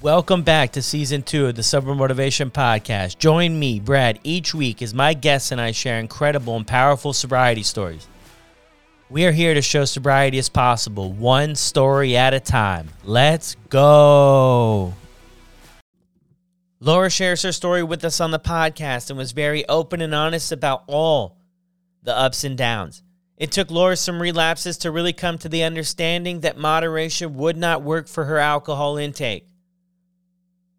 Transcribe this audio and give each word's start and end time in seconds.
Welcome 0.00 0.42
back 0.42 0.70
to 0.72 0.82
season 0.82 1.24
two 1.24 1.46
of 1.46 1.56
the 1.56 1.64
Sober 1.64 1.92
Motivation 1.92 2.52
Podcast. 2.52 3.18
Join 3.18 3.58
me, 3.58 3.80
Brad, 3.80 4.20
each 4.22 4.54
week 4.54 4.80
as 4.80 4.94
my 4.94 5.12
guests 5.12 5.50
and 5.50 5.60
I 5.60 5.72
share 5.72 5.98
incredible 5.98 6.54
and 6.56 6.64
powerful 6.64 7.12
sobriety 7.12 7.64
stories. 7.64 8.06
We 9.10 9.26
are 9.26 9.32
here 9.32 9.54
to 9.54 9.60
show 9.60 9.84
sobriety 9.84 10.38
is 10.38 10.48
possible, 10.48 11.10
one 11.12 11.56
story 11.56 12.16
at 12.16 12.32
a 12.32 12.38
time. 12.38 12.90
Let's 13.02 13.56
go. 13.70 14.94
Laura 16.78 17.10
shares 17.10 17.42
her 17.42 17.50
story 17.50 17.82
with 17.82 18.04
us 18.04 18.20
on 18.20 18.30
the 18.30 18.38
podcast 18.38 19.10
and 19.10 19.18
was 19.18 19.32
very 19.32 19.68
open 19.68 20.00
and 20.00 20.14
honest 20.14 20.52
about 20.52 20.84
all 20.86 21.38
the 22.04 22.16
ups 22.16 22.44
and 22.44 22.56
downs. 22.56 23.02
It 23.36 23.50
took 23.50 23.68
Laura 23.68 23.96
some 23.96 24.22
relapses 24.22 24.78
to 24.78 24.92
really 24.92 25.12
come 25.12 25.38
to 25.38 25.48
the 25.48 25.64
understanding 25.64 26.42
that 26.42 26.56
moderation 26.56 27.34
would 27.34 27.56
not 27.56 27.82
work 27.82 28.06
for 28.06 28.26
her 28.26 28.38
alcohol 28.38 28.96
intake. 28.96 29.48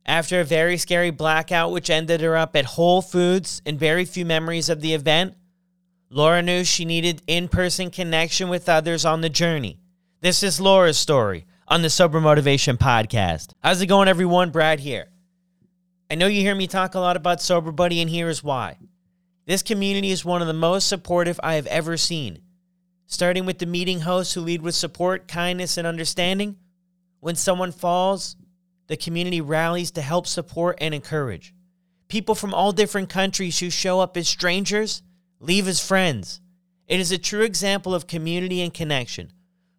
After 0.09 0.39
a 0.39 0.43
very 0.43 0.77
scary 0.77 1.11
blackout, 1.11 1.71
which 1.71 1.91
ended 1.91 2.21
her 2.21 2.35
up 2.35 2.55
at 2.55 2.65
Whole 2.65 3.03
Foods 3.03 3.61
and 3.63 3.77
very 3.77 4.05
few 4.05 4.25
memories 4.25 4.67
of 4.67 4.81
the 4.81 4.95
event, 4.95 5.35
Laura 6.09 6.41
knew 6.41 6.63
she 6.63 6.83
needed 6.83 7.21
in 7.27 7.47
person 7.47 7.91
connection 7.91 8.49
with 8.49 8.67
others 8.67 9.05
on 9.05 9.21
the 9.21 9.29
journey. 9.29 9.79
This 10.21 10.41
is 10.41 10.59
Laura's 10.59 10.97
story 10.97 11.45
on 11.67 11.83
the 11.83 11.91
Sober 11.91 12.19
Motivation 12.19 12.75
Podcast. 12.75 13.51
How's 13.59 13.83
it 13.83 13.85
going, 13.85 14.07
everyone? 14.07 14.49
Brad 14.49 14.79
here. 14.79 15.09
I 16.09 16.15
know 16.15 16.25
you 16.25 16.41
hear 16.41 16.55
me 16.55 16.65
talk 16.65 16.95
a 16.95 16.99
lot 16.99 17.15
about 17.15 17.39
Sober 17.39 17.71
Buddy, 17.71 18.01
and 18.01 18.09
here 18.09 18.29
is 18.29 18.43
why. 18.43 18.77
This 19.45 19.61
community 19.61 20.09
is 20.09 20.25
one 20.25 20.41
of 20.41 20.47
the 20.47 20.53
most 20.53 20.87
supportive 20.89 21.39
I 21.43 21.53
have 21.53 21.67
ever 21.67 21.97
seen. 21.97 22.39
Starting 23.05 23.45
with 23.45 23.59
the 23.59 23.67
meeting 23.67 23.99
hosts 23.99 24.33
who 24.33 24.41
lead 24.41 24.63
with 24.63 24.73
support, 24.73 25.27
kindness, 25.27 25.77
and 25.77 25.85
understanding. 25.85 26.55
When 27.19 27.35
someone 27.35 27.71
falls, 27.71 28.35
the 28.89 28.97
community 28.97 29.39
rallies 29.39 29.91
to 29.91 30.01
help 30.01 30.27
support 30.27 30.77
and 30.81 30.93
encourage. 30.93 31.53
People 32.09 32.33
from 32.33 32.55
all 32.55 32.71
different 32.71 33.07
countries 33.07 33.59
who 33.59 33.69
show 33.69 33.99
up 33.99 34.17
as 34.17 34.27
strangers 34.27 35.03
leave 35.39 35.67
as 35.67 35.85
friends. 35.85 36.41
It 36.87 36.99
is 36.99 37.11
a 37.11 37.19
true 37.19 37.43
example 37.43 37.93
of 37.93 38.07
community 38.07 38.61
and 38.61 38.73
connection. 38.73 39.31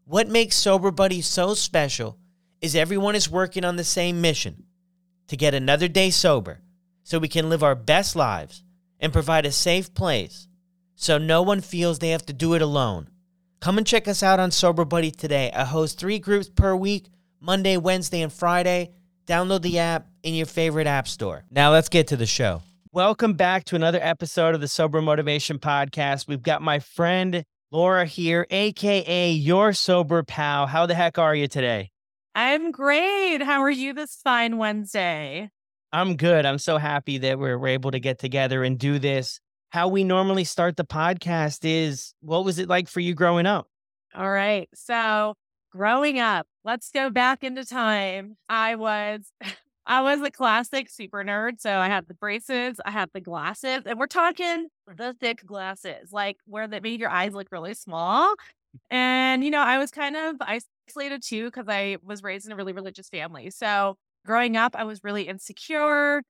What 0.05 0.29
makes 0.29 0.57
Sober 0.57 0.93
Buddy 0.93 1.21
so 1.21 1.55
special 1.55 2.19
is 2.61 2.77
everyone 2.77 3.17
is 3.17 3.29
working 3.29 3.65
on 3.65 3.75
the 3.75 3.85
same 3.85 4.21
mission 4.21 4.65
to 5.27 5.37
get 5.37 5.55
another 5.55 5.89
day 5.89 6.11
sober 6.11 6.61
so 7.03 7.19
we 7.19 7.29
can 7.29 7.51
live 7.51 7.65
our 7.65 7.75
best 7.75 8.15
lives 8.15 8.63
and 9.01 9.13
provide 9.13 9.45
a 9.45 9.53
safe 9.53 9.93
place 9.93 10.47
so 10.95 11.19
no 11.19 11.43
one 11.43 11.61
feels 11.61 11.99
they 11.99 12.11
have 12.11 12.27
to 12.27 12.33
do 12.33 12.55
it 12.55 12.63
alone. 12.63 13.09
Come 13.59 13.77
and 13.77 13.87
check 13.87 14.07
us 14.07 14.23
out 14.23 14.39
on 14.39 14.53
Sober 14.53 14.85
Buddy 14.85 15.11
today. 15.11 15.51
I 15.53 15.65
host 15.65 15.99
three 15.99 16.21
groups 16.21 16.49
per 16.49 16.77
week 16.77 17.09
Monday, 17.41 17.77
Wednesday, 17.77 18.23
and 18.23 18.33
Friday 18.33 18.93
Download 19.31 19.63
the 19.63 19.79
app 19.79 20.09
in 20.25 20.35
your 20.35 20.47
favorite 20.47 20.89
app 20.89 21.07
store. 21.07 21.45
Now 21.53 21.71
let's 21.71 21.89
get 21.89 22.09
to 22.09 22.17
the 22.17 22.27
show. 22.27 22.63
Welcome 22.91 23.35
back 23.35 23.63
to 23.67 23.77
another 23.77 24.01
episode 24.03 24.57
of 24.57 24.61
the 24.61 24.67
Sober 24.67 25.01
Motivation 25.01 25.61
Podcast. 25.61 26.27
We've 26.27 26.43
got 26.43 26.63
my 26.63 26.81
friend 26.81 27.45
Laura 27.71 28.05
here, 28.07 28.45
aka 28.51 29.31
your 29.31 29.73
sober 29.73 30.25
pal. 30.25 30.67
How 30.67 30.87
the 30.87 30.97
heck 30.97 31.17
are 31.17 31.33
you 31.37 31.47
today? 31.47 31.93
I'm 32.35 32.73
great. 32.73 33.41
How 33.41 33.63
are 33.63 33.71
you 33.71 33.93
this 33.93 34.17
fine 34.17 34.59
Wednesday? 34.59 35.51
I'm 35.93 36.17
good. 36.17 36.45
I'm 36.45 36.59
so 36.59 36.77
happy 36.79 37.19
that 37.19 37.39
we're, 37.39 37.57
we're 37.57 37.69
able 37.69 37.93
to 37.93 38.01
get 38.01 38.19
together 38.19 38.65
and 38.65 38.77
do 38.77 38.99
this. 38.99 39.39
How 39.69 39.87
we 39.87 40.03
normally 40.03 40.43
start 40.43 40.77
the 40.77 40.85
podcast 40.85 41.61
is 41.63 42.15
what 42.21 42.45
was 42.45 42.59
it 42.59 42.69
like 42.69 42.89
for 42.89 42.99
you 42.99 43.15
growing 43.15 43.47
up? 43.47 43.69
All 44.13 44.29
right. 44.29 44.69
So, 44.75 45.35
growing 45.71 46.19
up, 46.19 46.47
let's 46.65 46.91
go 46.91 47.11
back 47.11 47.43
into 47.45 47.65
time. 47.65 48.37
I 48.49 48.75
was 48.75 49.33
I 49.87 50.03
was 50.03 50.21
a 50.21 50.31
classic 50.31 50.89
super 50.89 51.25
nerd. 51.25 51.61
So 51.61 51.79
I 51.79 51.89
had 51.89 52.07
the 52.07 52.15
braces, 52.15 52.81
I 52.85 52.91
had 52.91 53.11
the 53.13 53.21
glasses, 53.21 53.83
and 53.87 53.99
we're 53.99 54.07
talking 54.07 54.69
the 54.87 55.15
thick 55.19 55.45
glasses, 55.45 56.13
like 56.13 56.37
where 56.45 56.69
that 56.69 56.83
made 56.83 57.01
your 57.01 57.11
eyes 57.11 57.33
look 57.33 57.49
really 57.51 57.75
small. 57.75 58.35
And 58.91 59.43
you 59.45 59.51
know, 59.51 59.63
I 59.63 59.79
was 59.79 59.91
kind 59.91 60.17
of 60.17 60.37
isolated 60.41 61.23
too 61.23 61.47
because 61.47 61.67
I 61.69 61.97
was 62.05 62.23
raised 62.23 62.47
in 62.47 62.53
a 62.53 62.57
really 62.57 62.73
religious 62.73 63.09
family. 63.09 63.51
So 63.51 63.97
growing 64.25 64.57
up, 64.57 64.77
I 64.77 64.85
was 64.85 65.03
really 65.03 65.25
insecure. 65.29 66.23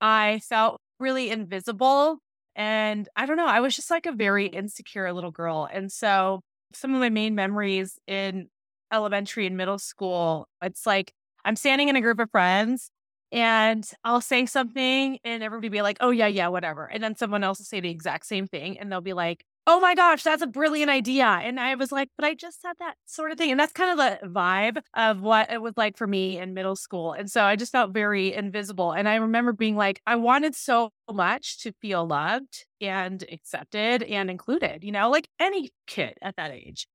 I 0.00 0.40
felt 0.40 0.80
really 1.00 1.30
invisible. 1.30 2.18
And 2.54 3.08
I 3.16 3.26
don't 3.26 3.36
know, 3.36 3.46
I 3.46 3.60
was 3.60 3.76
just 3.76 3.90
like 3.90 4.06
a 4.06 4.12
very 4.12 4.46
insecure 4.46 5.12
little 5.12 5.30
girl. 5.30 5.68
And 5.70 5.92
so 5.92 6.40
some 6.72 6.94
of 6.94 7.00
my 7.00 7.10
main 7.10 7.34
memories 7.34 7.98
in 8.06 8.48
elementary 8.92 9.46
and 9.46 9.56
middle 9.56 9.78
school, 9.78 10.48
it's 10.62 10.86
like 10.86 11.12
I'm 11.44 11.56
standing 11.56 11.88
in 11.88 11.96
a 11.96 12.00
group 12.00 12.18
of 12.18 12.30
friends 12.30 12.90
and 13.32 13.88
I'll 14.04 14.20
say 14.20 14.46
something 14.46 15.18
and 15.24 15.42
everybody 15.42 15.68
be 15.68 15.82
like, 15.82 15.98
oh, 16.00 16.10
yeah, 16.10 16.26
yeah, 16.26 16.48
whatever. 16.48 16.86
And 16.86 17.02
then 17.02 17.16
someone 17.16 17.44
else 17.44 17.58
will 17.58 17.64
say 17.64 17.80
the 17.80 17.90
exact 17.90 18.26
same 18.26 18.46
thing 18.46 18.78
and 18.78 18.90
they'll 18.90 19.00
be 19.00 19.12
like, 19.12 19.44
oh 19.68 19.80
my 19.80 19.94
gosh, 19.96 20.22
that's 20.22 20.42
a 20.42 20.46
brilliant 20.46 20.90
idea. 20.90 21.26
And 21.26 21.58
I 21.58 21.74
was 21.74 21.90
like, 21.90 22.08
but 22.16 22.24
I 22.24 22.34
just 22.34 22.62
said 22.62 22.74
that 22.78 22.94
sort 23.04 23.32
of 23.32 23.38
thing. 23.38 23.50
And 23.50 23.58
that's 23.58 23.72
kind 23.72 23.90
of 23.90 23.96
the 23.96 24.28
vibe 24.28 24.80
of 24.94 25.22
what 25.22 25.50
it 25.50 25.60
was 25.60 25.74
like 25.76 25.96
for 25.96 26.06
me 26.06 26.38
in 26.38 26.54
middle 26.54 26.76
school. 26.76 27.12
And 27.12 27.28
so 27.28 27.42
I 27.42 27.56
just 27.56 27.72
felt 27.72 27.92
very 27.92 28.32
invisible. 28.32 28.92
And 28.92 29.08
I 29.08 29.16
remember 29.16 29.52
being 29.52 29.76
like, 29.76 30.00
I 30.06 30.16
wanted 30.16 30.54
so 30.54 30.90
much 31.12 31.58
to 31.62 31.72
feel 31.82 32.06
loved 32.06 32.64
and 32.80 33.24
accepted 33.30 34.04
and 34.04 34.30
included, 34.30 34.84
you 34.84 34.92
know, 34.92 35.10
like 35.10 35.28
any 35.40 35.70
kid 35.88 36.14
at 36.22 36.36
that 36.36 36.52
age. 36.52 36.86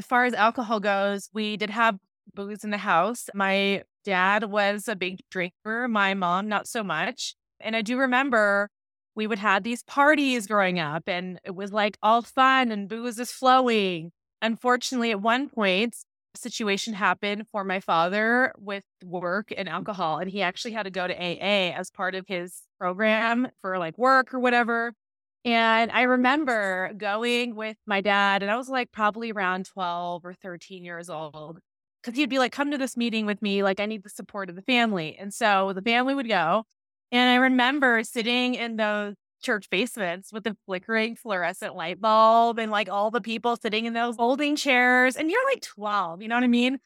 As 0.00 0.06
far 0.06 0.24
as 0.24 0.32
alcohol 0.32 0.80
goes, 0.80 1.28
we 1.34 1.58
did 1.58 1.68
have 1.68 1.98
booze 2.34 2.64
in 2.64 2.70
the 2.70 2.78
house. 2.78 3.28
My 3.34 3.82
dad 4.02 4.44
was 4.44 4.88
a 4.88 4.96
big 4.96 5.18
drinker, 5.30 5.88
my 5.88 6.14
mom, 6.14 6.48
not 6.48 6.66
so 6.66 6.82
much. 6.82 7.34
And 7.60 7.76
I 7.76 7.82
do 7.82 7.98
remember 7.98 8.70
we 9.14 9.26
would 9.26 9.40
have 9.40 9.62
these 9.62 9.82
parties 9.82 10.46
growing 10.46 10.78
up 10.78 11.02
and 11.06 11.38
it 11.44 11.54
was 11.54 11.70
like 11.70 11.98
all 12.02 12.22
fun 12.22 12.72
and 12.72 12.88
booze 12.88 13.18
is 13.18 13.30
flowing. 13.30 14.12
Unfortunately, 14.40 15.10
at 15.10 15.20
one 15.20 15.50
point, 15.50 15.94
a 16.34 16.38
situation 16.38 16.94
happened 16.94 17.46
for 17.52 17.62
my 17.62 17.80
father 17.80 18.54
with 18.56 18.84
work 19.04 19.52
and 19.54 19.68
alcohol, 19.68 20.16
and 20.16 20.30
he 20.30 20.40
actually 20.40 20.72
had 20.72 20.84
to 20.84 20.90
go 20.90 21.08
to 21.08 21.14
AA 21.14 21.76
as 21.76 21.90
part 21.90 22.14
of 22.14 22.24
his 22.26 22.62
program 22.78 23.48
for 23.60 23.76
like 23.76 23.98
work 23.98 24.32
or 24.32 24.40
whatever. 24.40 24.94
And 25.44 25.90
I 25.90 26.02
remember 26.02 26.92
going 26.96 27.56
with 27.56 27.76
my 27.86 28.00
dad, 28.00 28.42
and 28.42 28.50
I 28.50 28.56
was 28.56 28.68
like 28.68 28.92
probably 28.92 29.32
around 29.32 29.66
12 29.66 30.24
or 30.24 30.34
13 30.34 30.84
years 30.84 31.08
old, 31.08 31.60
because 32.02 32.16
he'd 32.18 32.28
be 32.28 32.38
like, 32.38 32.52
Come 32.52 32.70
to 32.70 32.78
this 32.78 32.96
meeting 32.96 33.26
with 33.26 33.40
me. 33.40 33.62
Like, 33.62 33.80
I 33.80 33.86
need 33.86 34.02
the 34.02 34.10
support 34.10 34.50
of 34.50 34.56
the 34.56 34.62
family. 34.62 35.16
And 35.18 35.32
so 35.32 35.72
the 35.72 35.82
family 35.82 36.14
would 36.14 36.28
go. 36.28 36.64
And 37.12 37.30
I 37.30 37.36
remember 37.36 38.04
sitting 38.04 38.54
in 38.54 38.76
those 38.76 39.14
church 39.42 39.70
basements 39.70 40.32
with 40.32 40.44
the 40.44 40.56
flickering 40.66 41.16
fluorescent 41.16 41.74
light 41.74 42.00
bulb 42.00 42.58
and 42.58 42.70
like 42.70 42.88
all 42.90 43.10
the 43.10 43.20
people 43.20 43.56
sitting 43.56 43.86
in 43.86 43.94
those 43.94 44.16
folding 44.16 44.56
chairs. 44.56 45.16
And 45.16 45.30
you're 45.30 45.44
like 45.46 45.62
12, 45.62 46.22
you 46.22 46.28
know 46.28 46.36
what 46.36 46.44
I 46.44 46.48
mean? 46.48 46.78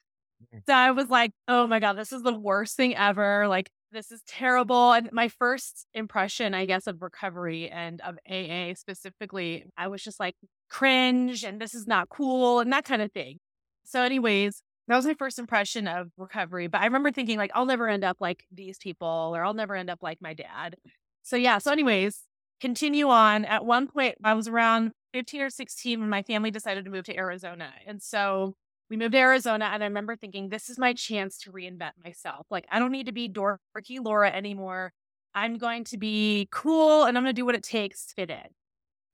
Mm. 0.55 0.61
So 0.67 0.73
I 0.73 0.93
was 0.93 1.11
like, 1.11 1.33
oh 1.49 1.67
my 1.67 1.81
God, 1.81 1.95
this 1.95 2.13
is 2.13 2.23
the 2.23 2.33
worst 2.33 2.77
thing 2.77 2.97
ever. 2.97 3.49
Like, 3.49 3.71
this 3.95 4.13
is 4.13 4.23
terrible. 4.27 4.93
And 4.93 5.11
my 5.13 5.29
first 5.29 5.87
impression, 5.95 6.53
I 6.53 6.67
guess, 6.67 6.87
of 6.87 7.01
recovery 7.01 7.71
and 7.71 8.01
of 8.03 8.17
AA 8.29 8.75
specifically, 8.75 9.65
I 9.79 9.89
was 9.89 10.03
just 10.03 10.21
like 10.21 10.35
cringe 10.69 11.45
and 11.45 11.61
this 11.61 11.75
is 11.75 11.87
not 11.87 12.11
cool 12.11 12.61
and 12.61 12.73
that 12.73 12.85
kind 12.85 13.01
of 13.01 13.13
thing. 13.13 13.39
So, 13.85 14.03
anyways, 14.03 14.63
that 14.89 14.97
was 14.97 15.07
my 15.07 15.15
first 15.15 15.39
impression 15.39 15.89
of 15.89 16.09
recovery. 16.19 16.67
But 16.67 16.83
I 16.83 16.87
remember 16.87 17.13
thinking, 17.13 17.39
like, 17.39 17.53
I'll 17.55 17.67
never 17.67 17.89
end 17.89 18.05
up 18.05 18.19
like 18.21 18.45
these 18.53 18.77
people 18.79 19.33
or 19.35 19.45
I'll 19.45 19.55
never 19.55 19.75
end 19.75 19.89
up 19.89 20.01
like 20.03 20.19
my 20.21 20.35
dad. 20.35 20.77
So, 21.23 21.37
yeah. 21.37 21.59
So, 21.59 21.73
anyways, 21.73 22.25
continue 22.61 23.09
on. 23.09 23.45
At 23.45 23.65
one 23.65 23.87
point, 23.87 24.17
I 24.23 24.35
was 24.35 24.49
around 24.49 24.93
15 25.15 25.41
or 25.41 25.51
16 25.51 26.01
when 26.01 26.11
my 26.11 26.23
family 26.23 26.51
decided 26.51 26.85
to 26.85 26.91
move 26.91 27.05
to 27.05 27.17
Arizona. 27.17 27.71
And 27.87 28.03
so 28.03 28.57
we 28.91 28.97
moved 28.97 29.13
to 29.13 29.19
Arizona, 29.19 29.71
and 29.73 29.83
I 29.83 29.87
remember 29.87 30.17
thinking, 30.17 30.49
this 30.49 30.69
is 30.69 30.79
my 30.79 30.93
chance 30.93 31.39
to 31.41 31.53
reinvent 31.53 31.93
myself. 32.05 32.47
Like, 32.51 32.67
I 32.71 32.79
don't 32.79 32.93
need 32.93 33.07
to 33.07 33.13
be 33.13 33.29
dorky 33.29 33.99
Laura 34.01 34.31
anymore. 34.31 34.93
I'm 35.35 35.59
going 35.59 35.85
to 35.85 35.99
be 35.99 36.49
cool 36.51 37.05
and 37.05 37.17
I'm 37.17 37.25
going 37.25 37.35
to 37.35 37.41
do 37.41 37.45
what 37.45 37.57
it 37.57 37.63
takes 37.63 38.07
to 38.07 38.15
fit 38.15 38.31
in. 38.31 38.47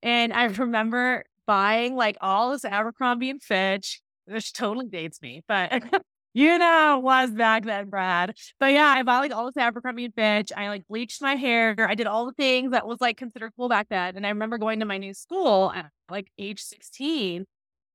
And 0.03 0.33
I 0.33 0.45
remember 0.47 1.25
buying 1.47 1.97
like 1.97 2.17
all 2.21 2.53
this 2.53 2.65
Abercrombie 2.65 3.31
and 3.31 3.43
Fitch, 3.43 4.01
which 4.27 4.53
totally 4.53 4.87
dates 4.87 5.23
me, 5.23 5.43
but 5.49 5.83
you 6.35 6.59
know, 6.59 7.01
was 7.03 7.31
back 7.31 7.65
then, 7.65 7.89
Brad. 7.89 8.37
But 8.61 8.73
yeah, 8.73 8.87
I 8.87 9.03
bought 9.03 9.21
like 9.21 9.33
all 9.33 9.47
this 9.47 9.57
Abercrombie 9.57 10.05
and 10.05 10.15
Fitch. 10.15 10.53
I 10.57 10.69
like 10.69 10.87
bleached 10.89 11.23
my 11.23 11.35
hair. 11.35 11.75
I 11.79 11.95
did 11.95 12.07
all 12.07 12.27
the 12.27 12.33
things 12.33 12.73
that 12.73 12.87
was 12.87 13.01
like 13.01 13.17
considered 13.17 13.53
cool 13.57 13.69
back 13.69 13.89
then. 13.89 14.17
And 14.17 14.27
I 14.27 14.29
remember 14.29 14.59
going 14.59 14.81
to 14.81 14.87
my 14.87 14.99
new 14.99 15.15
school 15.15 15.73
at 15.75 15.91
like 16.09 16.31
age 16.39 16.61
16 16.61 17.47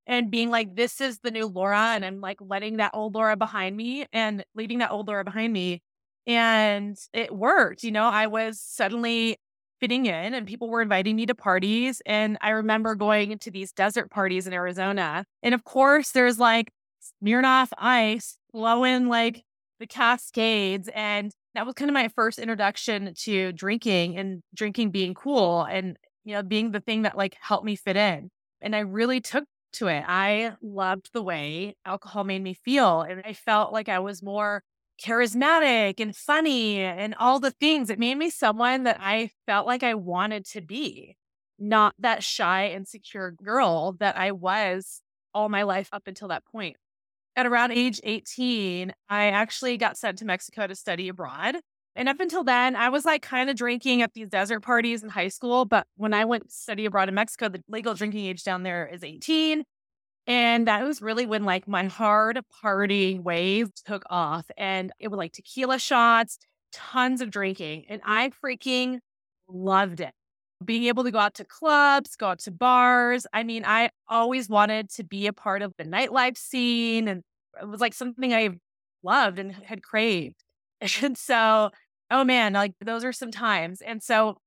and 0.08 0.30
being 0.30 0.50
like, 0.50 0.76
this 0.76 1.02
is 1.02 1.20
the 1.20 1.32
new 1.32 1.48
Laura. 1.48 1.94
And 1.96 2.06
I'm 2.06 2.22
like 2.22 2.38
letting 2.40 2.78
that 2.78 2.92
old 2.94 3.16
Laura 3.16 3.36
behind 3.36 3.76
me 3.76 4.06
and 4.14 4.44
leaving 4.56 4.80
that 4.80 4.92
old 4.92 5.08
Laura 5.08 5.24
behind 5.24 5.52
me. 5.52 5.82
And 6.28 6.98
it 7.14 7.36
worked. 7.36 7.84
You 7.84 7.92
know, 7.92 8.06
I 8.06 8.28
was 8.28 8.60
suddenly 8.60 9.38
fitting 9.80 10.06
in 10.06 10.34
and 10.34 10.48
people 10.48 10.70
were 10.70 10.82
inviting 10.82 11.16
me 11.16 11.26
to 11.26 11.36
parties. 11.36 12.02
And 12.06 12.38
I 12.42 12.50
remember 12.50 12.96
going 12.96 13.38
to 13.40 13.52
these 13.52 13.72
desert 13.72 14.10
parties 14.10 14.48
in 14.48 14.54
Arizona. 14.54 15.26
And 15.44 15.54
of 15.54 15.64
course, 15.64 16.12
there's 16.12 16.40
like 16.40 16.72
Smirnoff 17.24 17.70
ice 17.78 18.38
flowing 18.52 19.08
like 19.08 19.44
the 19.80 19.88
Cascades. 19.88 20.90
And 20.94 21.32
that 21.54 21.66
was 21.66 21.76
kind 21.76 21.90
of 21.90 21.94
my 21.94 22.10
first 22.10 22.40
introduction 22.40 23.14
to 23.24 23.52
drinking 23.52 24.18
and 24.18 24.42
drinking 24.54 24.92
being 24.92 25.14
cool 25.14 25.64
and, 25.64 25.98
you 26.24 26.34
know, 26.34 26.44
being 26.44 26.72
the 26.72 26.80
thing 26.80 27.04
that 27.04 27.18
like 27.18 27.36
helped 27.40 27.66
me 27.66 27.76
fit 27.76 27.98
in. 27.98 28.30
And 28.62 28.76
I 28.76 28.80
really 28.80 29.20
took 29.20 29.46
to 29.76 29.88
it. 29.88 30.04
I 30.08 30.54
loved 30.62 31.10
the 31.14 31.24
way 31.24 31.76
alcohol 31.86 32.24
made 32.24 32.44
me 32.44 32.54
feel. 32.54 33.02
And 33.02 33.22
I 33.26 33.34
felt 33.34 33.74
like 33.74 33.90
I 33.90 34.00
was 34.00 34.24
more 34.24 34.64
charismatic 35.04 36.00
and 36.00 36.16
funny 36.16 36.80
and 36.80 37.16
all 37.20 37.40
the 37.40 37.52
things. 37.52 37.90
It 37.90 38.00
made 38.00 38.18
me 38.18 38.30
someone 38.30 38.84
that 38.84 38.98
I 39.00 39.32
felt 39.46 39.68
like 39.68 39.84
I 39.84 39.94
wanted 39.94 40.46
to 40.48 40.62
be, 40.62 41.18
not 41.60 41.94
that 42.00 42.24
shy, 42.24 42.70
insecure 42.70 43.32
girl 43.32 43.94
that 44.00 44.18
I 44.18 44.32
was 44.32 45.02
all 45.34 45.50
my 45.50 45.64
life 45.64 45.90
up 45.92 46.04
until 46.08 46.30
that 46.30 46.46
point. 46.46 46.78
At 47.36 47.46
around 47.46 47.72
age 47.74 48.00
18, 48.04 48.94
I 49.10 49.26
actually 49.28 49.78
got 49.78 49.98
sent 49.98 50.20
to 50.20 50.26
Mexico 50.26 50.68
to 50.68 50.76
study 50.76 51.10
abroad. 51.10 51.58
And 51.96 52.10
up 52.10 52.20
until 52.20 52.44
then, 52.44 52.76
I 52.76 52.90
was 52.90 53.06
like 53.06 53.22
kind 53.22 53.50
of 53.50 53.56
drinking 53.56 54.02
at 54.02 54.14
these 54.14 54.28
desert 54.28 54.60
parties 54.62 55.02
in 55.02 55.10
high 55.10 55.30
school. 55.30 55.66
But 55.66 55.88
when 55.96 56.14
I 56.14 56.26
went 56.26 56.50
to 56.50 56.56
study 56.56 56.86
abroad 56.86 57.08
in 57.08 57.16
Mexico, 57.16 57.48
the 57.50 57.64
legal 57.70 57.94
drinking 57.94 58.26
age 58.26 58.44
down 58.44 58.64
there 58.64 58.86
is 58.88 59.04
18. 59.04 59.64
And 60.28 60.68
that 60.68 60.84
was 60.84 61.02
really 61.02 61.26
when 61.26 61.44
like 61.44 61.68
my 61.68 61.86
hard 61.86 62.40
party 62.62 63.20
wave 63.20 63.70
took 63.86 64.04
off 64.10 64.46
and 64.58 64.92
it 65.00 65.10
was 65.10 65.18
like 65.18 65.34
tequila 65.34 65.80
shots, 65.80 66.38
tons 66.74 67.22
of 67.22 67.30
drinking. 67.32 67.86
And 67.90 68.02
I 68.04 68.32
freaking 68.44 69.00
loved 69.48 70.02
it. 70.02 70.12
Being 70.64 70.86
able 70.86 71.04
to 71.04 71.12
go 71.12 71.20
out 71.20 71.36
to 71.36 71.46
clubs, 71.46 72.16
go 72.16 72.28
out 72.30 72.40
to 72.40 72.52
bars. 72.52 73.28
I 73.34 73.44
mean, 73.44 73.64
I 73.66 73.92
always 74.10 74.50
wanted 74.50 74.90
to 74.92 75.04
be 75.04 75.28
a 75.28 75.34
part 75.34 75.62
of 75.62 75.74
the 75.78 75.84
nightlife 75.86 76.38
scene. 76.38 77.08
And 77.08 77.22
it 77.62 77.68
was 77.68 77.82
like 77.82 77.94
something 77.94 78.34
I 78.34 78.50
loved 79.04 79.40
and 79.40 79.54
had 79.54 79.84
craved. 79.84 80.36
And 81.02 81.18
so, 81.18 81.72
oh 82.12 82.24
man, 82.24 82.54
like 82.54 82.74
those 82.82 83.04
are 83.04 83.14
some 83.14 83.32
times. 83.32 83.82
And 83.82 84.02
so 84.02 84.38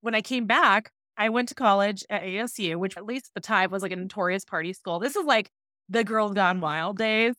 when 0.00 0.14
I 0.14 0.20
came 0.20 0.46
back, 0.46 0.90
I 1.16 1.28
went 1.28 1.48
to 1.48 1.54
college 1.54 2.04
at 2.10 2.22
ASU, 2.22 2.76
which 2.76 2.96
at 2.96 3.04
least 3.04 3.26
at 3.26 3.34
the 3.34 3.46
time 3.46 3.70
was 3.70 3.82
like 3.82 3.92
a 3.92 3.96
notorious 3.96 4.44
party 4.44 4.72
school. 4.72 4.98
This 4.98 5.16
is 5.16 5.24
like 5.24 5.50
the 5.88 6.04
girls 6.04 6.34
gone 6.34 6.60
wild 6.60 6.98
days. 6.98 7.34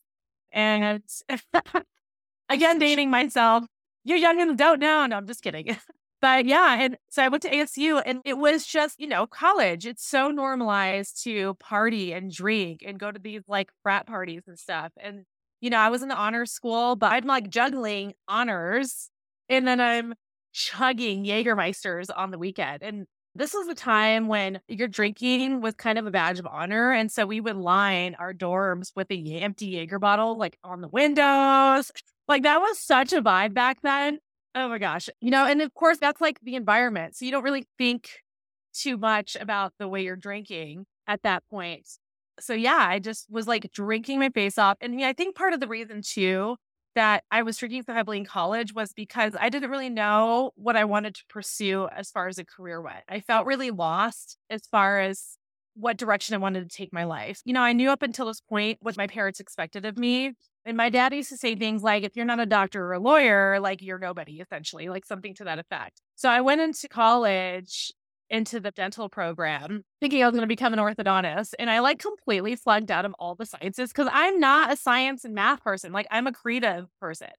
And 0.52 1.02
again, 2.48 2.78
dating 2.78 3.10
myself. 3.10 3.64
You're 4.04 4.18
young 4.18 4.40
and 4.40 4.56
don't 4.56 4.80
know. 4.80 5.04
No, 5.06 5.16
I'm 5.16 5.26
just 5.26 5.42
kidding. 5.42 5.76
but 6.22 6.46
yeah. 6.46 6.80
And 6.80 6.96
so 7.10 7.22
I 7.22 7.28
went 7.28 7.42
to 7.42 7.50
ASU 7.50 8.00
and 8.06 8.20
it 8.24 8.38
was 8.38 8.64
just, 8.64 8.98
you 9.00 9.08
know, 9.08 9.26
college. 9.26 9.84
It's 9.84 10.06
so 10.06 10.30
normalized 10.30 11.22
to 11.24 11.54
party 11.54 12.12
and 12.12 12.32
drink 12.32 12.82
and 12.86 12.98
go 12.98 13.10
to 13.10 13.18
these 13.18 13.42
like 13.48 13.70
frat 13.82 14.06
parties 14.06 14.42
and 14.46 14.58
stuff. 14.58 14.92
And, 14.96 15.24
you 15.60 15.70
know, 15.70 15.78
I 15.78 15.90
was 15.90 16.02
in 16.02 16.08
the 16.08 16.16
honors 16.16 16.52
school, 16.52 16.96
but 16.96 17.12
I'm 17.12 17.24
like 17.24 17.50
juggling 17.50 18.14
honors 18.28 19.10
and 19.48 19.66
then 19.66 19.80
I'm 19.80 20.14
chugging 20.52 21.24
Jägermeisters 21.24 22.06
on 22.14 22.30
the 22.30 22.38
weekend. 22.38 22.82
And 22.82 23.06
this 23.34 23.52
was 23.52 23.68
a 23.68 23.74
time 23.74 24.28
when 24.28 24.60
your 24.68 24.88
drinking 24.88 25.60
was 25.60 25.74
kind 25.74 25.98
of 25.98 26.06
a 26.06 26.10
badge 26.10 26.38
of 26.38 26.46
honor. 26.46 26.92
And 26.92 27.12
so 27.12 27.26
we 27.26 27.40
would 27.40 27.56
line 27.56 28.16
our 28.18 28.32
dorms 28.32 28.92
with 28.96 29.10
a 29.10 29.40
empty 29.40 29.66
Jaeger 29.66 29.98
bottle, 29.98 30.38
like 30.38 30.56
on 30.64 30.80
the 30.80 30.88
windows. 30.88 31.92
Like 32.28 32.42
that 32.44 32.60
was 32.60 32.78
such 32.78 33.12
a 33.12 33.20
vibe 33.20 33.52
back 33.52 33.82
then. 33.82 34.18
Oh 34.54 34.68
my 34.68 34.78
gosh. 34.78 35.10
You 35.20 35.30
know, 35.30 35.44
and 35.44 35.60
of 35.60 35.74
course, 35.74 35.98
that's 35.98 36.20
like 36.20 36.40
the 36.42 36.54
environment. 36.54 37.16
So 37.16 37.26
you 37.26 37.30
don't 37.30 37.44
really 37.44 37.66
think 37.76 38.08
too 38.72 38.96
much 38.96 39.36
about 39.38 39.74
the 39.78 39.88
way 39.88 40.02
you're 40.02 40.16
drinking 40.16 40.86
at 41.06 41.22
that 41.22 41.42
point. 41.50 41.86
So 42.40 42.54
yeah, 42.54 42.86
I 42.88 42.98
just 42.98 43.30
was 43.30 43.46
like 43.46 43.70
drinking 43.72 44.18
my 44.18 44.30
face 44.30 44.56
off. 44.56 44.78
And 44.80 45.02
I 45.04 45.12
think 45.12 45.36
part 45.36 45.52
of 45.52 45.60
the 45.60 45.68
reason 45.68 46.00
too 46.02 46.56
that 46.96 47.22
I 47.30 47.42
was 47.42 47.56
drinking 47.56 47.84
so 47.84 47.92
heavily 47.92 48.18
in 48.18 48.24
college 48.24 48.74
was 48.74 48.92
because 48.92 49.36
I 49.38 49.48
didn't 49.48 49.70
really 49.70 49.88
know 49.88 50.50
what 50.56 50.76
I 50.76 50.84
wanted 50.84 51.14
to 51.14 51.24
pursue 51.28 51.88
as 51.94 52.10
far 52.10 52.26
as 52.26 52.38
a 52.38 52.44
career 52.44 52.82
went. 52.82 53.04
I 53.08 53.20
felt 53.20 53.46
really 53.46 53.70
lost 53.70 54.36
as 54.50 54.62
far 54.66 55.00
as 55.00 55.38
what 55.74 55.98
direction 55.98 56.34
I 56.34 56.38
wanted 56.38 56.68
to 56.68 56.76
take 56.76 56.92
my 56.92 57.04
life. 57.04 57.40
You 57.44 57.52
know, 57.52 57.60
I 57.60 57.74
knew 57.74 57.90
up 57.90 58.02
until 58.02 58.26
this 58.26 58.40
point 58.40 58.78
what 58.80 58.96
my 58.96 59.06
parents 59.06 59.40
expected 59.40 59.84
of 59.84 59.98
me. 59.98 60.32
And 60.64 60.76
my 60.76 60.88
dad 60.88 61.12
used 61.12 61.28
to 61.28 61.36
say 61.36 61.54
things 61.54 61.82
like, 61.82 62.02
if 62.02 62.16
you're 62.16 62.24
not 62.24 62.40
a 62.40 62.46
doctor 62.46 62.84
or 62.84 62.94
a 62.94 62.98
lawyer, 62.98 63.60
like 63.60 63.82
you're 63.82 63.98
nobody, 63.98 64.40
essentially, 64.40 64.88
like 64.88 65.04
something 65.04 65.34
to 65.34 65.44
that 65.44 65.60
effect. 65.60 66.00
So 66.16 66.28
I 66.28 66.40
went 66.40 66.60
into 66.60 66.88
college 66.88 67.92
into 68.30 68.60
the 68.60 68.70
dental 68.70 69.08
program 69.08 69.82
thinking 70.00 70.22
I 70.22 70.26
was 70.26 70.32
going 70.32 70.42
to 70.42 70.46
become 70.46 70.72
an 70.72 70.78
orthodontist. 70.78 71.54
And 71.58 71.70
I 71.70 71.80
like 71.80 71.98
completely 71.98 72.56
flunked 72.56 72.90
out 72.90 73.04
of 73.04 73.14
all 73.18 73.34
the 73.34 73.46
sciences 73.46 73.90
because 73.90 74.08
I'm 74.12 74.40
not 74.40 74.72
a 74.72 74.76
science 74.76 75.24
and 75.24 75.34
math 75.34 75.62
person. 75.62 75.92
Like 75.92 76.06
I'm 76.10 76.26
a 76.26 76.32
creative 76.32 76.86
person. 77.00 77.30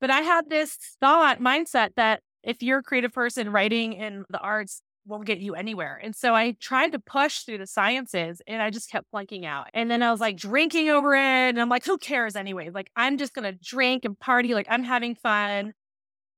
But 0.00 0.10
I 0.10 0.20
had 0.20 0.48
this 0.50 0.76
thought 1.00 1.40
mindset 1.40 1.90
that 1.96 2.20
if 2.42 2.62
you're 2.62 2.78
a 2.78 2.82
creative 2.82 3.12
person, 3.12 3.50
writing 3.50 3.94
in 3.94 4.24
the 4.28 4.38
arts 4.38 4.82
won't 5.06 5.24
get 5.24 5.38
you 5.38 5.54
anywhere. 5.54 5.98
And 6.02 6.14
so 6.14 6.34
I 6.34 6.56
tried 6.60 6.92
to 6.92 6.98
push 6.98 7.40
through 7.40 7.58
the 7.58 7.66
sciences 7.66 8.42
and 8.46 8.60
I 8.60 8.70
just 8.70 8.90
kept 8.90 9.10
flunking 9.10 9.46
out. 9.46 9.68
And 9.72 9.90
then 9.90 10.02
I 10.02 10.10
was 10.10 10.20
like 10.20 10.36
drinking 10.36 10.90
over 10.90 11.14
it. 11.14 11.20
And 11.20 11.60
I'm 11.60 11.68
like, 11.68 11.84
who 11.84 11.96
cares 11.96 12.36
anyway? 12.36 12.70
Like 12.70 12.90
I'm 12.96 13.16
just 13.16 13.34
going 13.34 13.44
to 13.44 13.52
drink 13.52 14.04
and 14.04 14.18
party. 14.18 14.52
Like 14.52 14.66
I'm 14.68 14.82
having 14.82 15.14
fun. 15.14 15.72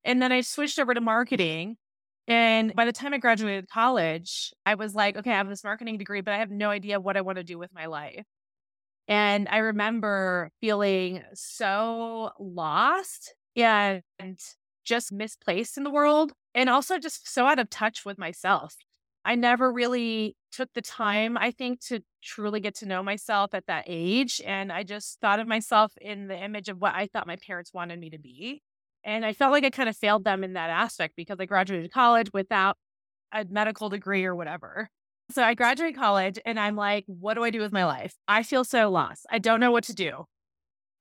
And 0.05 0.23
then 0.23 0.33
I 0.33 0.43
switched 0.43 0.79
over 0.79 0.95
to 0.95 1.01
marketing 1.01 1.77
and 2.29 2.75
by 2.75 2.85
the 2.85 2.93
time 2.93 3.15
I 3.15 3.19
graduated 3.19 3.69
college, 3.69 4.53
I 4.65 4.77
was 4.77 4.95
like, 4.95 5.17
okay, 5.17 5.33
I 5.33 5.37
have 5.39 5.49
this 5.49 5.65
marketing 5.65 5.99
degree, 5.99 6.21
but 6.21 6.35
I 6.35 6.39
have 6.39 6.51
no 6.51 6.71
idea 6.71 7.01
what 7.01 7.17
I 7.17 7.23
want 7.23 7.39
to 7.39 7.45
do 7.45 7.59
with 7.59 7.73
my 7.75 7.87
life. 7.87 8.25
And 9.09 9.49
I 9.49 9.59
remember 9.59 10.51
feeling 10.61 11.25
so 11.35 12.31
lost 12.39 13.35
and 13.57 14.03
just 14.85 15.11
misplaced 15.11 15.77
in 15.77 15.85
the 15.85 15.91
world, 15.91 16.33
and 16.55 16.71
also 16.71 16.99
just 16.99 17.33
so 17.33 17.47
out 17.47 17.59
of 17.59 17.71
touch 17.71 18.05
with 18.05 18.19
myself. 18.19 18.77
I 19.25 19.35
never 19.35 19.73
really 19.73 20.37
took 20.53 20.73
the 20.75 20.83
time, 20.83 21.37
I 21.37 21.51
think, 21.51 21.81
to 21.87 22.01
truly 22.23 22.61
get 22.61 22.75
to 22.77 22.87
know 22.87 23.03
myself 23.03 23.53
at 23.53 23.67
that 23.67 23.85
age. 23.87 24.41
And 24.47 24.73
I 24.73 24.83
just 24.85 25.21
thought 25.21 25.41
of 25.41 25.47
myself 25.49 25.93
in 26.01 26.29
the 26.29 26.39
image 26.43 26.69
of 26.69 26.81
what 26.81 26.95
I 26.95 27.07
thought 27.07 27.27
my 27.27 27.37
parents 27.37 27.75
wanted 27.75 27.99
me 27.99 28.11
to 28.11 28.19
be. 28.19 28.63
And 29.05 29.25
I 29.25 29.33
felt 29.33 29.53
like 29.53 29.65
I 29.65 29.71
kind 29.71 29.89
of 29.89 29.97
failed 29.97 30.25
them 30.25 30.45
in 30.45 30.55
that 30.55 30.71
aspect 30.71 31.15
because 31.17 31.39
I 31.41 31.47
graduated 31.47 31.93
college 31.93 32.31
without 32.33 32.77
a 33.33 33.45
medical 33.49 33.89
degree 33.89 34.25
or 34.25 34.35
whatever. 34.35 34.91
So 35.31 35.43
I 35.43 35.55
graduate 35.55 35.95
college 35.95 36.39
and 36.47 36.59
I'm 36.59 36.77
like, 36.77 37.05
what 37.07 37.35
do 37.35 37.45
I 37.45 37.51
do 37.51 37.61
with 37.61 37.73
my 37.73 37.85
life? 37.85 38.15
I 38.27 38.43
feel 38.43 38.65
so 38.65 38.91
lost. 38.91 39.27
I 39.31 39.39
don't 39.39 39.61
know 39.61 39.71
what 39.71 39.85
to 39.85 39.95
do. 39.95 40.25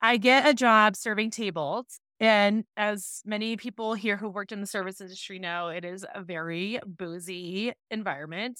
I 0.01 0.17
get 0.17 0.47
a 0.47 0.53
job 0.53 0.95
serving 0.95 1.31
tables. 1.31 1.99
And 2.19 2.65
as 2.75 3.21
many 3.25 3.57
people 3.57 3.93
here 3.93 4.17
who 4.17 4.29
worked 4.29 4.51
in 4.51 4.59
the 4.59 4.67
service 4.67 4.99
industry 4.99 5.39
know, 5.39 5.69
it 5.69 5.85
is 5.85 6.05
a 6.13 6.21
very 6.21 6.79
boozy 6.85 7.73
environment. 7.91 8.59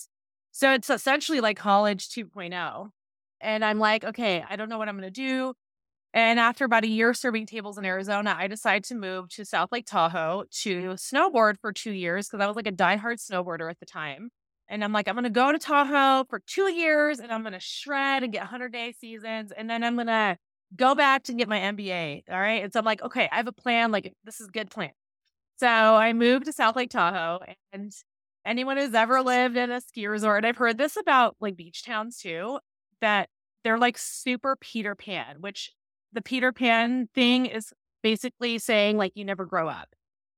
So 0.51 0.73
it's 0.73 0.89
essentially 0.89 1.41
like 1.41 1.57
college 1.57 2.09
2.0. 2.09 2.89
And 3.41 3.65
I'm 3.65 3.79
like, 3.79 4.03
okay, 4.03 4.43
I 4.47 4.55
don't 4.55 4.69
know 4.69 4.77
what 4.77 4.89
I'm 4.89 4.97
going 4.97 5.11
to 5.11 5.11
do. 5.11 5.53
And 6.17 6.39
after 6.39 6.65
about 6.65 6.83
a 6.83 6.87
year 6.87 7.13
serving 7.13 7.45
tables 7.45 7.77
in 7.77 7.85
Arizona, 7.85 8.35
I 8.35 8.47
decided 8.47 8.85
to 8.85 8.95
move 8.95 9.29
to 9.29 9.45
South 9.45 9.71
Lake 9.71 9.85
Tahoe 9.85 10.45
to 10.63 10.95
snowboard 10.95 11.59
for 11.61 11.71
two 11.71 11.91
years 11.91 12.27
because 12.27 12.43
I 12.43 12.47
was 12.47 12.55
like 12.55 12.65
a 12.65 12.71
diehard 12.71 13.23
snowboarder 13.23 13.69
at 13.69 13.79
the 13.79 13.85
time. 13.85 14.31
And 14.67 14.83
I'm 14.83 14.91
like, 14.91 15.07
I'm 15.07 15.13
going 15.13 15.25
to 15.25 15.29
go 15.29 15.51
to 15.51 15.59
Tahoe 15.59 16.25
for 16.27 16.41
two 16.47 16.71
years 16.73 17.19
and 17.19 17.31
I'm 17.31 17.43
going 17.43 17.53
to 17.53 17.59
shred 17.59 18.23
and 18.23 18.33
get 18.33 18.41
100 18.41 18.73
day 18.73 18.95
seasons. 18.99 19.51
And 19.55 19.69
then 19.69 19.83
I'm 19.83 19.93
going 19.93 20.07
to 20.07 20.37
go 20.75 20.95
back 20.95 21.21
to 21.25 21.35
get 21.35 21.47
my 21.47 21.59
MBA. 21.59 22.23
All 22.31 22.39
right. 22.39 22.63
And 22.63 22.73
so 22.73 22.79
I'm 22.79 22.85
like, 22.85 23.03
okay, 23.03 23.29
I 23.31 23.35
have 23.35 23.47
a 23.47 23.51
plan. 23.51 23.91
Like, 23.91 24.11
this 24.23 24.41
is 24.41 24.47
a 24.47 24.51
good 24.51 24.71
plan. 24.71 24.93
So 25.59 25.67
I 25.67 26.13
moved 26.13 26.45
to 26.45 26.51
South 26.51 26.75
Lake 26.75 26.89
Tahoe. 26.89 27.41
And 27.71 27.91
anyone 28.43 28.77
who's 28.77 28.95
ever 28.95 29.21
lived 29.21 29.55
in 29.55 29.69
a 29.69 29.81
ski 29.81 30.07
resort, 30.07 30.45
I've 30.45 30.57
heard 30.57 30.79
this 30.79 30.97
about 30.97 31.35
like 31.39 31.55
beach 31.55 31.83
towns 31.85 32.17
too, 32.17 32.57
that 33.01 33.29
they're 33.63 33.77
like 33.77 33.99
super 33.99 34.55
Peter 34.55 34.95
Pan, 34.95 35.41
which 35.41 35.73
the 36.13 36.21
Peter 36.21 36.51
Pan 36.51 37.09
thing 37.13 37.45
is 37.45 37.73
basically 38.03 38.57
saying 38.59 38.97
like 38.97 39.11
you 39.15 39.25
never 39.25 39.45
grow 39.45 39.67
up. 39.67 39.89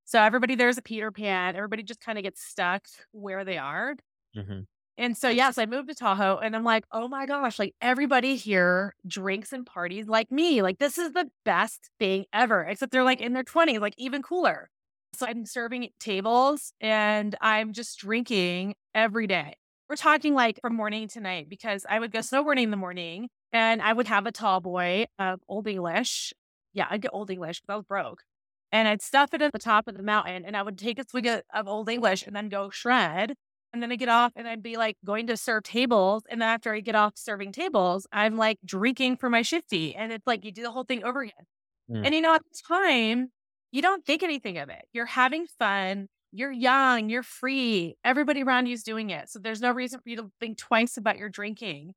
So 0.05 0.21
everybody 0.21 0.55
there's 0.55 0.77
a 0.77 0.81
Peter 0.81 1.11
Pan. 1.11 1.55
Everybody 1.55 1.83
just 1.83 2.01
kind 2.01 2.17
of 2.17 2.23
gets 2.23 2.41
stuck 2.41 2.87
where 3.11 3.45
they 3.45 3.57
are. 3.57 3.95
Mm-hmm. 4.35 4.61
And 4.97 5.15
so 5.15 5.29
yes, 5.29 5.57
I 5.57 5.65
moved 5.65 5.87
to 5.89 5.95
Tahoe 5.95 6.39
and 6.39 6.55
I'm 6.55 6.63
like, 6.65 6.83
oh 6.91 7.07
my 7.07 7.25
gosh, 7.25 7.57
like 7.57 7.73
everybody 7.81 8.35
here 8.35 8.93
drinks 9.07 9.53
and 9.53 9.65
parties 9.65 10.07
like 10.07 10.31
me. 10.31 10.61
Like 10.61 10.79
this 10.79 10.97
is 10.97 11.13
the 11.13 11.29
best 11.45 11.89
thing 11.99 12.25
ever. 12.33 12.63
Except 12.63 12.91
they're 12.91 13.03
like 13.03 13.21
in 13.21 13.33
their 13.33 13.43
20s, 13.43 13.79
like 13.79 13.93
even 13.97 14.21
cooler. 14.21 14.69
So 15.13 15.25
I'm 15.25 15.45
serving 15.45 15.89
tables 15.99 16.73
and 16.81 17.35
I'm 17.39 17.73
just 17.73 17.97
drinking 17.99 18.75
every 18.93 19.27
day. 19.27 19.55
We're 19.89 19.95
talking 19.95 20.33
like 20.33 20.59
from 20.61 20.75
morning 20.75 21.07
to 21.09 21.19
night 21.19 21.49
because 21.49 21.85
I 21.89 21.99
would 21.99 22.11
go 22.11 22.19
snowboarding 22.19 22.63
in 22.63 22.71
the 22.71 22.77
morning 22.77 23.29
and 23.51 23.81
I 23.81 23.93
would 23.93 24.07
have 24.07 24.25
a 24.25 24.31
tall 24.31 24.59
boy 24.59 25.05
of 25.17 25.41
Old 25.47 25.67
English. 25.67 26.33
Yeah, 26.73 26.87
I'd 26.89 27.01
get 27.01 27.11
Old 27.13 27.29
English 27.29 27.61
because 27.61 27.73
I 27.73 27.77
was 27.77 27.85
broke. 27.85 28.23
And 28.71 28.87
I'd 28.87 29.01
stuff 29.01 29.33
it 29.33 29.41
at 29.41 29.51
the 29.51 29.59
top 29.59 29.87
of 29.87 29.97
the 29.97 30.03
mountain 30.03 30.45
and 30.45 30.55
I 30.55 30.61
would 30.61 30.77
take 30.77 30.99
a 30.99 31.03
swig 31.09 31.27
of 31.27 31.67
Old 31.67 31.89
English 31.89 32.27
and 32.27 32.35
then 32.35 32.49
go 32.49 32.69
shred. 32.69 33.33
And 33.71 33.83
then 33.83 33.91
I 33.91 33.95
get 33.95 34.09
off 34.09 34.33
and 34.35 34.47
I'd 34.47 34.63
be 34.63 34.77
like 34.77 34.97
going 35.05 35.27
to 35.27 35.37
serve 35.37 35.63
tables. 35.63 36.23
And 36.29 36.41
then 36.41 36.49
after 36.49 36.73
I 36.73 36.79
get 36.79 36.95
off 36.95 37.13
serving 37.15 37.51
tables, 37.51 38.07
I'm 38.11 38.35
like 38.37 38.57
drinking 38.65 39.17
for 39.17 39.29
my 39.29 39.41
shifty. 39.41 39.95
And 39.95 40.11
it's 40.11 40.25
like 40.25 40.43
you 40.43 40.51
do 40.51 40.63
the 40.63 40.71
whole 40.71 40.83
thing 40.83 41.03
over 41.03 41.21
again. 41.21 41.45
Mm. 41.89 42.05
And 42.05 42.15
you 42.15 42.21
know, 42.21 42.35
at 42.35 42.43
the 42.43 42.59
time, 42.67 43.29
you 43.71 43.81
don't 43.81 44.05
think 44.05 44.23
anything 44.23 44.57
of 44.57 44.69
it. 44.69 44.85
You're 44.93 45.05
having 45.05 45.45
fun. 45.45 46.07
You're 46.31 46.51
young. 46.51 47.09
You're 47.09 47.23
free. 47.23 47.95
Everybody 48.03 48.43
around 48.43 48.67
you 48.67 48.73
is 48.73 48.83
doing 48.83 49.09
it. 49.09 49.29
So 49.29 49.39
there's 49.39 49.61
no 49.61 49.71
reason 49.71 49.99
for 49.99 50.09
you 50.09 50.15
to 50.17 50.31
think 50.39 50.57
twice 50.57 50.97
about 50.97 51.17
your 51.17 51.29
drinking, 51.29 51.93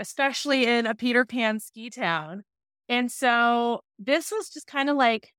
especially 0.00 0.66
in 0.66 0.86
a 0.86 0.94
Peter 0.94 1.24
Pan 1.24 1.60
ski 1.60 1.90
town. 1.90 2.42
And 2.88 3.12
so 3.12 3.82
this 3.98 4.32
was 4.32 4.48
just 4.48 4.66
kind 4.66 4.90
of 4.90 4.96
like 4.96 5.32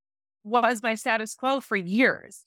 what 0.44 0.63
was 0.63 0.82
my 0.82 0.96
status 0.96 1.36
quo 1.36 1.60
for 1.60 1.75
years. 1.75 2.44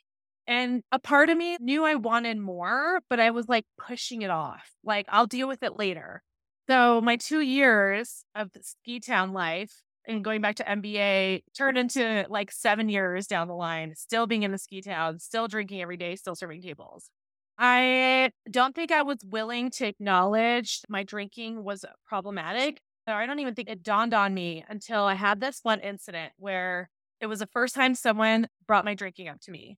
And 0.47 0.83
a 0.93 0.99
part 0.99 1.31
of 1.31 1.37
me 1.39 1.57
knew 1.61 1.85
I 1.85 1.95
wanted 1.95 2.39
more, 2.39 3.01
but 3.09 3.19
I 3.19 3.31
was 3.31 3.49
like 3.49 3.65
pushing 3.79 4.23
it 4.23 4.31
off. 4.31 4.71
Like, 4.85 5.07
I'll 5.09 5.27
deal 5.27 5.49
with 5.49 5.63
it 5.63 5.79
later. 5.79 6.23
So, 6.69 7.01
my 7.01 7.17
two 7.17 7.41
years 7.41 8.25
of 8.35 8.51
ski 8.63 9.01
town 9.01 9.33
life 9.33 9.73
and 10.07 10.25
going 10.25 10.43
back 10.43 10.57
to 10.57 10.65
MBA 10.65 11.43
turned 11.57 11.79
into 11.79 12.27
like 12.29 12.53
seven 12.53 12.89
years 12.89 13.27
down 13.27 13.49
the 13.49 13.55
line, 13.55 13.95
still 13.97 14.27
being 14.27 14.43
in 14.43 14.53
the 14.53 14.59
ski 14.59 14.83
town, 14.83 15.19
still 15.19 15.49
drinking 15.49 15.81
every 15.81 15.97
day, 15.97 16.17
still 16.17 16.35
serving 16.35 16.63
tables. 16.63 17.09
I 17.59 18.31
don't 18.51 18.75
think 18.75 18.91
I 18.91 19.03
was 19.03 19.19
willing 19.25 19.71
to 19.73 19.87
acknowledge 19.87 20.81
my 20.89 21.03
drinking 21.03 21.63
was 21.63 21.85
problematic. 22.07 22.81
I 23.07 23.27
don't 23.27 23.39
even 23.39 23.55
think 23.55 23.69
it 23.69 23.83
dawned 23.83 24.15
on 24.15 24.35
me 24.35 24.65
until 24.69 25.05
I 25.05 25.15
had 25.15 25.41
this 25.41 25.61
one 25.63 25.81
incident 25.81 26.33
where 26.39 26.89
it 27.21 27.27
was 27.27 27.41
the 27.41 27.47
first 27.47 27.75
time 27.75 27.95
someone 27.95 28.49
brought 28.67 28.85
my 28.85 28.95
drinking 28.95 29.29
up 29.29 29.41
to 29.43 29.51
me. 29.51 29.77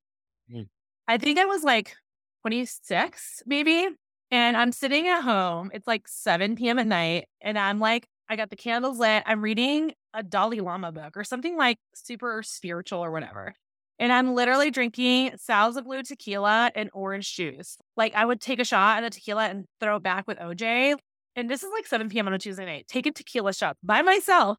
Mm. 0.52 0.68
I 1.08 1.18
think 1.18 1.38
I 1.38 1.44
was 1.44 1.62
like 1.62 1.94
26, 2.42 3.42
maybe. 3.46 3.88
And 4.30 4.56
I'm 4.56 4.72
sitting 4.72 5.08
at 5.08 5.22
home. 5.22 5.70
It's 5.74 5.86
like 5.86 6.08
7 6.08 6.56
p.m. 6.56 6.78
at 6.78 6.86
night. 6.86 7.26
And 7.40 7.58
I'm 7.58 7.78
like, 7.78 8.06
I 8.28 8.36
got 8.36 8.50
the 8.50 8.56
candles 8.56 8.98
lit. 8.98 9.22
I'm 9.26 9.42
reading 9.42 9.92
a 10.14 10.22
Dalai 10.22 10.60
Lama 10.60 10.90
book 10.92 11.16
or 11.16 11.24
something 11.24 11.56
like 11.56 11.78
super 11.94 12.42
spiritual 12.42 13.04
or 13.04 13.10
whatever. 13.10 13.54
And 13.98 14.12
I'm 14.12 14.34
literally 14.34 14.70
drinking 14.70 15.32
Sauza 15.32 15.82
Blue 15.82 16.02
tequila 16.02 16.70
and 16.74 16.90
orange 16.92 17.34
juice. 17.34 17.78
Like 17.96 18.14
I 18.14 18.24
would 18.24 18.40
take 18.40 18.60
a 18.60 18.64
shot 18.64 19.02
of 19.02 19.04
the 19.04 19.10
tequila 19.10 19.46
and 19.46 19.64
throw 19.80 19.96
it 19.96 20.02
back 20.02 20.26
with 20.26 20.38
OJ. 20.38 20.96
And 21.34 21.50
this 21.50 21.62
is 21.62 21.70
like 21.72 21.86
7 21.86 22.08
p.m. 22.08 22.26
on 22.26 22.34
a 22.34 22.38
Tuesday 22.38 22.66
night. 22.66 22.86
Take 22.88 23.06
a 23.06 23.12
tequila 23.12 23.52
shot 23.54 23.76
by 23.82 24.02
myself. 24.02 24.58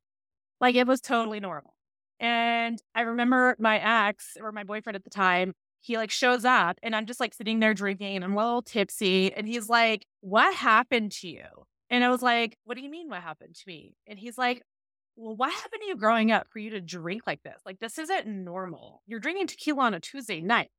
Like 0.60 0.76
it 0.76 0.88
was 0.88 1.02
totally 1.02 1.40
normal. 1.40 1.74
And 2.20 2.82
I 2.96 3.02
remember 3.02 3.56
my 3.60 4.08
ex 4.08 4.38
or 4.42 4.52
my 4.52 4.64
boyfriend 4.64 4.96
at 4.96 5.04
the 5.04 5.10
time, 5.10 5.54
he 5.82 5.98
like 5.98 6.10
shows 6.10 6.44
up 6.44 6.80
and 6.82 6.96
I'm 6.96 7.06
just 7.06 7.20
like 7.20 7.34
sitting 7.34 7.60
there 7.60 7.74
drinking 7.74 8.16
and 8.16 8.26
I'm 8.26 8.34
a 8.34 8.38
little 8.38 8.62
tipsy. 8.64 9.32
And 9.34 9.48
he's 9.48 9.70
like, 9.70 10.06
What 10.22 10.54
happened 10.56 11.12
to 11.14 11.30
you? 11.30 11.46
And 11.90 12.04
I 12.04 12.10
was 12.10 12.24
like, 12.24 12.58
What 12.64 12.76
do 12.76 12.84
you 12.84 12.90
mean, 12.90 13.10
what 13.10 13.22
happened 13.22 13.56
to 13.56 13.64
me? 13.68 13.96
And 14.08 14.18
he's 14.18 14.38
like, 14.38 14.64
Well, 15.18 15.36
what 15.36 15.52
happened 15.52 15.82
to 15.82 15.88
you 15.88 15.98
growing 15.98 16.32
up 16.32 16.48
for 16.48 16.60
you 16.60 16.70
to 16.72 16.82
drink 16.82 17.24
like 17.26 17.44
this? 17.44 17.62
Like, 17.66 17.80
this 17.80 17.98
isn't 17.98 18.28
normal. 18.28 19.02
You're 19.08 19.20
drinking 19.20 19.48
tequila 19.48 19.84
on 19.86 19.94
a 19.96 20.00
Tuesday 20.00 20.42
night. 20.42 20.70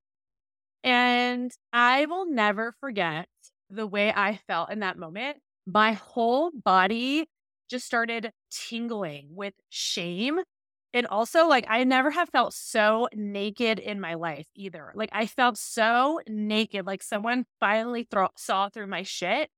And 0.85 1.53
I 1.73 2.07
will 2.07 2.27
never 2.27 2.73
forget 2.81 3.29
the 3.71 3.87
way 3.87 4.13
I 4.15 4.37
felt 4.49 4.71
in 4.71 4.81
that 4.81 4.99
moment. 4.99 5.39
My 5.67 5.93
whole 5.95 6.53
body 6.53 7.27
just 7.71 7.87
started 7.87 8.33
tingling 8.51 9.29
with 9.35 9.55
shame 9.71 10.41
and 10.95 11.07
also, 11.07 11.47
like, 11.47 11.67
I 11.69 11.85
never 11.85 12.11
have 12.11 12.31
felt 12.31 12.55
so 12.55 13.09
naked 13.15 13.79
in 13.79 14.01
my 14.01 14.15
life 14.15 14.47
either. 14.55 14.93
Like, 14.95 15.11
I 15.13 15.27
felt 15.27 15.59
so 15.59 16.21
naked, 16.29 16.87
like 16.87 17.03
someone 17.03 17.45
finally 17.61 18.05
thro- 18.11 18.31
saw 18.37 18.71
through 18.71 18.87
my 18.89 19.03
shit 19.03 19.51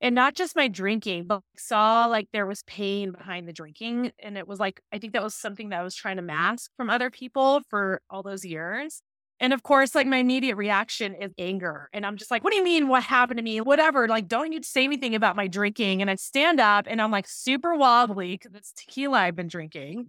and 0.00 0.14
not 0.14 0.34
just 0.34 0.56
my 0.56 0.68
drinking, 0.68 1.26
but 1.26 1.42
saw 1.56 2.06
like 2.06 2.28
there 2.32 2.46
was 2.46 2.62
pain 2.62 3.12
behind 3.12 3.46
the 3.46 3.52
drinking. 3.52 4.12
And 4.18 4.38
it 4.38 4.48
was 4.48 4.58
like, 4.58 4.80
I 4.92 4.98
think 4.98 5.12
that 5.12 5.22
was 5.22 5.34
something 5.34 5.68
that 5.68 5.80
I 5.80 5.82
was 5.82 5.94
trying 5.94 6.16
to 6.16 6.22
mask 6.22 6.70
from 6.76 6.88
other 6.88 7.10
people 7.10 7.60
for 7.68 8.00
all 8.08 8.22
those 8.22 8.44
years. 8.44 9.02
And 9.40 9.52
of 9.52 9.62
course, 9.62 9.94
like 9.94 10.06
my 10.06 10.18
immediate 10.18 10.56
reaction 10.56 11.14
is 11.14 11.32
anger. 11.38 11.88
And 11.92 12.04
I'm 12.04 12.16
just 12.16 12.30
like, 12.30 12.44
what 12.44 12.50
do 12.50 12.56
you 12.56 12.64
mean? 12.64 12.88
What 12.88 13.02
happened 13.02 13.38
to 13.38 13.42
me? 13.42 13.60
Whatever. 13.60 14.06
Like, 14.06 14.28
don't 14.28 14.52
you 14.52 14.62
say 14.62 14.84
anything 14.84 15.14
about 15.14 15.36
my 15.36 15.46
drinking. 15.46 16.02
And 16.02 16.10
I 16.10 16.14
stand 16.16 16.60
up 16.60 16.86
and 16.88 17.00
I'm 17.00 17.10
like 17.10 17.26
super 17.26 17.74
wobbly 17.74 18.32
because 18.32 18.54
it's 18.54 18.72
tequila 18.72 19.18
I've 19.18 19.36
been 19.36 19.48
drinking. 19.48 20.08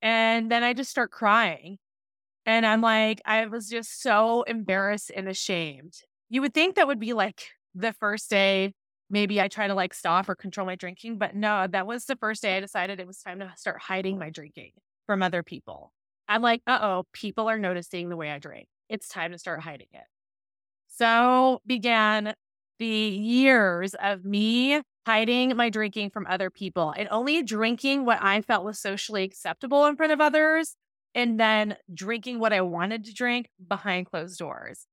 And 0.00 0.50
then 0.50 0.62
I 0.62 0.72
just 0.72 0.90
start 0.90 1.10
crying. 1.10 1.78
And 2.44 2.66
I'm 2.66 2.80
like, 2.80 3.20
I 3.24 3.46
was 3.46 3.68
just 3.68 4.02
so 4.02 4.42
embarrassed 4.42 5.12
and 5.14 5.28
ashamed. 5.28 5.94
You 6.28 6.40
would 6.40 6.54
think 6.54 6.74
that 6.74 6.86
would 6.86 6.98
be 6.98 7.12
like 7.12 7.48
the 7.74 7.92
first 7.92 8.30
day, 8.30 8.72
maybe 9.12 9.40
I 9.40 9.46
try 9.48 9.68
to 9.68 9.74
like 9.74 9.94
stop 9.94 10.28
or 10.28 10.34
control 10.34 10.66
my 10.66 10.74
drinking. 10.74 11.18
But 11.18 11.36
no, 11.36 11.66
that 11.68 11.86
was 11.86 12.06
the 12.06 12.16
first 12.16 12.42
day 12.42 12.56
I 12.56 12.60
decided 12.60 12.98
it 12.98 13.06
was 13.06 13.18
time 13.18 13.38
to 13.40 13.52
start 13.56 13.80
hiding 13.80 14.18
my 14.18 14.30
drinking 14.30 14.72
from 15.06 15.22
other 15.22 15.44
people. 15.44 15.92
I'm 16.28 16.42
like, 16.42 16.62
uh 16.66 16.78
oh, 16.82 17.04
people 17.12 17.48
are 17.48 17.58
noticing 17.58 18.08
the 18.08 18.16
way 18.16 18.30
I 18.30 18.38
drink. 18.38 18.66
It's 18.88 19.08
time 19.08 19.32
to 19.32 19.38
start 19.38 19.60
hiding 19.60 19.88
it. 19.92 20.04
So 20.88 21.60
began 21.66 22.34
the 22.78 22.86
years 22.86 23.94
of 23.94 24.24
me 24.24 24.82
hiding 25.06 25.56
my 25.56 25.68
drinking 25.68 26.10
from 26.10 26.26
other 26.28 26.50
people 26.50 26.94
and 26.96 27.08
only 27.10 27.42
drinking 27.42 28.04
what 28.04 28.22
I 28.22 28.40
felt 28.40 28.64
was 28.64 28.78
socially 28.78 29.24
acceptable 29.24 29.86
in 29.86 29.96
front 29.96 30.12
of 30.12 30.20
others, 30.20 30.76
and 31.14 31.38
then 31.38 31.76
drinking 31.92 32.38
what 32.38 32.52
I 32.52 32.62
wanted 32.62 33.04
to 33.04 33.14
drink 33.14 33.48
behind 33.66 34.06
closed 34.06 34.38
doors. 34.38 34.86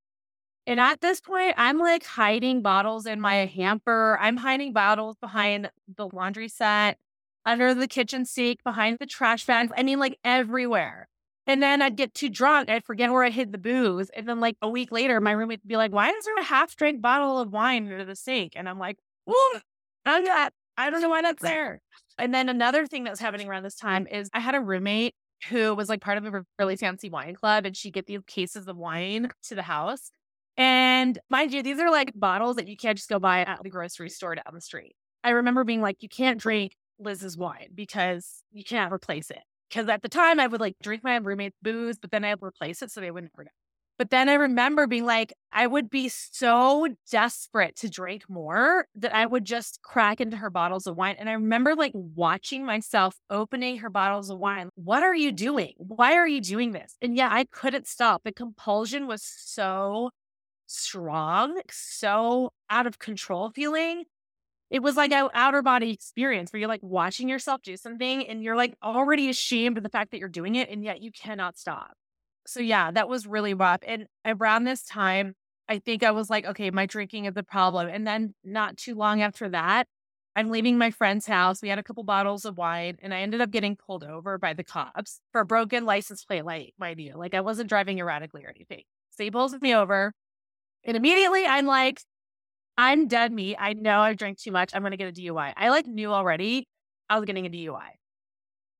And 0.70 0.80
at 0.80 1.02
this 1.02 1.20
point, 1.20 1.56
I'm 1.58 1.80
like 1.80 2.06
hiding 2.06 2.62
bottles 2.62 3.08
in 3.08 3.20
my 3.20 3.48
hamper. 3.48 4.20
I'm 4.22 4.38
hiding 4.38 4.72
bottles 4.72 5.18
behind 5.20 5.72
the 5.98 6.08
laundry 6.14 6.48
set, 6.48 7.00
under 7.44 7.74
the 7.74 7.88
kitchen 7.88 8.24
sink, 8.24 8.64
behind 8.64 9.00
the 9.00 9.08
trash 9.08 9.48
bag. 9.48 9.72
I 9.76 9.82
mean, 9.82 9.98
like 9.98 10.20
everywhere. 10.24 11.08
And 11.48 11.64
then 11.64 11.82
I'd 11.82 11.96
get 11.96 12.14
too 12.14 12.30
drunk. 12.30 12.70
I'd 12.70 12.86
forget 12.86 13.10
where 13.10 13.24
I 13.24 13.32
hid 13.32 13.52
the 13.52 13.58
booze. 13.58 14.12
And 14.12 14.30
then, 14.30 14.40
like 14.40 14.58
a 14.62 14.70
week 14.70 14.92
later, 14.92 15.20
my 15.20 15.32
roommate 15.32 15.62
would 15.64 15.68
be 15.68 15.76
like, 15.76 15.92
Why 15.92 16.12
is 16.12 16.24
there 16.24 16.36
a 16.36 16.44
half 16.44 16.76
drank 16.76 17.02
bottle 17.02 17.40
of 17.40 17.52
wine 17.52 17.92
under 17.92 18.06
the 18.06 18.16
sink? 18.16 18.54
And 18.56 18.70
I'm 18.70 18.78
like, 18.78 19.00
Well, 19.26 19.62
I'm 20.06 20.24
not, 20.24 20.54
I 20.78 20.92
don't 20.92 21.02
know 21.02 21.10
why 21.10 21.24
that's 21.24 21.42
there. 21.42 21.82
And 22.20 22.32
then 22.32 22.48
another 22.48 22.86
thing 22.86 23.06
that 23.06 23.10
was 23.10 23.20
happening 23.20 23.48
around 23.48 23.64
this 23.64 23.74
time 23.74 24.06
is 24.06 24.30
I 24.36 24.40
had 24.40 24.54
a 24.54 24.62
roommate 24.62 25.16
who 25.50 25.74
was 25.74 25.90
like 25.90 26.02
part 26.02 26.20
of 26.20 26.26
a 26.26 26.44
really 26.60 26.76
fancy 26.76 27.10
wine 27.10 27.34
club 27.34 27.66
and 27.66 27.76
she'd 27.76 27.94
get 27.94 28.06
these 28.06 28.22
cases 28.28 28.68
of 28.68 28.78
wine 28.78 29.32
to 29.46 29.56
the 29.56 29.64
house. 29.64 30.12
And 31.00 31.18
mind 31.30 31.54
you, 31.54 31.64
these 31.64 31.80
are 31.80 31.90
like 31.90 32.12
bottles 32.14 32.58
that 32.58 32.68
you 32.68 32.76
can't 32.76 32.98
just 32.98 33.08
go 33.08 33.20
buy 33.20 33.46
at 33.46 33.64
the 33.64 33.70
grocery 33.70 34.10
store 34.10 34.36
down 34.36 34.54
the 34.54 34.60
street. 34.60 34.98
I 35.24 35.30
remember 35.30 35.64
being 35.64 35.82
like, 35.82 36.04
you 36.04 36.10
can't 36.10 36.38
drink 36.38 36.76
Liz's 37.00 37.38
wine 37.38 37.70
because 37.74 38.44
you 38.52 38.66
can't 38.66 38.92
replace 38.92 39.32
it. 39.32 39.40
Because 39.70 39.88
at 39.88 40.02
the 40.02 40.10
time 40.10 40.42
I 40.42 40.48
would 40.48 40.60
like 40.60 40.76
drink 40.84 41.02
my 41.02 41.16
roommate's 41.16 41.56
booze, 41.62 41.98
but 41.98 42.12
then 42.12 42.26
I'd 42.26 42.44
replace 42.44 42.82
it 42.82 42.92
so 42.92 43.00
they 43.00 43.12
wouldn't 43.12 43.32
forget. 43.34 43.54
But 43.98 44.10
then 44.10 44.28
I 44.28 44.34
remember 44.34 44.88
being 44.88 45.06
like, 45.06 45.32
I 45.54 45.68
would 45.68 45.90
be 45.90 46.10
so 46.10 46.88
desperate 47.10 47.78
to 47.78 47.90
drink 47.90 48.24
more 48.28 48.86
that 48.96 49.16
I 49.16 49.26
would 49.26 49.46
just 49.46 49.82
crack 49.82 50.20
into 50.20 50.36
her 50.36 50.50
bottles 50.50 50.86
of 50.86 50.98
wine. 50.98 51.16
And 51.18 51.30
I 51.30 51.34
remember 51.34 51.76
like 51.76 51.94
watching 51.94 52.66
myself 52.66 53.16
opening 53.30 53.78
her 53.78 53.90
bottles 53.90 54.30
of 54.30 54.38
wine. 54.38 54.68
What 54.76 55.04
are 55.04 55.16
you 55.16 55.32
doing? 55.32 55.76
Why 55.78 56.16
are 56.16 56.28
you 56.28 56.42
doing 56.42 56.74
this? 56.74 56.98
And 57.02 57.16
yeah, 57.16 57.30
I 57.32 57.46
couldn't 57.46 57.88
stop. 57.88 58.24
The 58.26 58.34
compulsion 58.34 59.08
was 59.08 59.24
so 59.24 60.10
strong, 60.70 61.60
so 61.72 62.52
out 62.70 62.88
of 62.88 63.00
control 63.00 63.50
feeling. 63.50 64.06
It 64.70 64.84
was 64.84 64.96
like 64.96 65.12
an 65.12 65.30
outer 65.34 65.64
body 65.64 65.92
experience 65.92 66.54
where 66.54 66.60
you're 66.60 66.70
like 66.70 66.84
watching 66.84 67.28
yourself 67.28 67.64
do 67.64 67.76
something 67.76 68.28
and 68.28 68.44
you're 68.44 68.56
like 68.56 68.76
already 68.84 69.30
ashamed 69.30 69.78
of 69.78 69.84
the 69.84 69.90
fact 69.90 70.12
that 70.12 70.20
you're 70.20 70.30
doing 70.30 70.56
it 70.56 70.70
and 70.70 70.84
yet 70.84 71.02
you 71.02 71.12
cannot 71.12 71.58
stop. 71.58 71.94
So 72.46 72.60
yeah, 72.60 72.92
that 72.92 73.10
was 73.10 73.26
really 73.26 73.56
rough. 73.56 73.80
And 73.86 74.06
around 74.26 74.66
this 74.66 74.84
time, 74.84 75.34
I 75.68 75.80
think 75.80 76.04
I 76.04 76.12
was 76.12 76.30
like, 76.30 76.46
okay, 76.46 76.70
my 76.70 76.86
drinking 76.86 77.26
is 77.26 77.34
the 77.34 77.44
problem. 77.44 77.88
And 77.88 78.06
then 78.06 78.36
not 78.44 78.78
too 78.78 78.96
long 78.96 79.22
after 79.22 79.50
that, 79.50 79.88
I'm 80.36 80.50
leaving 80.50 80.78
my 80.78 80.92
friend's 80.92 81.26
house. 81.26 81.62
We 81.62 81.70
had 81.70 81.80
a 81.80 81.84
couple 81.84 82.04
bottles 82.04 82.46
of 82.46 82.58
wine, 82.58 82.98
and 83.02 83.14
I 83.14 83.22
ended 83.22 83.42
up 83.42 83.52
getting 83.52 83.76
pulled 83.76 84.04
over 84.04 84.38
by 84.38 84.54
the 84.54 84.64
cops 84.64 85.20
for 85.32 85.42
a 85.42 85.46
broken 85.46 85.86
license 85.86 86.24
plate 86.24 86.46
light, 86.46 86.74
mind 86.80 87.00
you. 87.02 87.16
Like 87.18 87.34
I 87.34 87.42
wasn't 87.42 87.70
driving 87.70 88.00
erratically 88.00 88.46
or 88.46 88.50
anything. 88.50 88.84
So 89.12 89.24
he 89.24 89.32
pulls 89.32 89.60
me 89.60 89.76
over, 89.76 90.14
and 90.84 90.98
immediately 90.98 91.46
I'm 91.46 91.66
like, 91.66 92.02
I'm 92.78 93.08
dead 93.08 93.32
meat. 93.32 93.58
I 93.60 93.74
know 93.74 94.00
I 94.00 94.14
drank 94.14 94.40
too 94.40 94.52
much. 94.52 94.72
I'm 94.74 94.84
gonna 94.84 94.98
get 94.98 95.10
a 95.10 95.22
DUI. 95.22 95.54
I 95.56 95.70
like 95.70 95.86
knew 95.88 96.14
already 96.14 96.68
I 97.10 97.18
was 97.18 97.26
getting 97.26 97.46
a 97.46 97.50
DUI. 97.50 97.90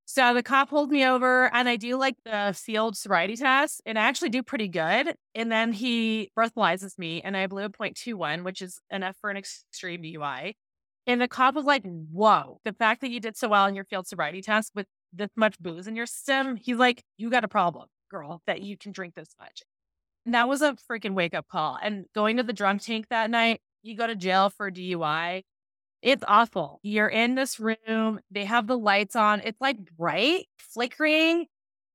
So 0.06 0.34
the 0.34 0.42
cop 0.42 0.72
pulled 0.72 0.90
me 0.90 1.06
over 1.06 1.54
and 1.54 1.70
I 1.70 1.76
do 1.76 1.96
like 1.96 2.16
the 2.26 2.56
field 2.58 2.98
sobriety 2.98 3.36
test 3.36 3.80
and 3.86 4.00
I 4.00 4.02
actually 4.04 4.30
do 4.30 4.42
pretty 4.42 4.68
good. 4.68 5.14
And 5.36 5.52
then 5.52 5.72
he 5.72 6.32
breathalyzes 6.36 6.98
me 6.98 7.22
and 7.22 7.38
I 7.38 7.46
blew 7.46 7.64
a 7.66 7.70
0.21, 7.70 8.44
which 8.44 8.64
is 8.64 8.80
enough 8.90 9.16
for 9.22 9.30
an 9.30 9.38
extreme 9.38 10.02
DUI. 10.02 10.54
And 11.06 11.22
the 11.22 11.28
cop 11.28 11.54
was 11.54 11.66
like, 11.66 11.84
whoa, 11.84 12.60
the 12.66 12.74
fact 12.74 13.02
that 13.02 13.12
you 13.12 13.20
did 13.20 13.38
so 13.38 13.50
well 13.50 13.68
in 13.68 13.76
your 13.76 13.86
field 13.86 14.08
sobriety 14.08 14.42
test 14.42 14.72
with 14.74 14.88
this 15.14 15.30
much 15.36 15.60
booze 15.60 15.86
in 15.86 15.96
your 15.96 16.08
system, 16.08 16.56
he's 16.56 16.78
like, 16.78 17.04
you 17.18 17.30
got 17.30 17.44
a 17.44 17.48
problem, 17.48 17.88
girl, 18.10 18.42
that 18.48 18.64
you 18.64 18.78
can 18.78 18.92
drink 18.92 19.14
this 19.14 19.36
much. 19.40 19.62
That 20.26 20.48
was 20.48 20.62
a 20.62 20.76
freaking 20.90 21.14
wake 21.14 21.34
up 21.34 21.48
call. 21.48 21.78
And 21.82 22.06
going 22.14 22.38
to 22.38 22.44
the 22.44 22.54
drunk 22.54 22.82
tank 22.82 23.08
that 23.10 23.30
night, 23.30 23.62
you 23.84 23.96
go 23.96 24.08
to 24.08 24.16
jail 24.16 24.50
for 24.50 24.70
DUI. 24.70 25.44
It's 26.02 26.24
awful. 26.28 26.80
You're 26.82 27.08
in 27.10 27.36
this 27.36 27.60
room, 27.60 28.20
they 28.32 28.46
have 28.46 28.68
the 28.68 28.78
lights 28.78 29.16
on. 29.16 29.42
It's 29.44 29.60
like 29.60 29.78
bright, 29.98 30.48
flickering. 30.58 31.48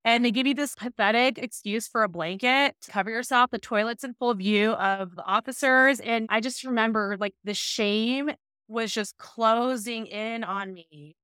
And 0.07 0.23
they 0.23 0.31
give 0.31 0.47
you 0.47 0.53
this 0.53 0.75
pathetic 0.75 1.39
excuse 1.39 1.89
for 1.89 2.03
a 2.03 2.09
blanket 2.09 2.75
to 2.83 2.91
cover 2.91 3.09
yourself. 3.09 3.51
The 3.51 3.59
toilet's 3.59 4.05
in 4.05 4.13
full 4.15 4.35
view 4.35 4.73
of 4.73 5.17
the 5.17 5.25
officers. 5.25 5.99
And 6.01 6.27
I 6.29 6.41
just 6.41 6.63
remember 6.65 7.17
like 7.19 7.35
the 7.45 7.55
shame 7.55 8.31
was 8.69 8.93
just 8.93 9.17
closing 9.17 10.07
in 10.07 10.45
on 10.45 10.75
me 10.75 11.17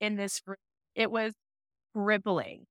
in 0.00 0.16
this 0.16 0.42
room. 0.46 0.56
It 0.94 1.10
was 1.10 1.32
crippling. 1.94 2.66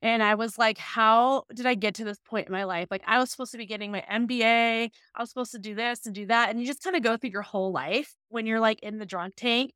And 0.00 0.22
I 0.22 0.36
was 0.36 0.58
like, 0.58 0.78
how 0.78 1.42
did 1.52 1.66
I 1.66 1.74
get 1.74 1.94
to 1.96 2.04
this 2.04 2.20
point 2.24 2.46
in 2.46 2.52
my 2.52 2.64
life? 2.64 2.86
Like, 2.90 3.02
I 3.06 3.18
was 3.18 3.30
supposed 3.30 3.50
to 3.52 3.58
be 3.58 3.66
getting 3.66 3.90
my 3.90 4.04
MBA. 4.10 4.90
I 5.14 5.20
was 5.20 5.28
supposed 5.28 5.50
to 5.52 5.58
do 5.58 5.74
this 5.74 6.06
and 6.06 6.14
do 6.14 6.26
that. 6.26 6.50
And 6.50 6.60
you 6.60 6.66
just 6.66 6.84
kind 6.84 6.94
of 6.94 7.02
go 7.02 7.16
through 7.16 7.30
your 7.30 7.42
whole 7.42 7.72
life 7.72 8.14
when 8.28 8.46
you're 8.46 8.60
like 8.60 8.80
in 8.80 8.98
the 8.98 9.06
drunk 9.06 9.34
tank, 9.36 9.72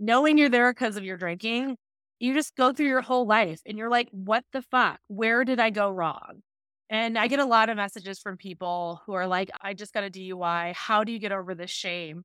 knowing 0.00 0.38
you're 0.38 0.48
there 0.48 0.72
because 0.72 0.96
of 0.96 1.04
your 1.04 1.16
drinking. 1.16 1.76
You 2.18 2.34
just 2.34 2.56
go 2.56 2.72
through 2.72 2.88
your 2.88 3.02
whole 3.02 3.26
life 3.26 3.60
and 3.64 3.78
you're 3.78 3.90
like, 3.90 4.08
what 4.10 4.44
the 4.52 4.62
fuck? 4.62 4.98
Where 5.06 5.44
did 5.44 5.60
I 5.60 5.70
go 5.70 5.88
wrong? 5.90 6.42
And 6.90 7.16
I 7.16 7.28
get 7.28 7.38
a 7.38 7.44
lot 7.44 7.68
of 7.68 7.76
messages 7.76 8.18
from 8.18 8.36
people 8.36 9.02
who 9.06 9.12
are 9.14 9.26
like, 9.26 9.50
I 9.60 9.74
just 9.74 9.92
got 9.92 10.04
a 10.04 10.10
DUI. 10.10 10.74
How 10.74 11.04
do 11.04 11.12
you 11.12 11.18
get 11.18 11.32
over 11.32 11.54
this 11.54 11.70
shame? 11.70 12.24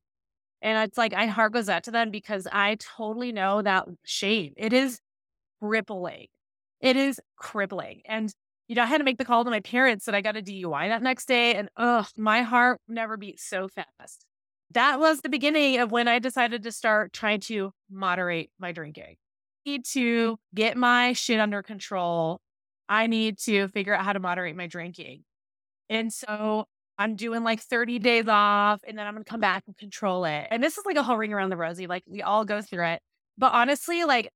And 0.62 0.78
it's 0.86 0.98
like, 0.98 1.14
I 1.14 1.26
heart 1.26 1.52
goes 1.52 1.68
out 1.68 1.84
to 1.84 1.90
them 1.90 2.10
because 2.10 2.46
I 2.50 2.76
totally 2.96 3.32
know 3.32 3.62
that 3.62 3.86
shame. 4.04 4.52
It 4.56 4.72
is 4.72 5.00
crippling. 5.62 6.26
It 6.80 6.96
is 6.96 7.20
crippling. 7.36 8.02
And, 8.06 8.32
you 8.68 8.74
know, 8.74 8.82
I 8.82 8.86
had 8.86 8.98
to 8.98 9.04
make 9.04 9.18
the 9.18 9.24
call 9.24 9.44
to 9.44 9.50
my 9.50 9.60
parents 9.60 10.06
that 10.06 10.14
I 10.14 10.20
got 10.20 10.36
a 10.36 10.42
DUI 10.42 10.88
that 10.88 11.02
next 11.02 11.26
day. 11.26 11.54
And, 11.54 11.68
ugh, 11.76 12.06
my 12.16 12.42
heart 12.42 12.80
never 12.88 13.16
beat 13.16 13.40
so 13.40 13.68
fast. 13.68 14.26
That 14.72 15.00
was 15.00 15.20
the 15.20 15.28
beginning 15.28 15.78
of 15.80 15.90
when 15.90 16.08
I 16.08 16.20
decided 16.20 16.62
to 16.62 16.72
start 16.72 17.12
trying 17.12 17.40
to 17.40 17.72
moderate 17.90 18.50
my 18.58 18.72
drinking. 18.72 19.16
I 19.66 19.70
need 19.70 19.84
to 19.92 20.38
get 20.54 20.76
my 20.76 21.12
shit 21.12 21.40
under 21.40 21.62
control. 21.62 22.40
I 22.88 23.06
need 23.06 23.38
to 23.40 23.68
figure 23.68 23.94
out 23.94 24.04
how 24.04 24.12
to 24.12 24.20
moderate 24.20 24.56
my 24.56 24.68
drinking. 24.68 25.24
And 25.88 26.12
so 26.12 26.66
I'm 26.98 27.16
doing 27.16 27.42
like 27.42 27.60
30 27.60 27.98
days 27.98 28.28
off 28.28 28.80
and 28.86 28.96
then 28.96 29.06
I'm 29.06 29.14
going 29.14 29.24
to 29.24 29.30
come 29.30 29.40
back 29.40 29.64
and 29.66 29.76
control 29.76 30.24
it. 30.24 30.46
And 30.50 30.62
this 30.62 30.78
is 30.78 30.84
like 30.86 30.96
a 30.96 31.02
whole 31.02 31.16
ring 31.16 31.32
around 31.32 31.50
the 31.50 31.56
rosy. 31.56 31.86
Like 31.86 32.04
we 32.06 32.22
all 32.22 32.44
go 32.44 32.62
through 32.62 32.86
it. 32.86 33.02
But 33.38 33.52
honestly, 33.52 34.04
like 34.04 34.30